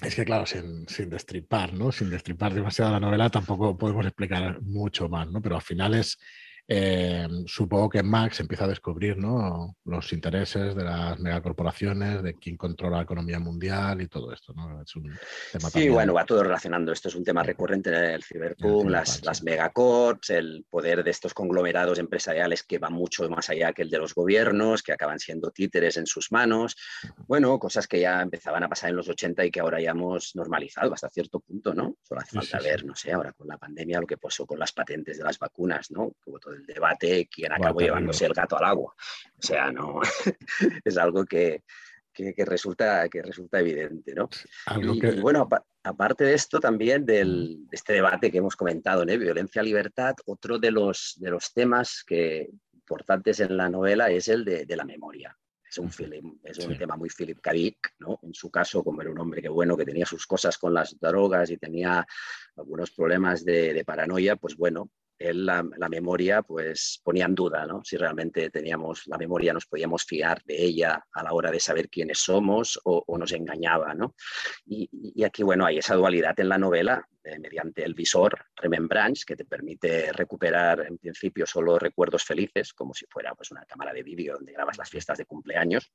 es 0.00 0.14
que 0.14 0.24
claro, 0.24 0.46
sin, 0.46 0.88
sin, 0.88 1.10
destripar, 1.10 1.74
¿no? 1.74 1.90
Sin 1.90 2.08
destripar 2.08 2.54
demasiado 2.54 2.92
la 2.92 3.00
novela 3.00 3.28
tampoco 3.28 3.76
podemos 3.76 4.06
explicar 4.06 4.62
mucho 4.62 5.08
más, 5.08 5.28
¿no? 5.28 5.42
Pero 5.42 5.56
al 5.56 5.62
final 5.62 5.94
es 5.94 6.18
eh, 6.70 7.26
supongo 7.46 7.88
que 7.88 8.02
Max 8.02 8.40
empieza 8.40 8.64
a 8.64 8.68
descubrir 8.68 9.16
¿no? 9.16 9.74
los 9.86 10.12
intereses 10.12 10.74
de 10.74 10.84
las 10.84 11.18
megacorporaciones, 11.18 12.22
de 12.22 12.34
quién 12.34 12.58
controla 12.58 12.98
la 12.98 13.04
economía 13.04 13.38
mundial 13.38 14.02
y 14.02 14.06
todo 14.06 14.34
esto. 14.34 14.52
¿no? 14.52 14.82
Es 14.82 14.94
un 14.94 15.04
tema 15.50 15.70
sí, 15.70 15.88
bueno, 15.88 16.12
va 16.12 16.26
todo 16.26 16.42
relacionando. 16.42 16.92
Esto 16.92 17.08
es 17.08 17.14
un 17.14 17.24
tema 17.24 17.42
recurrente 17.42 17.88
en 17.88 18.04
el 18.04 18.22
ciberpunk, 18.22 18.90
las, 18.90 19.24
las 19.24 19.42
megacorps, 19.42 20.28
el 20.28 20.66
poder 20.68 21.02
de 21.02 21.10
estos 21.10 21.32
conglomerados 21.32 21.98
empresariales 21.98 22.62
que 22.64 22.78
va 22.78 22.90
mucho 22.90 23.26
más 23.30 23.48
allá 23.48 23.72
que 23.72 23.80
el 23.80 23.88
de 23.88 23.98
los 23.98 24.14
gobiernos, 24.14 24.82
que 24.82 24.92
acaban 24.92 25.18
siendo 25.18 25.50
títeres 25.50 25.96
en 25.96 26.06
sus 26.06 26.30
manos. 26.32 26.76
Bueno, 27.26 27.58
cosas 27.58 27.88
que 27.88 28.00
ya 28.00 28.20
empezaban 28.20 28.62
a 28.62 28.68
pasar 28.68 28.90
en 28.90 28.96
los 28.96 29.08
80 29.08 29.46
y 29.46 29.50
que 29.50 29.60
ahora 29.60 29.80
ya 29.80 29.92
hemos 29.92 30.36
normalizado 30.36 30.92
hasta 30.92 31.08
cierto 31.08 31.40
punto, 31.40 31.72
¿no? 31.72 31.96
Solo 32.02 32.20
hace 32.20 32.36
falta 32.36 32.58
ver, 32.60 32.84
no 32.84 32.94
sé, 32.94 33.12
ahora 33.12 33.32
con 33.32 33.48
la 33.48 33.56
pandemia 33.56 34.00
lo 34.00 34.06
que 34.06 34.18
pasó 34.18 34.44
con 34.44 34.58
las 34.58 34.72
patentes 34.72 35.16
de 35.16 35.24
las 35.24 35.38
vacunas, 35.38 35.90
¿no? 35.90 36.12
Hubo 36.26 36.38
todo 36.38 36.57
el 36.58 36.66
debate 36.66 37.28
quién 37.30 37.52
acabó 37.52 37.80
llevándose 37.80 38.26
el 38.26 38.34
gato 38.34 38.56
al 38.58 38.64
agua. 38.64 38.94
O 38.94 39.42
sea, 39.42 39.70
no, 39.70 40.00
es 40.84 40.98
algo 40.98 41.24
que, 41.24 41.62
que, 42.12 42.44
resulta, 42.44 43.08
que 43.08 43.22
resulta 43.22 43.60
evidente, 43.60 44.14
¿no? 44.14 44.28
y, 44.80 45.20
bueno, 45.20 45.48
aparte 45.84 46.24
de 46.24 46.34
esto 46.34 46.58
también 46.58 47.06
del, 47.06 47.66
de 47.68 47.76
este 47.76 47.94
debate 47.94 48.30
que 48.30 48.38
hemos 48.38 48.56
comentado, 48.56 49.04
¿no? 49.04 49.16
Violencia-libertad, 49.16 50.14
otro 50.26 50.58
de 50.58 50.70
los, 50.70 51.14
de 51.18 51.30
los 51.30 51.52
temas 51.52 52.02
que, 52.06 52.48
importantes 52.88 53.40
en 53.40 53.56
la 53.56 53.68
novela 53.68 54.10
es 54.10 54.28
el 54.28 54.44
de, 54.44 54.64
de 54.64 54.76
la 54.76 54.84
memoria. 54.84 55.36
Es 55.70 55.76
un, 55.76 55.90
es 56.44 56.58
un 56.66 56.78
tema 56.78 56.96
muy 56.96 57.10
Philip 57.10 57.40
K. 57.42 57.52
Dick, 57.52 57.94
¿no? 57.98 58.18
En 58.22 58.32
su 58.32 58.50
caso, 58.50 58.82
como 58.82 59.02
era 59.02 59.10
un 59.10 59.18
hombre 59.18 59.42
que 59.42 59.50
bueno, 59.50 59.76
que 59.76 59.84
tenía 59.84 60.06
sus 60.06 60.26
cosas 60.26 60.56
con 60.56 60.72
las 60.72 60.98
drogas 60.98 61.50
y 61.50 61.58
tenía 61.58 62.06
algunos 62.56 62.90
problemas 62.90 63.44
de, 63.44 63.74
de 63.74 63.84
paranoia, 63.84 64.36
pues 64.36 64.56
bueno, 64.56 64.90
él 65.18 65.46
la, 65.46 65.62
memoria 65.62 66.42
pues 66.42 67.00
ponía 67.02 67.24
en 67.24 67.34
duda, 67.34 67.66
¿no? 67.66 67.82
Si 67.84 67.96
realmente 67.96 68.50
teníamos 68.50 69.06
la 69.06 69.18
memoria, 69.18 69.52
nos 69.52 69.66
podíamos 69.66 70.04
fiar 70.04 70.42
de 70.44 70.62
ella 70.62 71.04
a 71.12 71.22
la 71.22 71.32
hora 71.32 71.50
de 71.50 71.60
saber 71.60 71.88
quiénes 71.88 72.18
somos 72.18 72.80
o, 72.84 73.04
nos 73.18 73.32
engañaba, 73.32 73.94
¿no? 73.94 74.14
Y, 74.66 75.24
aquí, 75.24 75.42
bueno, 75.42 75.66
hay 75.66 75.78
esa 75.78 75.96
dualidad 75.96 76.38
en 76.38 76.48
la 76.48 76.58
novela 76.58 77.06
eh, 77.24 77.38
mediante 77.38 77.84
el 77.84 77.94
visor 77.94 78.38
Remembrance 78.56 79.24
que 79.26 79.36
te 79.36 79.44
permite 79.44 80.12
recuperar 80.12 80.86
en 80.86 80.98
principio 80.98 81.46
solo 81.46 81.78
recuerdos 81.78 82.24
felices, 82.24 82.72
como 82.72 82.94
si 82.94 83.06
fuera 83.06 83.34
pues 83.34 83.50
una 83.50 83.64
cámara 83.64 83.92
de 83.92 84.02
vídeo 84.02 84.34
donde 84.34 84.52
grabas 84.52 84.78
las 84.78 84.90
fiestas 84.90 85.18
de 85.18 85.26
cumpleaños. 85.26 85.90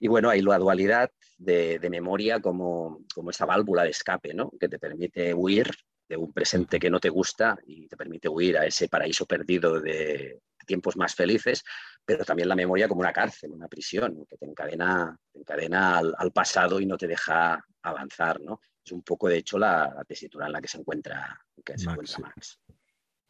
Y 0.00 0.08
bueno, 0.08 0.30
hay 0.30 0.42
la 0.42 0.58
dualidad 0.58 1.10
de, 1.36 1.78
memoria 1.90 2.40
como, 2.40 3.04
como 3.14 3.30
esa 3.30 3.46
válvula 3.46 3.84
de 3.84 3.90
escape, 3.90 4.34
¿no? 4.34 4.50
Que 4.58 4.68
te 4.68 4.78
permite 4.78 5.34
huir 5.34 5.70
de 6.12 6.18
un 6.18 6.30
presente 6.30 6.78
que 6.78 6.90
no 6.90 7.00
te 7.00 7.08
gusta 7.08 7.58
y 7.66 7.88
te 7.88 7.96
permite 7.96 8.28
huir 8.28 8.58
a 8.58 8.66
ese 8.66 8.86
paraíso 8.86 9.24
perdido 9.24 9.80
de 9.80 10.42
tiempos 10.66 10.94
más 10.94 11.14
felices, 11.14 11.64
pero 12.04 12.22
también 12.22 12.50
la 12.50 12.54
memoria 12.54 12.86
como 12.86 13.00
una 13.00 13.14
cárcel, 13.14 13.50
una 13.50 13.66
prisión, 13.66 14.26
que 14.28 14.36
te 14.36 14.44
encadena, 14.44 15.16
encadena 15.32 15.98
al, 15.98 16.30
pasado 16.32 16.80
y 16.80 16.86
no 16.86 16.98
te 16.98 17.06
deja 17.06 17.64
avanzar, 17.82 18.42
¿no? 18.42 18.60
Es 18.84 18.92
un 18.92 19.02
poco, 19.02 19.26
de 19.26 19.38
hecho, 19.38 19.58
la, 19.58 20.04
tesitura 20.06 20.46
en 20.46 20.52
la 20.52 20.60
que 20.60 20.68
se 20.68 20.78
encuentra, 20.78 21.40
que 21.64 21.78
se 21.78 21.88
encuentra 21.88 22.18
Max. 22.18 22.60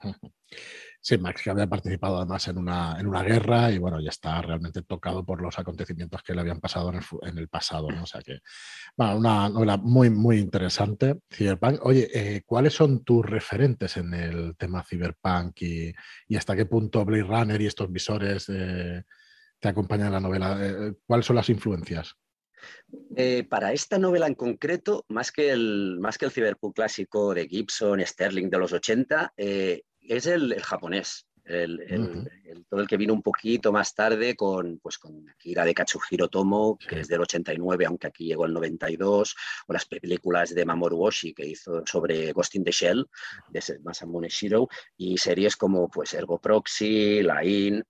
Sí, 1.04 1.18
Max, 1.18 1.42
que 1.42 1.50
había 1.50 1.66
participado 1.66 2.18
además 2.18 2.46
en 2.46 2.58
una, 2.58 2.96
en 2.96 3.08
una 3.08 3.24
guerra 3.24 3.72
y 3.72 3.78
bueno, 3.78 4.00
ya 4.00 4.10
está 4.10 4.40
realmente 4.40 4.82
tocado 4.82 5.26
por 5.26 5.42
los 5.42 5.58
acontecimientos 5.58 6.22
que 6.22 6.32
le 6.32 6.42
habían 6.42 6.60
pasado 6.60 6.90
en 6.90 6.98
el, 6.98 7.04
en 7.22 7.38
el 7.38 7.48
pasado, 7.48 7.90
¿no? 7.90 8.04
O 8.04 8.06
sea 8.06 8.22
que, 8.22 8.38
bueno, 8.96 9.16
una 9.16 9.48
novela 9.48 9.76
muy, 9.78 10.10
muy 10.10 10.38
interesante, 10.38 11.18
Cyberpunk. 11.28 11.84
Oye, 11.84 12.08
eh, 12.14 12.42
¿cuáles 12.46 12.74
son 12.74 13.02
tus 13.02 13.26
referentes 13.26 13.96
en 13.96 14.14
el 14.14 14.56
tema 14.56 14.84
Cyberpunk 14.84 15.60
y, 15.62 15.92
y, 16.28 16.36
hasta 16.36 16.54
qué 16.54 16.66
punto 16.66 17.04
Blade 17.04 17.24
Runner 17.24 17.60
y 17.60 17.66
estos 17.66 17.90
visores 17.90 18.48
eh, 18.48 19.02
te 19.58 19.68
acompañan 19.68 20.06
en 20.06 20.12
la 20.12 20.20
novela? 20.20 20.56
Eh, 20.60 20.94
¿Cuáles 21.04 21.26
son 21.26 21.34
las 21.34 21.48
influencias? 21.48 22.14
para 23.50 23.72
esta 23.72 23.98
novela 23.98 24.28
en 24.28 24.36
concreto, 24.36 25.04
más 25.08 25.32
que 25.32 25.50
el, 25.50 25.98
más 25.98 26.16
que 26.16 26.26
el 26.26 26.30
cyberpunk 26.30 26.76
clásico 26.76 27.34
de 27.34 27.48
Gibson, 27.48 28.00
Sterling 28.06 28.50
de 28.50 28.58
los 28.58 28.72
80, 28.72 29.32
es 30.02 30.26
el, 30.26 30.60
japonés. 30.60 31.26
El, 31.44 32.30
todo 32.68 32.80
el 32.80 32.86
que 32.86 32.96
vino 32.96 33.12
un 33.12 33.22
poquito 33.22 33.72
más 33.72 33.94
tarde 33.94 34.36
con, 34.36 34.78
pues, 34.78 34.96
con 34.98 35.28
Akira 35.28 35.64
de 35.64 35.74
Katsuhiro 35.74 36.28
Tomo, 36.28 36.78
que 36.78 37.00
es 37.00 37.08
del 37.08 37.20
89, 37.20 37.84
aunque 37.86 38.06
aquí 38.06 38.26
llegó 38.26 38.46
el 38.46 38.52
92, 38.52 39.34
o 39.66 39.72
las 39.72 39.84
películas 39.86 40.54
de 40.54 40.64
Mamoru 40.64 41.02
Oshii 41.04 41.34
que 41.34 41.46
hizo 41.46 41.82
sobre 41.84 42.32
Ghost 42.32 42.54
in 42.54 42.64
the 42.64 42.70
Shell, 42.70 43.06
de 43.50 43.60
Masamune 43.82 44.28
Shiro, 44.28 44.68
y 44.96 45.18
series 45.18 45.56
como 45.56 45.88
pues, 45.88 46.14
Ergo 46.14 46.40
Proxy, 46.40 47.22
Line, 47.22 47.82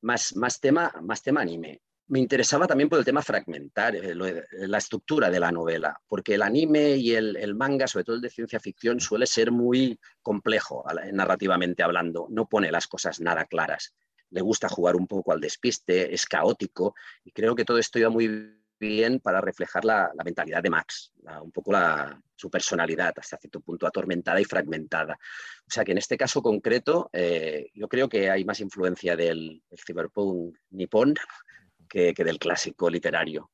más, 0.00 0.34
más, 0.34 0.58
tema, 0.58 0.90
más 1.02 1.22
tema 1.22 1.42
anime 1.42 1.82
me 2.08 2.18
interesaba 2.18 2.66
también 2.66 2.88
por 2.88 2.98
el 2.98 3.04
tema 3.04 3.22
fragmentar, 3.22 3.94
eh, 3.94 4.14
la 4.14 4.78
estructura 4.78 5.30
de 5.30 5.40
la 5.40 5.52
novela, 5.52 6.00
porque 6.08 6.34
el 6.34 6.42
anime 6.42 6.96
y 6.96 7.14
el, 7.14 7.54
manga, 7.54 7.86
sobre 7.86 8.04
todo 8.04 8.16
el 8.16 8.22
de 8.22 8.30
ciencia 8.30 8.60
ficción, 8.60 8.98
suele 9.00 9.26
ser 9.26 9.52
muy 9.52 9.98
complejo 10.22 10.84
narrativamente 11.12 11.82
hablando, 11.82 12.26
no 12.30 12.48
pone 12.48 12.72
las 12.72 12.86
cosas 12.86 13.20
nada 13.20 13.44
claras, 13.44 13.94
le 14.30 14.40
gusta 14.40 14.68
jugar 14.68 14.96
un 14.96 15.06
poco 15.06 15.32
al 15.32 15.40
despiste, 15.40 16.14
es 16.14 16.26
caótico, 16.26 16.94
y 17.24 17.32
creo 17.32 17.54
que 17.54 17.64
todo 17.64 17.78
esto 17.78 17.98
iba 17.98 18.10
muy 18.10 18.54
bien 18.80 19.20
para 19.20 19.40
reflejar 19.40 19.84
la, 19.84 20.10
mentalidad 20.24 20.62
de 20.62 20.70
Max, 20.70 21.12
un 21.42 21.50
poco 21.50 21.72
su 22.36 22.48
personalidad 22.48 23.12
hasta 23.16 23.36
cierto 23.36 23.60
punto 23.60 23.86
atormentada 23.86 24.40
y 24.40 24.44
fragmentada. 24.44 25.18
O 25.66 25.70
sea 25.70 25.84
que 25.84 25.92
en 25.92 25.98
este 25.98 26.16
caso 26.16 26.40
concreto 26.40 27.10
eh, 27.12 27.70
yo 27.74 27.88
creo 27.88 28.08
que 28.08 28.30
hay 28.30 28.44
más 28.44 28.60
influencia 28.60 29.16
del, 29.16 29.60
del 29.68 29.80
cyberpunk 29.84 30.56
nipón 30.70 31.14
que, 31.88 32.12
del 32.12 32.38
clásico 32.38 32.88
literario. 32.90 33.50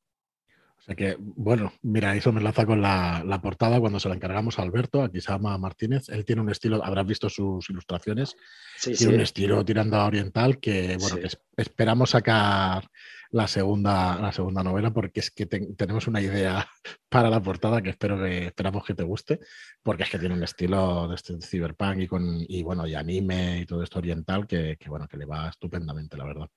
O 0.77 0.81
sea 0.85 0.95
que, 0.95 1.17
bueno, 1.19 1.73
mira, 1.81 2.15
eso 2.15 2.31
me 2.31 2.39
enlaza 2.39 2.65
con 2.65 2.79
la, 2.79 3.39
portada 3.41 3.79
cuando 3.79 3.99
se 3.99 4.07
la 4.07 4.15
encargamos 4.15 4.59
a 4.59 4.61
Alberto, 4.61 5.01
aquí 5.01 5.19
se 5.19 5.31
llama 5.31 5.57
Martínez. 5.57 6.09
Él 6.09 6.25
tiene 6.25 6.43
un 6.43 6.51
estilo, 6.51 6.83
habrás 6.85 7.07
visto 7.07 7.27
sus 7.27 7.67
ilustraciones, 7.71 8.35
tiene 8.83 9.15
un 9.15 9.21
estilo 9.21 9.65
tirando 9.65 9.97
a 9.97 10.05
oriental 10.05 10.59
que, 10.59 10.97
bueno, 10.99 11.15
que 11.15 11.29
esperamos 11.57 12.11
sacar 12.11 12.87
la 13.31 13.47
segunda, 13.47 14.17
la 14.21 14.31
segunda 14.31 14.63
novela 14.63 14.93
porque 14.93 15.19
es 15.19 15.29
que 15.29 15.45
tenemos 15.45 16.07
una 16.07 16.21
idea 16.21 16.65
para 17.09 17.29
la 17.29 17.41
portada 17.41 17.81
que 17.81 17.89
espero 17.89 18.17
que 18.17 18.45
esperamos 18.45 18.85
que 18.85 18.93
te 18.93 19.03
guste, 19.03 19.39
porque 19.83 20.03
es 20.03 20.09
que 20.09 20.19
tiene 20.19 20.35
un 20.35 20.43
estilo 20.43 21.07
de 21.07 21.15
este 21.15 21.33
cyberpunk 21.41 21.99
y 21.99 22.07
con 22.07 22.45
y 22.47 22.63
bueno, 22.63 22.87
y 22.87 22.95
anime 22.95 23.59
y 23.59 23.65
todo 23.65 23.83
esto 23.83 23.99
oriental 23.99 24.47
que, 24.47 24.77
que 24.79 24.89
bueno, 24.89 25.07
que 25.07 25.17
le 25.17 25.25
va 25.25 25.49
estupendamente, 25.49 26.15
la 26.15 26.25
verdad. 26.25 26.49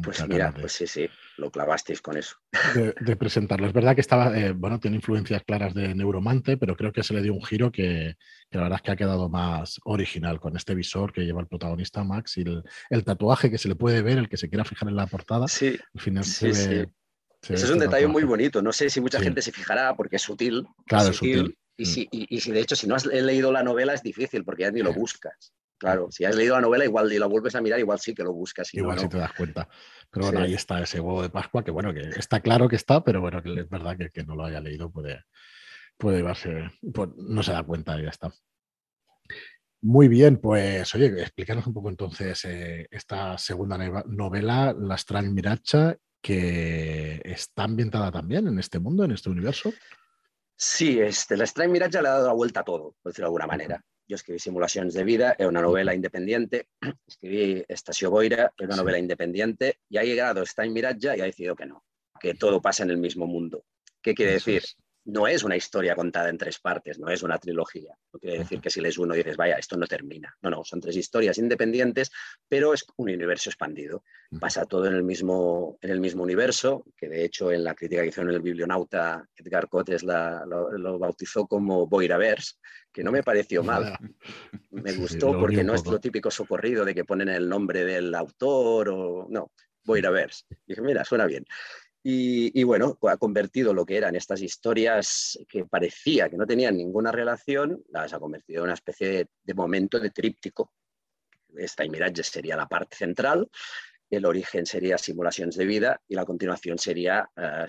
Pues 0.00 0.26
mira, 0.28 0.52
pues 0.52 0.72
sí, 0.72 0.86
sí, 0.86 1.08
lo 1.36 1.50
clavasteis 1.50 2.00
con 2.00 2.16
eso. 2.16 2.36
De, 2.74 3.16
presentarlo. 3.16 3.66
Es 3.66 3.72
verdad 3.72 3.94
que 3.94 4.00
estaba, 4.00 4.36
eh, 4.38 4.52
bueno, 4.52 4.78
tiene 4.80 4.96
influencias 4.96 5.42
claras 5.44 5.74
de 5.74 5.94
Neuromante, 5.94 6.56
pero 6.56 6.76
creo 6.76 6.92
que 6.92 7.02
se 7.02 7.14
le 7.14 7.22
dio 7.22 7.34
un 7.34 7.44
giro 7.44 7.70
que, 7.70 8.16
la 8.50 8.62
verdad 8.62 8.76
es 8.76 8.82
que 8.82 8.90
ha 8.92 8.96
quedado 8.96 9.28
más 9.28 9.80
original 9.84 10.40
con 10.40 10.56
este 10.56 10.74
visor 10.74 11.12
que 11.12 11.22
lleva 11.22 11.40
el 11.40 11.48
protagonista 11.48 12.04
Max 12.04 12.38
y 12.38 12.44
el, 12.90 13.04
tatuaje 13.04 13.50
que 13.50 13.58
se 13.58 13.68
le 13.68 13.74
puede 13.74 14.02
ver, 14.02 14.18
el 14.18 14.28
que 14.28 14.36
se 14.36 14.48
quiera 14.48 14.64
fijar 14.64 14.88
en 14.88 14.96
la 14.96 15.06
portada. 15.06 15.48
Sí, 15.48 15.78
al 15.94 16.00
final 16.00 16.24
sí, 16.24 16.54
sí. 16.54 16.84
Ese 17.42 17.64
es 17.64 17.70
un 17.70 17.80
detalle 17.80 18.06
muy 18.06 18.22
bonito. 18.22 18.62
No 18.62 18.72
sé 18.72 18.88
si 18.88 19.00
mucha 19.00 19.20
gente 19.20 19.42
se 19.42 19.50
fijará 19.50 19.96
porque 19.96 20.16
es 20.16 20.22
sutil. 20.22 20.64
Claro, 20.86 21.10
es 21.10 21.16
sutil. 21.16 21.58
Y, 21.76 21.86
si, 21.86 22.08
y, 22.12 22.40
si 22.40 22.52
de 22.52 22.60
hecho, 22.60 22.76
si 22.76 22.86
no 22.86 22.94
has 22.94 23.06
leído 23.06 23.50
la 23.50 23.64
novela, 23.64 23.94
es 23.94 24.02
difícil 24.02 24.44
porque 24.44 24.62
ya 24.62 24.70
ni 24.70 24.82
lo 24.82 24.92
buscas. 24.92 25.52
Claro, 25.82 26.12
si 26.12 26.24
has 26.24 26.36
leído 26.36 26.54
la 26.54 26.60
novela 26.60 26.84
igual 26.84 27.12
y 27.12 27.18
la 27.18 27.26
vuelves 27.26 27.56
a 27.56 27.60
mirar, 27.60 27.80
igual 27.80 27.98
sí 27.98 28.14
que 28.14 28.22
lo 28.22 28.32
buscas. 28.32 28.72
igual 28.72 29.00
sí 29.00 29.08
te 29.08 29.18
das 29.18 29.32
cuenta. 29.32 29.68
Pero 30.12 30.26
bueno, 30.26 30.38
ahí 30.38 30.54
está 30.54 30.80
ese 30.80 31.00
huevo 31.00 31.22
de 31.22 31.28
Pascua, 31.28 31.64
que 31.64 31.72
bueno, 31.72 31.92
que 31.92 32.02
está 32.02 32.38
claro 32.38 32.68
que 32.68 32.76
está, 32.76 33.02
pero 33.02 33.20
bueno, 33.20 33.42
que 33.42 33.52
es 33.52 33.68
verdad 33.68 33.96
que 33.96 34.10
que 34.10 34.22
no 34.22 34.36
lo 34.36 34.44
haya 34.44 34.60
leído 34.60 34.92
puede, 34.92 35.24
puede 35.98 36.18
llevarse, 36.18 36.70
pues, 36.94 37.08
no 37.16 37.42
se 37.42 37.50
da 37.50 37.64
cuenta 37.64 37.98
y 37.98 38.04
ya 38.04 38.10
está. 38.10 38.32
Muy 39.80 40.06
bien, 40.06 40.36
pues 40.36 40.94
oye, 40.94 41.06
explícanos 41.20 41.66
un 41.66 41.74
poco 41.74 41.88
entonces 41.88 42.44
eh, 42.44 42.86
esta 42.88 43.36
segunda 43.36 43.76
novela, 44.06 44.72
La 44.78 44.94
Astral 44.94 45.32
Miracha, 45.32 45.96
que 46.20 47.20
está 47.24 47.64
ambientada 47.64 48.12
también 48.12 48.46
en 48.46 48.60
este 48.60 48.78
mundo, 48.78 49.02
en 49.02 49.10
este 49.10 49.30
universo. 49.30 49.72
Sí, 50.54 51.00
este, 51.00 51.36
La 51.36 51.42
Astral 51.42 51.70
Miracha 51.70 52.00
le 52.00 52.06
ha 52.06 52.12
dado 52.12 52.28
la 52.28 52.34
vuelta 52.34 52.60
a 52.60 52.64
todo, 52.64 52.94
por 53.02 53.10
decirlo 53.10 53.24
de 53.24 53.30
alguna 53.30 53.48
manera. 53.48 53.84
Jo 54.08 54.16
escriví 54.16 54.38
Simulacions 54.38 54.94
de 54.94 55.04
vida, 55.04 55.36
es 55.38 55.46
una 55.46 55.62
novela 55.62 55.94
independiente. 55.94 56.68
Escribí 57.06 57.64
Estació 57.68 58.10
Boira, 58.10 58.52
es 58.56 58.66
una 58.66 58.76
novela 58.76 58.98
independiente. 58.98 59.78
Y 59.88 59.98
ha 59.98 60.04
llegado, 60.04 60.42
está 60.42 60.64
en 60.64 60.72
Miratja 60.72 61.16
y 61.16 61.20
ha 61.20 61.24
decidido 61.24 61.56
que 61.56 61.66
no, 61.66 61.84
que 62.20 62.34
todo 62.34 62.60
pasa 62.60 62.82
en 62.82 62.90
el 62.90 62.98
mismo 62.98 63.26
mundo. 63.26 63.64
¿Qué 64.02 64.14
quiere 64.14 64.32
decir? 64.32 64.62
No 65.04 65.26
es 65.26 65.42
una 65.42 65.56
historia 65.56 65.96
contada 65.96 66.28
en 66.28 66.38
tres 66.38 66.60
partes, 66.60 66.98
no 66.98 67.08
es 67.08 67.22
una 67.22 67.38
trilogía. 67.38 67.94
No 68.12 68.20
quiere 68.20 68.38
decir 68.38 68.60
que 68.60 68.70
si 68.70 68.80
lees 68.80 68.98
uno 68.98 69.14
dices, 69.14 69.36
vaya, 69.36 69.56
esto 69.56 69.76
no 69.76 69.86
termina. 69.86 70.36
No, 70.42 70.50
no, 70.50 70.64
son 70.64 70.80
tres 70.80 70.96
historias 70.96 71.38
independientes, 71.38 72.12
pero 72.48 72.72
es 72.72 72.84
un 72.96 73.10
universo 73.10 73.50
expandido. 73.50 74.04
Pasa 74.38 74.64
todo 74.64 74.86
en 74.86 74.94
el 74.94 75.02
mismo, 75.02 75.76
en 75.80 75.90
el 75.90 76.00
mismo 76.00 76.22
universo, 76.22 76.84
que 76.96 77.08
de 77.08 77.24
hecho 77.24 77.50
en 77.50 77.64
la 77.64 77.74
crítica 77.74 78.02
que 78.02 78.08
hizo 78.08 78.22
en 78.22 78.30
el 78.30 78.40
Biblionauta, 78.40 79.26
Edgar 79.36 79.68
Cotes 79.68 80.04
lo, 80.04 80.98
bautizó 80.98 81.46
como 81.46 81.86
Boiraverse, 81.86 82.54
que 82.92 83.02
no 83.02 83.10
me 83.10 83.22
pareció 83.22 83.62
mal. 83.64 83.98
Me 84.70 84.92
gustó 84.94 85.32
porque 85.38 85.64
no 85.64 85.74
es 85.74 85.84
lo 85.84 86.00
típico 86.00 86.30
socorrido 86.30 86.84
de 86.84 86.94
que 86.94 87.04
ponen 87.04 87.28
el 87.28 87.48
nombre 87.48 87.84
del 87.84 88.14
autor 88.14 88.88
o 88.88 89.26
no. 89.28 89.52
Boiraverse. 89.84 90.44
Dije, 90.66 90.80
mira, 90.80 91.04
suena 91.04 91.26
bien. 91.26 91.44
Y, 92.04 92.64
bueno, 92.64 92.98
ha 93.02 93.16
convertido 93.16 93.72
lo 93.72 93.86
que 93.86 93.96
eran 93.96 94.16
estas 94.16 94.42
historias 94.42 95.38
que 95.48 95.64
parecía 95.66 96.28
que 96.28 96.36
no 96.36 96.46
tenían 96.46 96.76
ninguna 96.76 97.12
relación, 97.12 97.80
las 97.90 98.12
ha 98.12 98.18
convertido 98.18 98.60
en 98.60 98.64
una 98.64 98.74
especie 98.74 99.28
de, 99.44 99.54
momento 99.54 100.00
de 100.00 100.10
tríptico. 100.10 100.72
Esta 101.56 101.84
Mirage 101.84 102.24
sería 102.24 102.56
la 102.56 102.66
parte 102.66 102.96
central, 102.96 103.48
el 104.10 104.26
origen 104.26 104.66
sería 104.66 104.98
simulaciones 104.98 105.54
de 105.56 105.64
vida 105.64 106.00
y 106.08 106.16
la 106.16 106.24
continuación 106.24 106.76
sería 106.76 107.30
uh, 107.36 107.66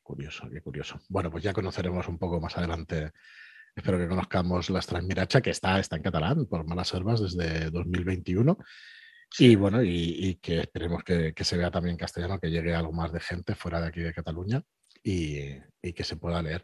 Curioso, 0.00 0.48
qué 0.50 0.60
curioso. 0.60 1.00
Bueno, 1.08 1.30
pues 1.30 1.42
ya 1.42 1.52
conoceremos 1.52 2.06
un 2.06 2.18
poco 2.18 2.40
más 2.40 2.56
adelante. 2.56 3.12
Espero 3.74 3.98
que 3.98 4.08
conozcamos 4.08 4.68
la 4.70 4.80
Transmiracha, 4.80 5.40
que 5.40 5.50
está, 5.50 5.78
está 5.80 5.96
en 5.96 6.02
catalán 6.02 6.46
por 6.46 6.64
Malas 6.66 6.92
Herbas 6.94 7.20
desde 7.20 7.70
2021 7.70 8.58
y 9.38 9.56
bueno, 9.56 9.82
y, 9.82 10.38
que 10.42 10.60
esperemos 10.60 11.02
que, 11.04 11.32
se 11.42 11.56
vea 11.56 11.70
también 11.70 11.92
en 11.94 11.98
castellano, 11.98 12.38
que 12.38 12.50
llegue 12.50 12.74
algo 12.74 12.92
más 12.92 13.12
de 13.12 13.20
gente 13.20 13.54
fuera 13.54 13.80
de 13.80 13.88
aquí 13.88 14.00
de 14.00 14.12
Cataluña 14.12 14.62
y, 15.02 15.58
que 15.94 16.04
se 16.04 16.16
pueda 16.16 16.42
leer. 16.42 16.62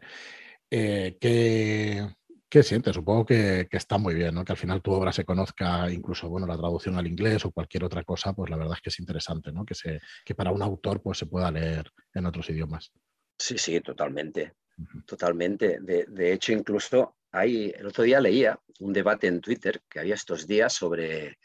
Eh, 0.69 1.17
¿qué, 1.19 2.63
sientes? 2.63 2.95
Supongo 2.95 3.25
que, 3.25 3.67
está 3.71 3.97
muy 3.97 4.13
bien, 4.13 4.35
¿no? 4.35 4.45
Que 4.45 4.53
al 4.53 4.57
final 4.57 4.81
tu 4.81 4.91
obra 4.91 5.11
se 5.11 5.25
conozca, 5.25 5.89
incluso 5.91 6.29
bueno, 6.29 6.45
la 6.45 6.57
traducción 6.57 6.97
al 6.97 7.07
inglés 7.07 7.43
o 7.45 7.51
cualquier 7.51 7.83
otra 7.83 8.03
cosa, 8.03 8.33
pues 8.33 8.49
la 8.49 8.57
verdad 8.57 8.75
es 8.75 8.81
que 8.81 8.89
es 8.89 8.99
interesante, 8.99 9.51
¿no? 9.51 9.65
Que, 9.65 9.73
se, 9.73 9.99
que 10.23 10.35
para 10.35 10.51
un 10.51 10.61
autor 10.61 11.01
pues 11.01 11.17
se 11.17 11.25
pueda 11.25 11.51
leer 11.51 11.91
en 12.13 12.25
otros 12.25 12.49
idiomas. 12.49 12.91
Sí, 13.37 13.57
sí, 13.57 13.79
totalmente. 13.81 14.53
Totalmente. 15.05 15.79
De, 15.81 16.05
de, 16.07 16.33
hecho, 16.33 16.53
incluso 16.53 17.17
hay, 17.31 17.73
el 17.75 17.87
otro 17.87 18.03
día 18.03 18.21
leía 18.21 18.59
un 18.79 18.93
debate 18.93 19.27
en 19.27 19.41
Twitter 19.41 19.81
que 19.89 19.99
había 19.99 20.15
estos 20.15 20.47
días 20.47 20.73
sobre 20.73 21.37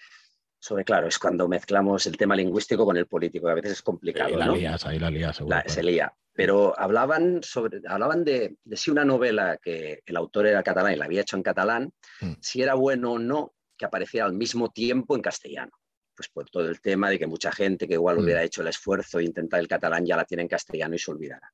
sobre, 0.64 0.82
claro, 0.82 1.08
es 1.08 1.18
cuando 1.18 1.46
mezclamos 1.46 2.06
el 2.06 2.16
tema 2.16 2.34
lingüístico 2.34 2.86
con 2.86 2.96
el 2.96 3.06
político, 3.06 3.44
que 3.44 3.52
a 3.52 3.56
veces 3.56 3.72
es 3.72 3.82
complicado. 3.82 4.34
la 4.34 4.48
lías, 4.48 4.86
ahí 4.86 4.98
la 4.98 5.10
lías, 5.10 5.36
seguro. 5.36 5.58
se 5.66 5.82
lía. 5.82 6.10
Pero 6.32 6.72
hablaban, 6.80 7.42
sobre, 7.42 7.82
hablaban 7.86 8.24
de, 8.24 8.56
si 8.72 8.90
una 8.90 9.04
novela 9.04 9.58
que 9.58 10.02
el 10.06 10.16
autor 10.16 10.46
era 10.46 10.62
catalán 10.62 10.94
y 10.94 10.96
la 10.96 11.04
había 11.04 11.20
hecho 11.20 11.36
en 11.36 11.42
catalán, 11.42 11.92
mm. 12.22 12.32
si 12.40 12.62
era 12.62 12.72
bueno 12.72 13.12
o 13.12 13.18
no 13.18 13.52
que 13.76 13.84
apareciera 13.84 14.24
al 14.24 14.32
mismo 14.32 14.70
tiempo 14.70 15.14
en 15.14 15.20
castellano. 15.20 15.72
Pues 16.16 16.30
por 16.30 16.48
todo 16.48 16.66
el 16.66 16.80
tema 16.80 17.10
de 17.10 17.18
que 17.18 17.26
mucha 17.26 17.52
gente 17.52 17.86
que 17.86 17.94
igual 17.94 18.16
mm. 18.16 18.20
hubiera 18.20 18.42
hecho 18.42 18.62
el 18.62 18.68
esfuerzo 18.68 19.18
de 19.18 19.24
intentar 19.24 19.60
el 19.60 19.68
catalán 19.68 20.06
ya 20.06 20.16
la 20.16 20.24
tiene 20.24 20.44
en 20.44 20.48
castellano 20.48 20.94
y 20.94 20.98
se 20.98 21.10
olvidará. 21.10 21.52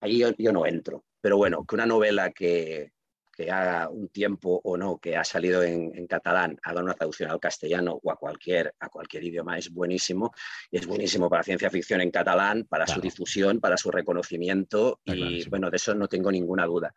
Ahí 0.00 0.24
yo 0.38 0.52
no 0.52 0.64
entro. 0.64 1.04
Pero 1.20 1.36
bueno, 1.36 1.62
que 1.66 1.74
una 1.74 1.84
novela 1.84 2.30
que, 2.30 2.92
que 3.36 3.50
haga 3.50 3.88
un 3.88 4.08
tiempo 4.08 4.60
o 4.64 4.76
no 4.76 4.98
que 4.98 5.16
ha 5.16 5.24
salido 5.24 5.62
en, 5.62 6.06
catalán, 6.06 6.58
haga 6.62 6.82
una 6.82 6.94
traducción 6.94 7.30
al 7.30 7.40
castellano 7.40 8.00
o 8.02 8.10
a 8.10 8.16
cualquier, 8.16 8.74
a 8.80 8.88
cualquier 8.88 9.24
idioma, 9.24 9.58
es 9.58 9.70
buenísimo. 9.70 10.32
Y 10.70 10.78
es 10.78 10.86
buenísimo 10.86 11.28
para 11.28 11.42
ciencia 11.42 11.70
ficción 11.70 12.00
en 12.00 12.10
catalán, 12.10 12.66
para 12.68 12.86
su 12.86 13.00
difusión, 13.00 13.60
para 13.60 13.76
su 13.76 13.90
reconocimiento. 13.90 15.00
y 15.04 15.48
bueno, 15.48 15.70
de 15.70 15.76
eso 15.76 15.94
no 15.94 16.08
tengo 16.08 16.32
ninguna 16.32 16.64
duda. 16.64 16.94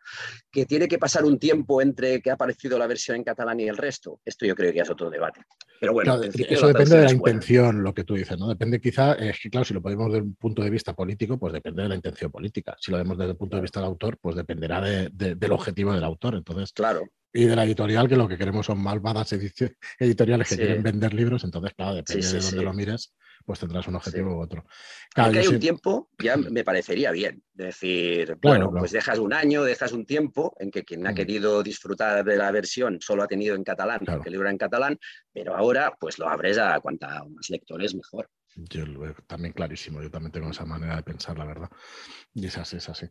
Que 0.50 0.66
tiene 0.66 0.88
que 0.88 0.98
pasar 0.98 1.24
un 1.24 1.38
tiempo 1.38 1.82
entre 1.82 2.22
que 2.22 2.30
ha 2.30 2.34
aparecido 2.34 2.78
la 2.78 2.86
versión 2.86 3.16
en 3.16 3.24
catalán 3.24 3.60
y 3.60 3.68
el 3.68 3.76
resto, 3.76 4.20
esto 4.24 4.46
yo 4.46 4.54
creo 4.54 4.72
que 4.72 4.80
es 4.80 4.90
otro 4.90 5.10
debate. 5.10 5.42
Pero 5.80 5.94
bueno, 5.94 6.20
eso 6.22 6.66
depende 6.66 6.98
de 6.98 7.04
la 7.04 7.10
intención, 7.10 7.82
lo 7.82 7.94
que 7.94 8.04
tú 8.04 8.14
dices, 8.14 8.38
¿no? 8.38 8.48
Depende 8.48 8.80
quizá, 8.80 9.14
es 9.14 9.40
que 9.40 9.48
claro, 9.48 9.64
si 9.64 9.72
lo 9.72 9.80
podemos 9.80 10.12
desde 10.12 10.26
un 10.26 10.34
punto 10.34 10.62
de 10.62 10.68
vista 10.68 10.94
político, 10.94 11.38
pues 11.38 11.54
depende 11.54 11.82
de 11.82 11.88
la 11.88 11.94
intención 11.94 12.30
política. 12.30 12.76
Si 12.78 12.90
lo 12.90 12.98
vemos 12.98 13.16
desde 13.16 13.30
el 13.30 13.36
punto 13.38 13.56
de 13.56 13.62
vista 13.62 13.80
del 13.80 13.88
autor, 13.88 14.18
pues 14.20 14.36
dependerá 14.36 14.82
del 14.82 15.52
objetivo 15.52 15.94
del 15.94 16.04
autor. 16.04 16.29
Entonces, 16.34 16.72
claro. 16.72 17.08
Y 17.32 17.44
de 17.44 17.54
la 17.54 17.64
editorial, 17.64 18.08
que 18.08 18.16
lo 18.16 18.26
que 18.26 18.36
queremos 18.36 18.66
son 18.66 18.82
malvadas 18.82 19.32
editoriales 19.32 20.48
que 20.48 20.56
quieren 20.56 20.82
vender 20.82 21.14
libros, 21.14 21.44
entonces, 21.44 21.74
claro, 21.74 21.94
depende 21.94 22.26
de 22.26 22.40
dónde 22.40 22.62
lo 22.62 22.72
mires, 22.72 23.14
pues 23.44 23.60
tendrás 23.60 23.86
un 23.86 23.94
objetivo 23.94 24.36
u 24.36 24.40
otro. 24.40 24.64
Claro, 25.14 25.38
hay 25.38 25.46
un 25.46 25.60
tiempo, 25.60 26.10
ya 26.18 26.36
me 26.36 26.64
parecería 26.64 27.12
bien. 27.12 27.42
decir, 27.54 28.36
bueno, 28.42 28.72
pues 28.76 28.90
dejas 28.90 29.18
un 29.18 29.32
año, 29.32 29.62
dejas 29.62 29.92
un 29.92 30.06
tiempo 30.06 30.54
en 30.58 30.70
que 30.70 30.84
quien 30.84 31.06
ha 31.06 31.14
querido 31.14 31.62
disfrutar 31.62 32.24
de 32.24 32.36
la 32.36 32.50
versión 32.50 32.98
solo 33.00 33.22
ha 33.22 33.28
tenido 33.28 33.54
en 33.54 33.62
catalán, 33.62 34.00
porque 34.04 34.28
el 34.28 34.32
libro 34.32 34.48
en 34.48 34.58
catalán, 34.58 34.98
pero 35.32 35.56
ahora 35.56 35.94
pues 36.00 36.18
lo 36.18 36.28
abres 36.28 36.58
a 36.58 36.80
cuanta 36.80 37.22
más 37.28 37.48
lectores 37.50 37.94
mejor. 37.94 38.28
Yo 38.56 38.84
lo 38.84 39.00
veo 39.00 39.14
también 39.28 39.52
clarísimo, 39.52 40.02
yo 40.02 40.10
también 40.10 40.32
tengo 40.32 40.50
esa 40.50 40.64
manera 40.64 40.96
de 40.96 41.02
pensar, 41.02 41.38
la 41.38 41.44
verdad. 41.44 41.70
Y 42.34 42.46
es 42.46 42.58
así, 42.58 42.78
es 42.78 42.88
así. 42.88 43.06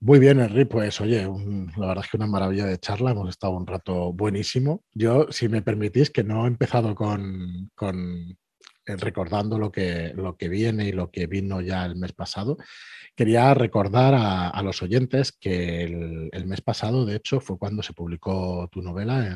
Muy 0.00 0.18
bien, 0.18 0.38
Henry, 0.38 0.66
pues 0.66 1.00
oye, 1.00 1.22
la 1.76 1.86
verdad 1.86 2.04
es 2.04 2.10
que 2.10 2.18
una 2.18 2.26
maravilla 2.26 2.66
de 2.66 2.78
charla, 2.78 3.12
hemos 3.12 3.28
estado 3.30 3.54
un 3.54 3.66
rato 3.66 4.12
buenísimo. 4.12 4.84
Yo, 4.92 5.28
si 5.30 5.48
me 5.48 5.62
permitís, 5.62 6.10
que 6.10 6.22
no 6.22 6.44
he 6.44 6.48
empezado 6.48 6.94
con, 6.94 7.70
recordando 8.84 9.58
lo 9.58 9.72
que, 9.72 10.12
viene 10.50 10.88
y 10.88 10.92
lo 10.92 11.10
que 11.10 11.26
vino 11.26 11.62
ya 11.62 11.86
el 11.86 11.96
mes 11.96 12.12
pasado, 12.12 12.58
quería 13.16 13.54
recordar 13.54 14.14
a, 14.14 14.62
los 14.62 14.82
oyentes 14.82 15.32
que 15.32 15.84
el, 15.84 16.46
mes 16.46 16.60
pasado, 16.60 17.06
de 17.06 17.16
hecho, 17.16 17.40
fue 17.40 17.58
cuando 17.58 17.82
se 17.82 17.94
publicó 17.94 18.68
tu 18.70 18.82
novela 18.82 19.26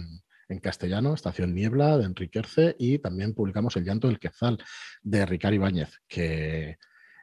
en, 0.49 0.61
castellano, 0.61 1.15
Estación 1.15 1.55
Niebla, 1.55 1.97
de 1.99 2.05
Enrique 2.05 2.41
Erce, 2.41 2.77
y 2.79 2.99
también 2.99 3.35
publicamos 3.35 3.77
El 3.77 3.85
llanto 3.85 4.09
del 4.09 4.19
Quetzal, 4.19 4.59
de 5.03 5.25
Ricardo 5.25 5.57
Ibáñez, 5.57 5.99
que 6.09 6.77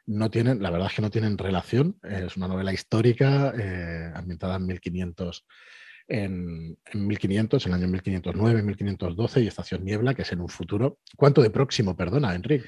no 0.06 0.30
tienen, 0.30 0.62
la 0.62 0.70
verdad 0.70 0.88
es 0.88 0.94
que 0.94 1.02
no 1.02 1.10
tienen 1.10 1.36
relación. 1.36 1.98
Es 2.02 2.36
una 2.36 2.48
novela 2.48 2.72
histórica 2.72 3.52
eh, 3.58 4.12
ambientada 4.14 4.56
en 4.56 4.66
1500, 4.66 5.46
en, 6.08 6.78
en, 6.84 7.06
1500, 7.06 7.66
en 7.66 7.72
el 7.72 7.78
año 7.78 7.88
1509, 7.88 8.62
1512 8.62 9.40
y 9.42 9.46
Estación 9.46 9.84
Niebla, 9.84 10.14
que 10.14 10.22
es 10.22 10.32
en 10.32 10.40
un 10.40 10.48
futuro. 10.48 11.00
¿Cuánto 11.16 11.42
de 11.42 11.50
próximo, 11.50 11.96
perdona, 11.96 12.34
Enrique? 12.34 12.66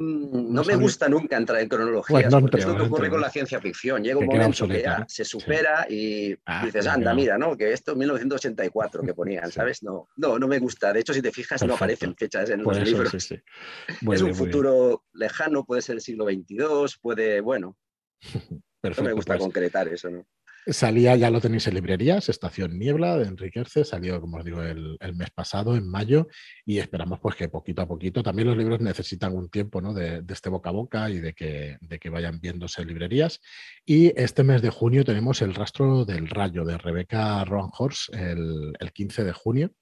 Mm, 0.00 0.54
no, 0.54 0.64
me 0.64 0.76
gusta 0.76 1.10
nunca 1.10 1.36
entrar 1.36 1.60
en 1.60 1.68
cronologías, 1.68 2.34
porque 2.34 2.56
es 2.56 2.66
lo 2.66 2.74
que 2.74 2.82
ocurre 2.84 3.10
con 3.10 3.20
la 3.20 3.28
ciencia 3.28 3.60
ficción. 3.60 4.02
Llega 4.02 4.16
un 4.18 4.24
momento 4.24 4.66
que 4.66 4.80
ya 4.82 5.04
se 5.06 5.26
supera 5.26 5.86
y 5.90 6.34
ah, 6.46 6.64
dices, 6.64 6.86
anda, 6.86 7.12
mira, 7.12 7.36
¿no? 7.36 7.54
Que 7.54 7.74
esto 7.74 7.92
es 7.92 7.98
1984 7.98 9.02
que 9.02 9.12
ponían, 9.12 9.52
¿sabes? 9.52 9.82
No, 9.82 10.08
no, 10.16 10.38
no 10.38 10.48
me 10.48 10.58
gusta. 10.58 10.94
De 10.94 11.00
hecho, 11.00 11.12
si 11.12 11.20
te 11.20 11.30
fijas, 11.30 11.62
no 11.66 11.74
aparecen 11.74 12.16
fechas 12.16 12.48
en 12.48 12.62
los 12.62 12.80
libros. 12.80 13.12
es 13.14 14.22
un 14.22 14.34
futuro 14.34 15.04
lejano, 15.12 15.66
puede 15.66 15.82
ser 15.82 15.96
el 15.96 16.00
siglo 16.00 16.24
XXII, 16.24 16.96
puede, 17.02 17.42
bueno. 17.42 17.76
no 18.82 19.02
me 19.02 19.12
gusta 19.12 19.34
pues 19.34 19.42
concretar 19.42 19.86
eso, 19.88 20.08
¿no? 20.08 20.26
Salía, 20.66 21.16
ya 21.16 21.30
lo 21.30 21.40
tenéis 21.40 21.66
en 21.68 21.74
librerías, 21.74 22.28
Estación 22.28 22.78
Niebla 22.78 23.16
de 23.16 23.26
Enrique 23.26 23.60
Erce, 23.60 23.82
salió, 23.82 24.20
como 24.20 24.36
os 24.36 24.44
digo, 24.44 24.62
el, 24.62 24.98
mes 25.14 25.30
pasado, 25.30 25.74
en 25.74 25.88
mayo, 25.88 26.28
y 26.66 26.78
esperamos 26.78 27.18
pues 27.18 27.34
que 27.34 27.48
poquito 27.48 27.80
a 27.80 27.88
poquito, 27.88 28.22
también 28.22 28.48
los 28.48 28.58
libros 28.58 28.80
necesitan 28.80 29.34
un 29.34 29.48
tiempo 29.48 29.80
¿no? 29.80 29.94
de, 29.94 30.22
este 30.28 30.50
boca 30.50 30.68
a 30.68 30.72
boca 30.72 31.10
y 31.10 31.18
de 31.18 31.32
que, 31.32 31.78
de 31.80 31.98
que 31.98 32.10
vayan 32.10 32.40
viéndose 32.40 32.82
en 32.82 32.88
librerías. 32.88 33.40
Y 33.86 34.12
este 34.20 34.44
mes 34.44 34.60
de 34.60 34.68
junio 34.70 35.02
tenemos 35.02 35.40
El 35.40 35.54
rastro 35.54 36.04
del 36.04 36.28
rayo 36.28 36.64
de 36.64 36.76
Rebeca 36.76 37.42
Roanhorst, 37.44 38.14
el, 38.14 38.74
el 38.78 38.92
15 38.92 39.24
de 39.24 39.32
junio 39.32 39.72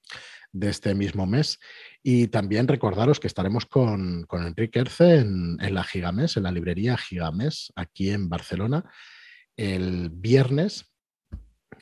de 0.51 0.69
este 0.69 0.95
mismo 0.95 1.25
mes. 1.25 1.59
Y 2.01 2.27
también 2.27 2.67
recordaros 2.67 3.19
que 3.19 3.27
estaremos 3.27 3.65
con, 3.65 4.23
con 4.23 4.47
Enrique 4.47 4.79
Erce 4.79 5.17
en, 5.17 5.57
en 5.59 5.73
la 5.73 5.83
Gigamés, 5.83 6.37
en 6.37 6.43
la 6.43 6.51
librería 6.51 6.97
Gigamés, 6.97 7.71
aquí 7.75 8.11
en 8.11 8.29
Barcelona 8.29 8.89
el 9.59 10.09
viernes, 10.09 10.85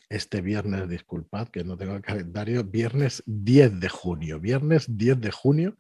este 0.10 0.42
viernes, 0.42 0.90
disculpad 0.90 1.50
que 1.50 1.64
no 1.64 1.78
tengo 1.78 1.96
el 1.96 2.02
calendario, 2.02 2.64
viernes 2.64 3.22
10 3.28 3.80
de 3.80 3.88
junio, 3.88 4.40
viernes 4.40 4.98
10 4.98 5.22
de 5.22 5.30
junio, 5.30 5.78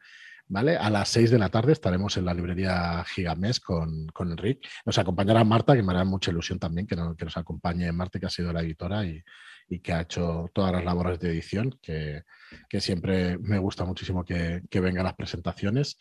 ¿vale? 0.47 0.77
A 0.77 0.91
las 0.91 1.09
6 1.09 1.31
de 1.31 1.39
la 1.39 1.49
tarde 1.49 1.71
estaremos 1.71 2.15
en 2.17 2.25
la 2.25 2.35
librería 2.35 3.03
Gigamés 3.03 3.59
con, 3.59 4.05
con 4.09 4.29
Enrique. 4.29 4.67
Nos 4.85 4.99
acompañará 4.99 5.43
Marta, 5.43 5.75
que 5.75 5.81
me 5.81 5.91
hará 5.91 6.03
mucha 6.03 6.29
ilusión 6.29 6.59
también 6.59 6.85
que, 6.85 6.95
nos 6.95 7.35
acompañe 7.35 7.91
Marta, 7.91 8.19
que 8.19 8.27
ha 8.27 8.29
sido 8.29 8.53
la 8.53 8.61
editora 8.61 9.03
y, 9.03 9.19
y, 9.67 9.79
que 9.79 9.93
ha 9.93 10.01
hecho 10.01 10.51
todas 10.53 10.71
las 10.73 10.85
labores 10.85 11.19
de 11.19 11.31
edición, 11.31 11.79
que, 11.81 12.21
que 12.69 12.79
siempre 12.79 13.39
me 13.39 13.57
gusta 13.57 13.85
muchísimo 13.85 14.23
que, 14.23 14.61
que 14.69 14.79
vengan 14.81 15.05
las 15.05 15.15
presentaciones. 15.15 15.97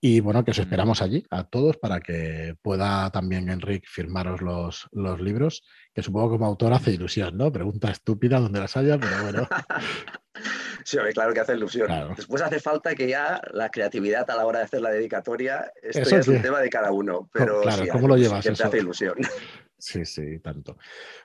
Y 0.00 0.20
bueno, 0.20 0.44
que 0.44 0.52
os 0.52 0.58
esperamos 0.58 1.02
allí 1.02 1.26
a 1.30 1.44
todos 1.44 1.76
para 1.76 1.98
que 2.00 2.54
pueda 2.62 3.10
también 3.10 3.48
Enrique 3.48 3.86
firmaros 3.90 4.40
los, 4.40 4.88
los 4.92 5.20
libros, 5.20 5.64
que 5.92 6.02
supongo 6.02 6.28
que 6.30 6.36
como 6.36 6.46
autor 6.46 6.72
hace 6.72 6.92
ilusión, 6.92 7.36
¿no? 7.36 7.50
Pregunta 7.50 7.90
estúpida 7.90 8.38
donde 8.38 8.60
las 8.60 8.76
haya, 8.76 8.96
pero 8.96 9.22
bueno. 9.24 9.48
sí, 10.84 10.98
claro 11.14 11.34
que 11.34 11.40
hace 11.40 11.54
ilusión. 11.54 11.88
Después 12.16 12.42
hace 12.42 12.60
falta 12.60 12.94
que 12.94 13.08
ya 13.08 13.40
la 13.52 13.70
creatividad 13.70 14.30
a 14.30 14.36
la 14.36 14.46
hora 14.46 14.60
de 14.60 14.66
hacer 14.66 14.82
la 14.82 14.90
dedicatoria, 14.90 15.72
esto 15.82 16.16
es 16.16 16.28
un 16.28 16.42
tema 16.42 16.60
de 16.60 16.70
cada 16.70 16.92
uno. 16.92 17.28
Pero 17.32 17.62
claro, 17.62 17.84
¿cómo 17.90 18.06
lo 18.06 18.16
llevas? 18.16 18.46
Eso? 18.46 18.66
hace 18.66 18.78
ilusión. 18.78 19.14
Sí, 19.80 20.04
sí, 20.04 20.40
tanto. 20.40 20.76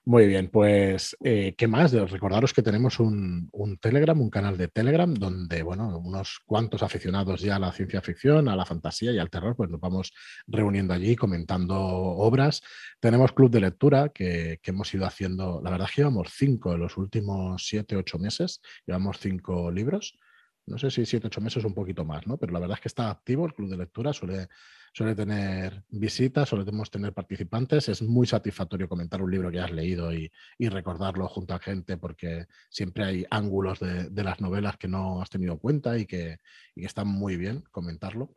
Muy 0.05 0.27
bien, 0.27 0.47
pues, 0.49 1.17
eh, 1.23 1.55
¿qué 1.57 1.67
más? 1.67 1.91
Recordaros 1.91 2.53
que 2.53 2.61
tenemos 2.61 2.99
un, 2.99 3.49
Telegram, 3.81 4.19
un 4.21 4.29
canal 4.29 4.57
de 4.57 4.67
Telegram, 4.67 5.11
donde, 5.11 5.63
bueno, 5.63 5.97
unos 5.97 6.39
cuantos 6.45 6.83
aficionados 6.83 7.41
ya 7.41 7.55
a 7.55 7.59
la 7.59 7.71
ciencia 7.71 7.99
ficción, 8.01 8.47
a 8.47 8.55
la 8.55 8.65
fantasía 8.65 9.11
y 9.11 9.17
al 9.17 9.31
terror, 9.31 9.55
pues 9.55 9.71
nos 9.71 9.79
vamos 9.79 10.13
reuniendo 10.45 10.93
allí, 10.93 11.15
comentando 11.15 11.75
obras. 11.75 12.61
Tenemos 12.99 13.31
club 13.31 13.49
de 13.49 13.61
lectura 13.61 14.09
que, 14.09 14.59
que 14.61 14.69
hemos 14.69 14.93
ido 14.93 15.07
haciendo, 15.07 15.59
la 15.63 15.71
verdad 15.71 15.87
es 15.89 15.95
que 15.95 16.01
llevamos 16.01 16.29
cinco 16.31 16.73
en 16.73 16.81
los 16.81 16.95
últimos 16.95 17.65
siete, 17.65 17.95
ocho 17.95 18.19
meses, 18.19 18.61
llevamos 18.85 19.17
cinco 19.19 19.71
libros. 19.71 20.19
No 20.65 20.77
sé 20.77 20.91
si 20.91 21.05
siete, 21.05 21.27
ocho 21.27 21.41
meses 21.41 21.63
o 21.63 21.67
un 21.67 21.73
poquito 21.73 22.05
más, 22.05 22.25
¿no? 22.25 22.37
Pero 22.37 22.53
la 22.53 22.59
verdad 22.59 22.77
es 22.77 22.81
que 22.81 22.87
está 22.87 23.09
activo 23.09 23.45
el 23.45 23.53
club 23.53 23.69
de 23.69 23.77
lectura, 23.77 24.13
suele 24.13 24.47
suele 24.93 25.15
tener 25.15 25.83
visitas, 25.89 26.49
solemos 26.49 26.91
tener 26.91 27.13
participantes. 27.13 27.89
Es 27.89 28.01
muy 28.01 28.27
satisfactorio 28.27 28.87
comentar 28.87 29.21
un 29.21 29.31
libro 29.31 29.51
que 29.51 29.59
has 29.59 29.71
leído 29.71 30.13
y, 30.13 30.31
recordarlo 30.59 31.27
junto 31.27 31.53
a 31.53 31.59
gente 31.59 31.97
porque 31.97 32.47
siempre 32.69 33.03
hay 33.03 33.25
ángulos 33.29 33.79
de, 33.79 34.23
las 34.23 34.39
novelas 34.39 34.77
que 34.77 34.87
no 34.87 35.21
has 35.21 35.29
tenido 35.29 35.57
cuenta 35.57 35.97
y 35.97 36.05
que, 36.05 36.37
y 36.75 36.85
están 36.85 37.07
muy 37.07 37.35
bien 37.35 37.63
comentarlo. 37.71 38.35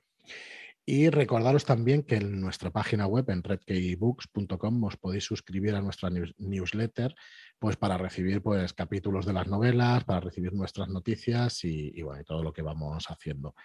Y 0.89 1.11
recordaros 1.11 1.65
también 1.65 2.05
que 2.05 2.15
en 2.15 2.41
nuestra 2.41 2.71
página 2.71 3.09
web, 3.09 3.29
en 3.31 3.43
redkeybooks.com, 3.43 4.85
os 4.85 4.97
podéis 4.97 5.25
suscribir 5.25 5.75
a 5.75 5.81
nuestra 5.81 6.11
newsletter 6.39 7.13
pues 7.59 7.77
para 7.77 7.99
recibir 7.99 8.41
pues, 8.41 8.73
capítulos 8.73 9.27
de 9.27 9.33
las 9.33 9.49
novelas, 9.49 10.05
para 10.05 10.21
recibir 10.21 10.53
nuestras 10.53 10.89
noticias 10.89 11.65
y, 11.65 12.01
bueno, 12.03 12.23
todo 12.23 12.45
lo 12.45 12.53
que 12.53 12.63
vamos 12.63 13.05
haciendo 13.11 13.57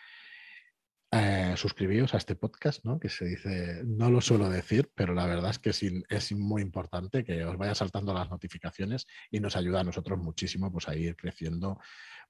eh, 1.12 1.54
suscribíos 1.58 2.16
a 2.16 2.18
este 2.18 2.36
podcast, 2.36 2.86
¿no? 2.86 3.00
Que 3.00 3.10
se 3.10 3.26
dice, 3.26 3.84
no 3.86 4.10
lo 4.10 4.20
suelo 4.22 4.50
decir, 4.50 4.90
pero 4.96 5.14
la 5.14 5.28
verdad 5.28 5.52
es 5.52 5.60
que 5.60 5.72
es, 5.72 5.84
es, 6.10 6.32
muy 6.32 6.64
importante 6.64 7.24
que 7.24 7.46
os 7.46 7.56
vaya 7.56 7.76
saltando 7.76 8.16
las 8.16 8.32
notificaciones 8.32 9.06
y 9.30 9.40
nos 9.42 9.56
ayuda 9.56 9.82
a 9.82 9.84
nosotros 9.84 10.18
muchísimo 10.18 10.72
pues, 10.72 10.88
a 10.88 10.96
ir 10.96 11.16
creciendo 11.16 11.80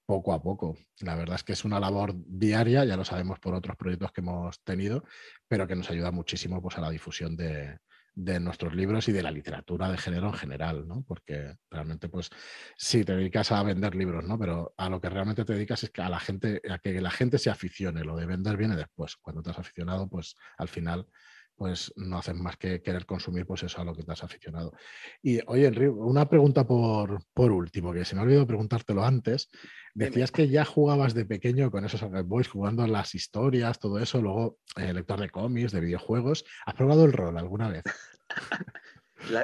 poco 0.05 0.33
a 0.33 0.41
poco. 0.41 0.77
La 1.01 1.15
verdad 1.15 1.35
es 1.35 1.43
que 1.43 1.53
es 1.53 1.65
una 1.65 1.79
labor 1.79 2.13
diaria, 2.15 2.85
ya 2.85 2.97
lo 2.97 3.05
sabemos 3.05 3.39
por 3.39 3.53
otros 3.53 3.75
proyectos 3.77 4.11
que 4.11 4.21
hemos 4.21 4.61
tenido, 4.63 5.03
pero 5.47 5.67
que 5.67 5.75
nos 5.75 5.89
ayuda 5.89 6.11
muchísimo 6.11 6.61
pues, 6.61 6.77
a 6.77 6.81
la 6.81 6.89
difusión 6.89 7.35
de, 7.35 7.77
de 8.13 8.39
nuestros 8.39 8.75
libros 8.75 9.07
y 9.07 9.11
de 9.11 9.23
la 9.23 9.31
literatura 9.31 9.89
de 9.89 9.97
género 9.97 10.27
en 10.27 10.33
general, 10.33 10.87
¿no? 10.87 11.03
Porque 11.07 11.55
realmente, 11.69 12.09
pues, 12.09 12.29
sí, 12.75 13.05
te 13.05 13.15
dedicas 13.15 13.51
a 13.51 13.63
vender 13.63 13.95
libros, 13.95 14.25
¿no? 14.25 14.37
Pero 14.37 14.73
a 14.77 14.89
lo 14.89 14.99
que 14.99 15.09
realmente 15.09 15.45
te 15.45 15.53
dedicas 15.53 15.83
es 15.83 15.91
que 15.91 16.01
a 16.01 16.09
la 16.09 16.19
gente, 16.19 16.61
a 16.69 16.79
que 16.79 16.99
la 16.99 17.11
gente 17.11 17.37
se 17.37 17.49
aficione. 17.49 18.03
Lo 18.03 18.17
de 18.17 18.25
vender 18.25 18.57
viene 18.57 18.75
después. 18.75 19.15
Cuando 19.17 19.41
te 19.41 19.51
has 19.51 19.59
aficionado, 19.59 20.09
pues 20.09 20.35
al 20.57 20.67
final 20.67 21.07
pues 21.55 21.93
no 21.95 22.17
haces 22.17 22.35
más 22.35 22.57
que 22.57 22.81
querer 22.81 23.05
consumir 23.05 23.45
pues 23.45 23.63
eso 23.63 23.81
a 23.81 23.83
lo 23.83 23.93
que 23.93 24.03
te 24.03 24.11
has 24.11 24.23
aficionado. 24.23 24.73
Y 25.21 25.39
oye, 25.47 25.67
Enrique, 25.67 25.89
una 25.89 26.27
pregunta 26.27 26.65
por, 26.65 27.23
por 27.33 27.51
último, 27.51 27.93
que 27.93 28.05
se 28.05 28.15
me 28.15 28.21
ha 28.21 28.23
olvidado 28.23 28.47
preguntártelo 28.47 29.03
antes. 29.03 29.49
Decías 29.93 30.31
que 30.31 30.47
ya 30.47 30.65
jugabas 30.65 31.13
de 31.13 31.25
pequeño 31.25 31.69
con 31.69 31.85
esos 31.85 32.01
Boys, 32.25 32.47
jugando 32.47 32.87
las 32.87 33.13
historias, 33.13 33.79
todo 33.79 33.99
eso, 33.99 34.21
luego 34.21 34.57
eh, 34.77 34.93
lector 34.93 35.19
de 35.19 35.29
cómics, 35.29 35.71
de 35.71 35.81
videojuegos. 35.81 36.45
¿Has 36.65 36.75
probado 36.75 37.05
el 37.05 37.13
rol 37.13 37.37
alguna 37.37 37.69
vez? 37.69 37.83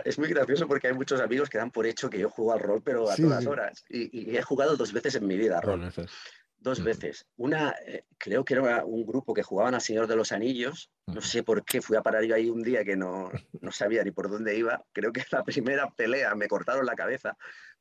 es 0.05 0.17
muy 0.17 0.29
gracioso 0.29 0.67
porque 0.67 0.87
hay 0.87 0.93
muchos 0.93 1.19
amigos 1.21 1.49
que 1.49 1.57
dan 1.57 1.71
por 1.71 1.85
hecho 1.85 2.09
que 2.09 2.19
yo 2.19 2.29
juego 2.29 2.53
al 2.53 2.59
rol, 2.59 2.81
pero 2.83 3.09
a 3.09 3.15
todas 3.15 3.45
horas. 3.45 3.83
Y, 3.89 4.35
he 4.35 4.41
jugado 4.41 4.75
dos 4.75 4.93
veces 4.93 5.15
en 5.15 5.27
mi 5.27 5.37
vida 5.37 5.61
rol. 5.61 5.81
Dos 5.81 5.95
veces. 5.95 6.11
Dos 6.59 6.83
veces. 6.83 7.27
Una, 7.37 7.75
eh, 7.85 8.05
creo 8.17 8.43
que 8.43 8.55
era 8.55 8.83
un 8.83 9.05
grupo 9.05 9.33
que 9.33 9.43
jugaban 9.43 9.75
al 9.75 9.81
Señor 9.81 10.07
de 10.07 10.15
los 10.15 10.31
Anillos. 10.31 10.91
No 11.05 11.21
sé 11.21 11.43
por 11.43 11.63
qué 11.63 11.81
fui 11.81 11.95
a 11.95 12.01
parar 12.01 12.23
yo 12.23 12.35
ahí 12.35 12.49
un 12.49 12.63
día 12.63 12.83
que 12.83 12.95
no, 12.95 13.31
no 13.61 13.71
sabía 13.71 14.03
ni 14.03 14.11
por 14.11 14.29
dónde 14.29 14.57
iba. 14.57 14.83
Creo 14.91 15.11
que 15.13 15.23
la 15.31 15.43
primera 15.43 15.89
pelea 15.91 16.33
me 16.35 16.47
cortaron 16.47 16.85
la 16.85 16.95
cabeza 16.95 17.37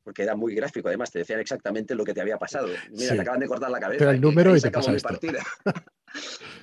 porque 0.07 0.23
era 0.23 0.35
muy 0.35 0.55
gráfico. 0.55 0.87
Además, 0.87 1.11
te 1.11 1.19
decían 1.19 1.41
exactamente 1.41 1.93
lo 1.93 2.05
que 2.05 2.13
te 2.13 2.21
había 2.21 2.37
pasado. 2.37 2.69
Mira, 2.91 3.13
te 3.13 3.21
acaban 3.21 3.41
de 3.41 3.47
cortar 3.47 3.69
la 3.69 3.79
cabeza. 3.81 3.99
Pero 3.99 4.11
el 4.11 4.21
número 4.21 4.55
y, 4.55 4.61
te 4.61 4.71
pasa 4.71 4.93
esto. 4.93 5.09
partida. 5.09 5.43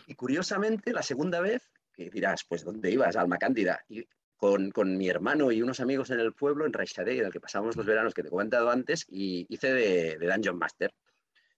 y 0.07 0.15
curiosamente, 0.15 0.95
la 0.95 1.03
segunda 1.03 1.41
vez, 1.41 1.71
que 1.93 2.09
dirás, 2.09 2.45
pues, 2.49 2.65
¿dónde 2.65 2.91
ibas? 2.91 3.17
Alma 3.17 3.37
Cándida. 3.37 3.85
Y 3.87 4.09
con, 4.39 4.71
con, 4.71 4.97
mi 4.97 5.11
hermano 5.11 5.53
y 5.53 5.61
unos 5.61 5.81
amigos 5.81 6.09
en 6.09 6.21
el 6.21 6.33
pueblo, 6.33 6.65
en 6.65 6.73
Raishadei, 6.73 7.19
en 7.19 7.27
el 7.27 7.33
que 7.33 7.41
pasamos 7.41 7.77
los 7.77 7.85
veranos 7.85 8.15
que 8.15 8.23
te 8.23 8.29
he 8.29 8.31
comentado 8.31 8.71
antes, 8.71 9.05
y 9.11 9.45
hice 9.51 9.75
de, 9.75 10.17
de 10.19 10.27
Dungeon 10.27 10.57
Master. 10.57 10.95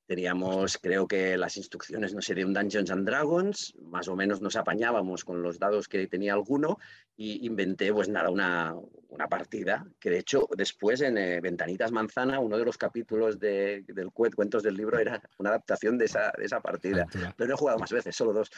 Teníamos, 0.07 0.79
creo 0.79 1.07
que 1.07 1.37
las 1.37 1.57
instrucciones, 1.57 2.15
no 2.15 2.23
sé, 2.23 2.35
de 2.35 2.45
un 2.45 2.55
Dungeons 2.55 2.91
and 2.91 3.07
Dragons, 3.07 3.75
más 3.83 4.07
o 4.09 4.15
menos 4.15 4.41
nos 4.41 4.57
apañábamos 4.57 5.25
con 5.25 5.43
los 5.43 5.59
dados 5.59 5.89
que 5.89 6.07
tenía 6.07 6.33
alguno 6.33 6.79
y 7.17 7.45
inventé, 7.47 7.93
pues 7.93 8.09
nada, 8.09 8.31
una, 8.31 8.75
una 9.09 9.29
partida, 9.29 9.87
que 9.99 10.11
de 10.11 10.19
hecho 10.19 10.49
después 10.57 11.01
en 11.01 11.19
eh, 11.19 11.41
Ventanitas 11.41 11.91
Manzana, 11.91 12.39
uno 12.39 12.59
de 12.59 12.65
los 12.65 12.79
capítulos 12.79 13.39
de, 13.39 13.85
del 13.89 14.11
Cuentos 14.13 14.63
del 14.63 14.77
libro 14.77 14.99
era 14.99 15.21
una 15.39 15.51
adaptación 15.51 15.99
de 15.99 16.05
esa, 16.05 16.33
de 16.37 16.45
esa 16.45 16.61
partida. 16.61 17.07
Pero 17.37 17.49
no 17.49 17.55
he 17.55 17.59
jugado 17.59 17.79
más 17.79 17.91
veces, 17.91 18.15
solo 18.15 18.33
dos. 18.33 18.51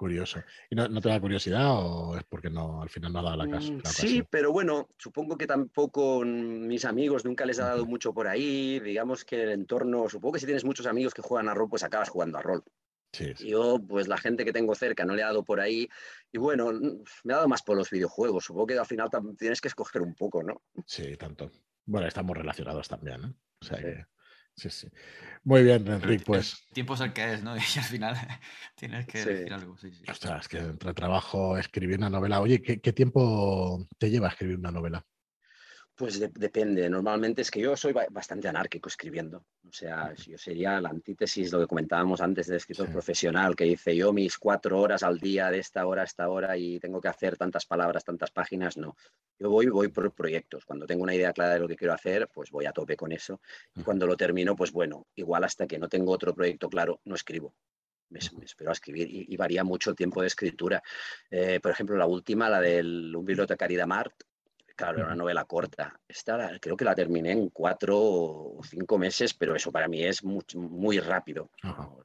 Curioso. 0.00 0.42
¿Y 0.70 0.76
no, 0.76 0.88
te 0.98 1.10
da 1.10 1.20
curiosidad 1.20 1.72
o 1.72 2.16
es 2.16 2.24
porque 2.24 2.48
no, 2.48 2.80
al 2.80 2.88
final 2.88 3.12
no 3.12 3.18
ha 3.18 3.22
dado 3.22 3.36
la 3.36 3.50
casa? 3.50 3.70
Mm, 3.70 3.82
sí, 3.84 4.22
pero 4.22 4.50
bueno, 4.50 4.88
supongo 4.96 5.36
que 5.36 5.46
tampoco 5.46 6.24
mis 6.24 6.86
amigos 6.86 7.26
nunca 7.26 7.44
les 7.44 7.60
ha 7.60 7.66
dado 7.66 7.84
mucho 7.84 8.14
por 8.14 8.26
ahí. 8.26 8.80
Digamos 8.80 9.26
que 9.26 9.42
el 9.42 9.50
entorno, 9.50 10.08
supongo 10.08 10.32
que 10.32 10.40
si 10.40 10.46
tienes 10.46 10.64
muchos 10.64 10.86
amigos 10.86 11.12
que 11.12 11.20
juegan 11.20 11.50
a 11.50 11.54
rol, 11.54 11.68
pues 11.68 11.82
acabas 11.82 12.08
jugando 12.08 12.38
a 12.38 12.42
rol. 12.42 12.64
Sí, 13.12 13.34
Yo, 13.46 13.78
pues 13.86 14.08
la 14.08 14.16
gente 14.16 14.46
que 14.46 14.54
tengo 14.54 14.74
cerca 14.74 15.04
no 15.04 15.14
le 15.14 15.22
ha 15.22 15.26
dado 15.26 15.44
por 15.44 15.60
ahí. 15.60 15.86
Y 16.32 16.38
bueno, 16.38 16.72
me 16.72 17.34
ha 17.34 17.36
dado 17.36 17.48
más 17.48 17.60
por 17.60 17.76
los 17.76 17.90
videojuegos. 17.90 18.46
Supongo 18.46 18.68
que 18.68 18.78
al 18.78 18.86
final 18.86 19.10
tienes 19.36 19.60
que 19.60 19.68
escoger 19.68 20.00
un 20.00 20.14
poco, 20.14 20.42
¿no? 20.42 20.62
Sí, 20.86 21.14
tanto. 21.18 21.50
Bueno, 21.84 22.06
estamos 22.06 22.34
relacionados 22.34 22.88
también, 22.88 23.20
¿no? 23.20 23.34
O 23.60 23.64
sea 23.66 23.76
que 23.76 24.06
Sí, 24.56 24.68
sí. 24.70 24.88
Muy 25.44 25.62
bien, 25.62 25.86
Enrique, 25.88 26.24
pues. 26.24 26.64
El 26.68 26.74
tiempo 26.74 26.94
es 26.94 27.00
el 27.00 27.12
que 27.12 27.32
es, 27.34 27.42
¿no? 27.42 27.56
Y 27.56 27.78
al 27.78 27.84
final 27.84 28.16
tienes 28.76 29.06
que 29.06 29.24
decir 29.24 29.52
algo. 29.52 29.76
Sí, 29.78 29.90
sí. 29.92 30.04
Ostras, 30.08 30.48
que 30.48 30.58
entre 30.58 30.92
trabajo, 30.94 31.56
escribir 31.56 31.98
una 31.98 32.10
novela. 32.10 32.40
Oye, 32.40 32.60
¿qué, 32.60 32.80
¿qué, 32.80 32.92
tiempo 32.92 33.86
te 33.98 34.10
lleva 34.10 34.28
a 34.28 34.30
escribir 34.30 34.58
una 34.58 34.70
novela? 34.70 35.04
Pues 36.00 36.18
depende. 36.18 36.88
Normalmente 36.88 37.42
es 37.42 37.50
que 37.50 37.60
yo 37.60 37.76
soy 37.76 37.92
bastante 37.92 38.48
anárquico 38.48 38.88
escribiendo. 38.88 39.44
O 39.68 39.70
sea, 39.70 40.14
yo 40.14 40.38
sería 40.38 40.80
la 40.80 40.88
antítesis, 40.88 41.52
lo 41.52 41.60
que 41.60 41.66
comentábamos 41.66 42.22
antes 42.22 42.46
del 42.46 42.56
escritor 42.56 42.90
profesional, 42.90 43.54
que 43.54 43.64
dice 43.64 43.94
yo 43.94 44.10
mis 44.10 44.38
cuatro 44.38 44.80
horas 44.80 45.02
al 45.02 45.18
día, 45.18 45.50
de 45.50 45.58
esta 45.58 45.86
hora 45.86 46.00
a 46.00 46.06
esta 46.06 46.30
hora, 46.30 46.56
y 46.56 46.80
tengo 46.80 47.02
que 47.02 47.08
hacer 47.08 47.36
tantas 47.36 47.66
palabras, 47.66 48.02
tantas 48.02 48.30
páginas. 48.30 48.78
No. 48.78 48.96
Yo 49.38 49.50
voy, 49.50 49.66
voy 49.66 49.88
por 49.88 50.10
proyectos. 50.14 50.64
Cuando 50.64 50.86
tengo 50.86 51.02
una 51.02 51.14
idea 51.14 51.34
clara 51.34 51.52
de 51.52 51.60
lo 51.60 51.68
que 51.68 51.76
quiero 51.76 51.92
hacer, 51.92 52.30
pues 52.32 52.50
voy 52.50 52.64
a 52.64 52.72
tope 52.72 52.96
con 52.96 53.12
eso. 53.12 53.42
Y 53.76 53.82
cuando 53.82 54.06
lo 54.06 54.16
termino, 54.16 54.56
pues 54.56 54.72
bueno, 54.72 55.06
igual 55.16 55.44
hasta 55.44 55.66
que 55.66 55.78
no 55.78 55.86
tengo 55.86 56.12
otro 56.12 56.34
proyecto 56.34 56.70
claro, 56.70 57.02
no 57.04 57.14
escribo. 57.14 57.54
Me, 58.08 58.20
espero 58.42 58.70
a 58.70 58.72
escribir 58.72 59.06
y, 59.10 59.36
varía 59.36 59.64
mucho 59.64 59.90
el 59.90 59.96
tiempo 59.96 60.22
de 60.22 60.28
escritura. 60.28 60.82
Eh, 61.30 61.60
por 61.60 61.72
ejemplo, 61.72 61.94
la 61.98 62.06
última, 62.06 62.48
la 62.48 62.60
del 62.62 63.14
Un 63.14 63.26
bibliotecario 63.26 63.78
de 63.78 63.86
Mart, 63.86 64.14
Claro, 64.80 64.96
era 64.96 65.06
una 65.08 65.16
novela 65.16 65.44
corta. 65.44 66.00
Esta 66.08 66.58
creo 66.58 66.74
que 66.74 66.86
la 66.86 66.94
terminé 66.94 67.32
en 67.32 67.50
cuatro 67.50 67.98
o 67.98 68.60
cinco 68.64 68.96
meses, 68.96 69.34
pero 69.34 69.54
eso 69.54 69.70
para 69.70 69.88
mí 69.88 70.02
es 70.02 70.24
muy, 70.24 70.42
muy 70.54 70.98
rápido. 71.00 71.50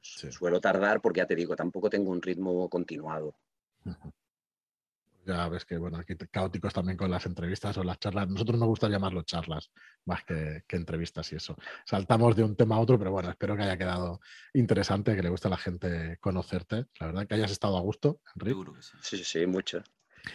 Suelo 0.02 0.60
tardar 0.60 1.00
porque 1.00 1.20
ya 1.20 1.26
te 1.26 1.34
digo, 1.34 1.56
tampoco 1.56 1.88
tengo 1.88 2.10
un 2.10 2.20
ritmo 2.20 2.68
continuado. 2.68 3.34
Ya 5.24 5.48
ves 5.48 5.64
que, 5.64 5.78
bueno, 5.78 5.96
aquí 5.96 6.14
caóticos 6.30 6.74
también 6.74 6.98
con 6.98 7.10
las 7.10 7.24
entrevistas 7.24 7.78
o 7.78 7.82
las 7.82 7.98
charlas. 7.98 8.28
Nosotros 8.28 8.60
nos 8.60 8.68
gusta 8.68 8.90
llamarlo 8.90 9.22
charlas 9.22 9.70
más 10.04 10.22
que, 10.24 10.62
entrevistas 10.68 11.32
y 11.32 11.36
eso. 11.36 11.56
Saltamos 11.86 12.36
de 12.36 12.44
un 12.44 12.56
tema 12.56 12.76
a 12.76 12.80
otro, 12.80 12.98
pero 12.98 13.10
bueno, 13.10 13.30
espero 13.30 13.56
que 13.56 13.62
haya 13.62 13.78
quedado 13.78 14.20
interesante, 14.52 15.16
que 15.16 15.22
le 15.22 15.30
guste 15.30 15.48
a 15.48 15.52
la 15.52 15.56
gente 15.56 16.18
conocerte. 16.20 16.84
La 17.00 17.06
verdad, 17.06 17.26
que 17.26 17.34
hayas 17.36 17.52
estado 17.52 17.78
a 17.78 17.80
gusto, 17.80 18.20
Enrique. 18.34 18.70
Sí, 19.00 19.16
sí, 19.16 19.24
sí, 19.24 19.46
mucho. 19.46 19.82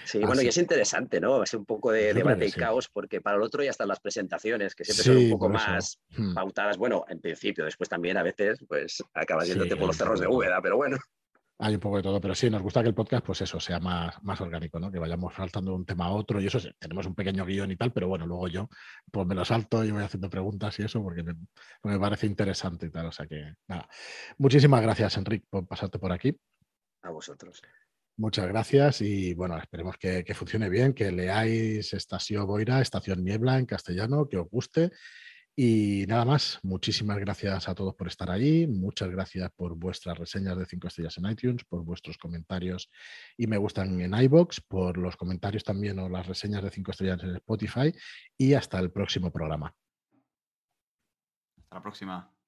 Sí, 0.05 0.19
bueno, 0.19 0.41
y 0.41 0.47
es 0.47 0.57
interesante, 0.57 1.19
¿no? 1.19 1.37
Va 1.37 1.43
a 1.43 1.45
ser 1.45 1.59
un 1.59 1.65
poco 1.65 1.91
de 1.91 2.13
debate 2.13 2.47
y 2.47 2.51
caos, 2.51 2.89
porque 2.89 3.21
para 3.21 3.37
el 3.37 3.43
otro 3.43 3.63
ya 3.63 3.71
están 3.71 3.87
las 3.87 3.99
presentaciones, 3.99 4.75
que 4.75 4.85
siempre 4.85 5.03
son 5.03 5.17
un 5.17 5.29
poco 5.31 5.49
más 5.49 5.99
hmm. 6.15 6.33
pautadas. 6.33 6.77
Bueno, 6.77 7.05
en 7.09 7.19
principio, 7.19 7.65
después 7.65 7.89
también 7.89 8.17
a 8.17 8.23
veces, 8.23 8.63
pues 8.67 9.03
acabas 9.13 9.47
yéndote 9.47 9.75
por 9.75 9.87
los 9.87 9.97
cerros 9.97 10.19
de 10.19 10.27
Úbeda, 10.27 10.61
pero 10.61 10.77
bueno. 10.77 10.97
Hay 11.63 11.75
un 11.75 11.79
poco 11.79 11.97
de 11.97 12.03
todo, 12.03 12.19
pero 12.19 12.33
sí, 12.33 12.49
nos 12.49 12.63
gusta 12.63 12.81
que 12.81 12.87
el 12.89 12.95
podcast, 12.95 13.23
pues 13.23 13.39
eso, 13.41 13.59
sea 13.59 13.79
más, 13.79 14.15
más 14.23 14.41
orgánico, 14.41 14.79
¿no? 14.79 14.91
Que 14.91 14.97
vayamos 14.97 15.35
saltando 15.35 15.71
de 15.71 15.77
un 15.77 15.85
tema 15.85 16.05
a 16.05 16.11
otro 16.11 16.41
y 16.41 16.47
eso, 16.47 16.57
tenemos 16.79 17.05
un 17.05 17.13
pequeño 17.13 17.45
guion 17.45 17.69
y 17.69 17.75
tal, 17.75 17.93
pero 17.93 18.07
bueno, 18.07 18.25
luego 18.25 18.47
yo 18.47 18.67
pues 19.11 19.27
me 19.27 19.35
lo 19.35 19.45
salto 19.45 19.85
y 19.85 19.91
voy 19.91 20.01
haciendo 20.01 20.27
preguntas 20.27 20.79
y 20.79 20.83
eso 20.83 21.03
porque 21.03 21.21
me, 21.21 21.35
me 21.83 21.99
parece 21.99 22.25
interesante 22.25 22.87
y 22.87 22.89
tal. 22.89 23.05
O 23.05 23.11
sea 23.11 23.27
que, 23.27 23.53
nada. 23.67 23.87
Muchísimas 24.39 24.81
gracias, 24.81 25.15
Enrique, 25.17 25.45
por 25.51 25.67
pasarte 25.67 25.99
por 25.99 26.11
aquí. 26.11 26.35
A 27.03 27.11
vosotros. 27.11 27.61
Muchas 28.18 28.47
gracias 28.47 29.01
y 29.01 29.34
bueno, 29.34 29.57
esperemos 29.57 29.95
que, 29.97 30.24
funcione 30.36 30.70
bien, 30.70 30.93
que 30.93 31.12
leáis 31.12 31.93
Estación 31.93 32.45
Boira, 32.45 32.82
Estación 32.82 33.24
Niebla 33.24 33.57
en 33.57 33.66
castellano, 33.66 34.28
que 34.28 34.38
os 34.38 34.49
guste 34.49 34.91
Y 35.55 36.05
nada 36.07 36.26
más, 36.26 36.59
muchísimas 36.64 37.18
gracias 37.20 37.68
a 37.68 37.76
todos 37.76 37.95
por 37.95 38.07
estar 38.07 38.30
ahí, 38.30 38.68
muchas 38.68 39.09
gracias 39.09 39.49
por 39.55 39.76
vuestras 39.76 40.18
reseñas 40.18 40.57
de 40.57 40.66
5 40.66 40.88
estrellas 40.88 41.18
en 41.18 41.32
iTunes, 41.32 41.64
por 41.66 41.84
vuestros 41.84 42.18
comentarios 42.18 42.89
y 43.38 43.47
me 43.47 43.57
gustan 43.57 43.99
en 43.99 44.14
iBox, 44.14 44.62
por 44.62 44.97
los 44.97 45.16
comentarios 45.18 45.64
también 45.64 45.97
o 45.99 46.09
las 46.09 46.28
reseñas 46.28 46.64
de 46.64 46.70
5 46.70 46.91
estrellas 46.91 47.24
en 47.24 47.36
Spotify 47.38 47.93
y 48.38 48.53
hasta 48.53 48.80
el 48.80 48.91
próximo 48.91 49.32
programa. 49.32 49.74
Hasta 51.57 51.76
la 51.76 51.82
próxima. 51.82 52.40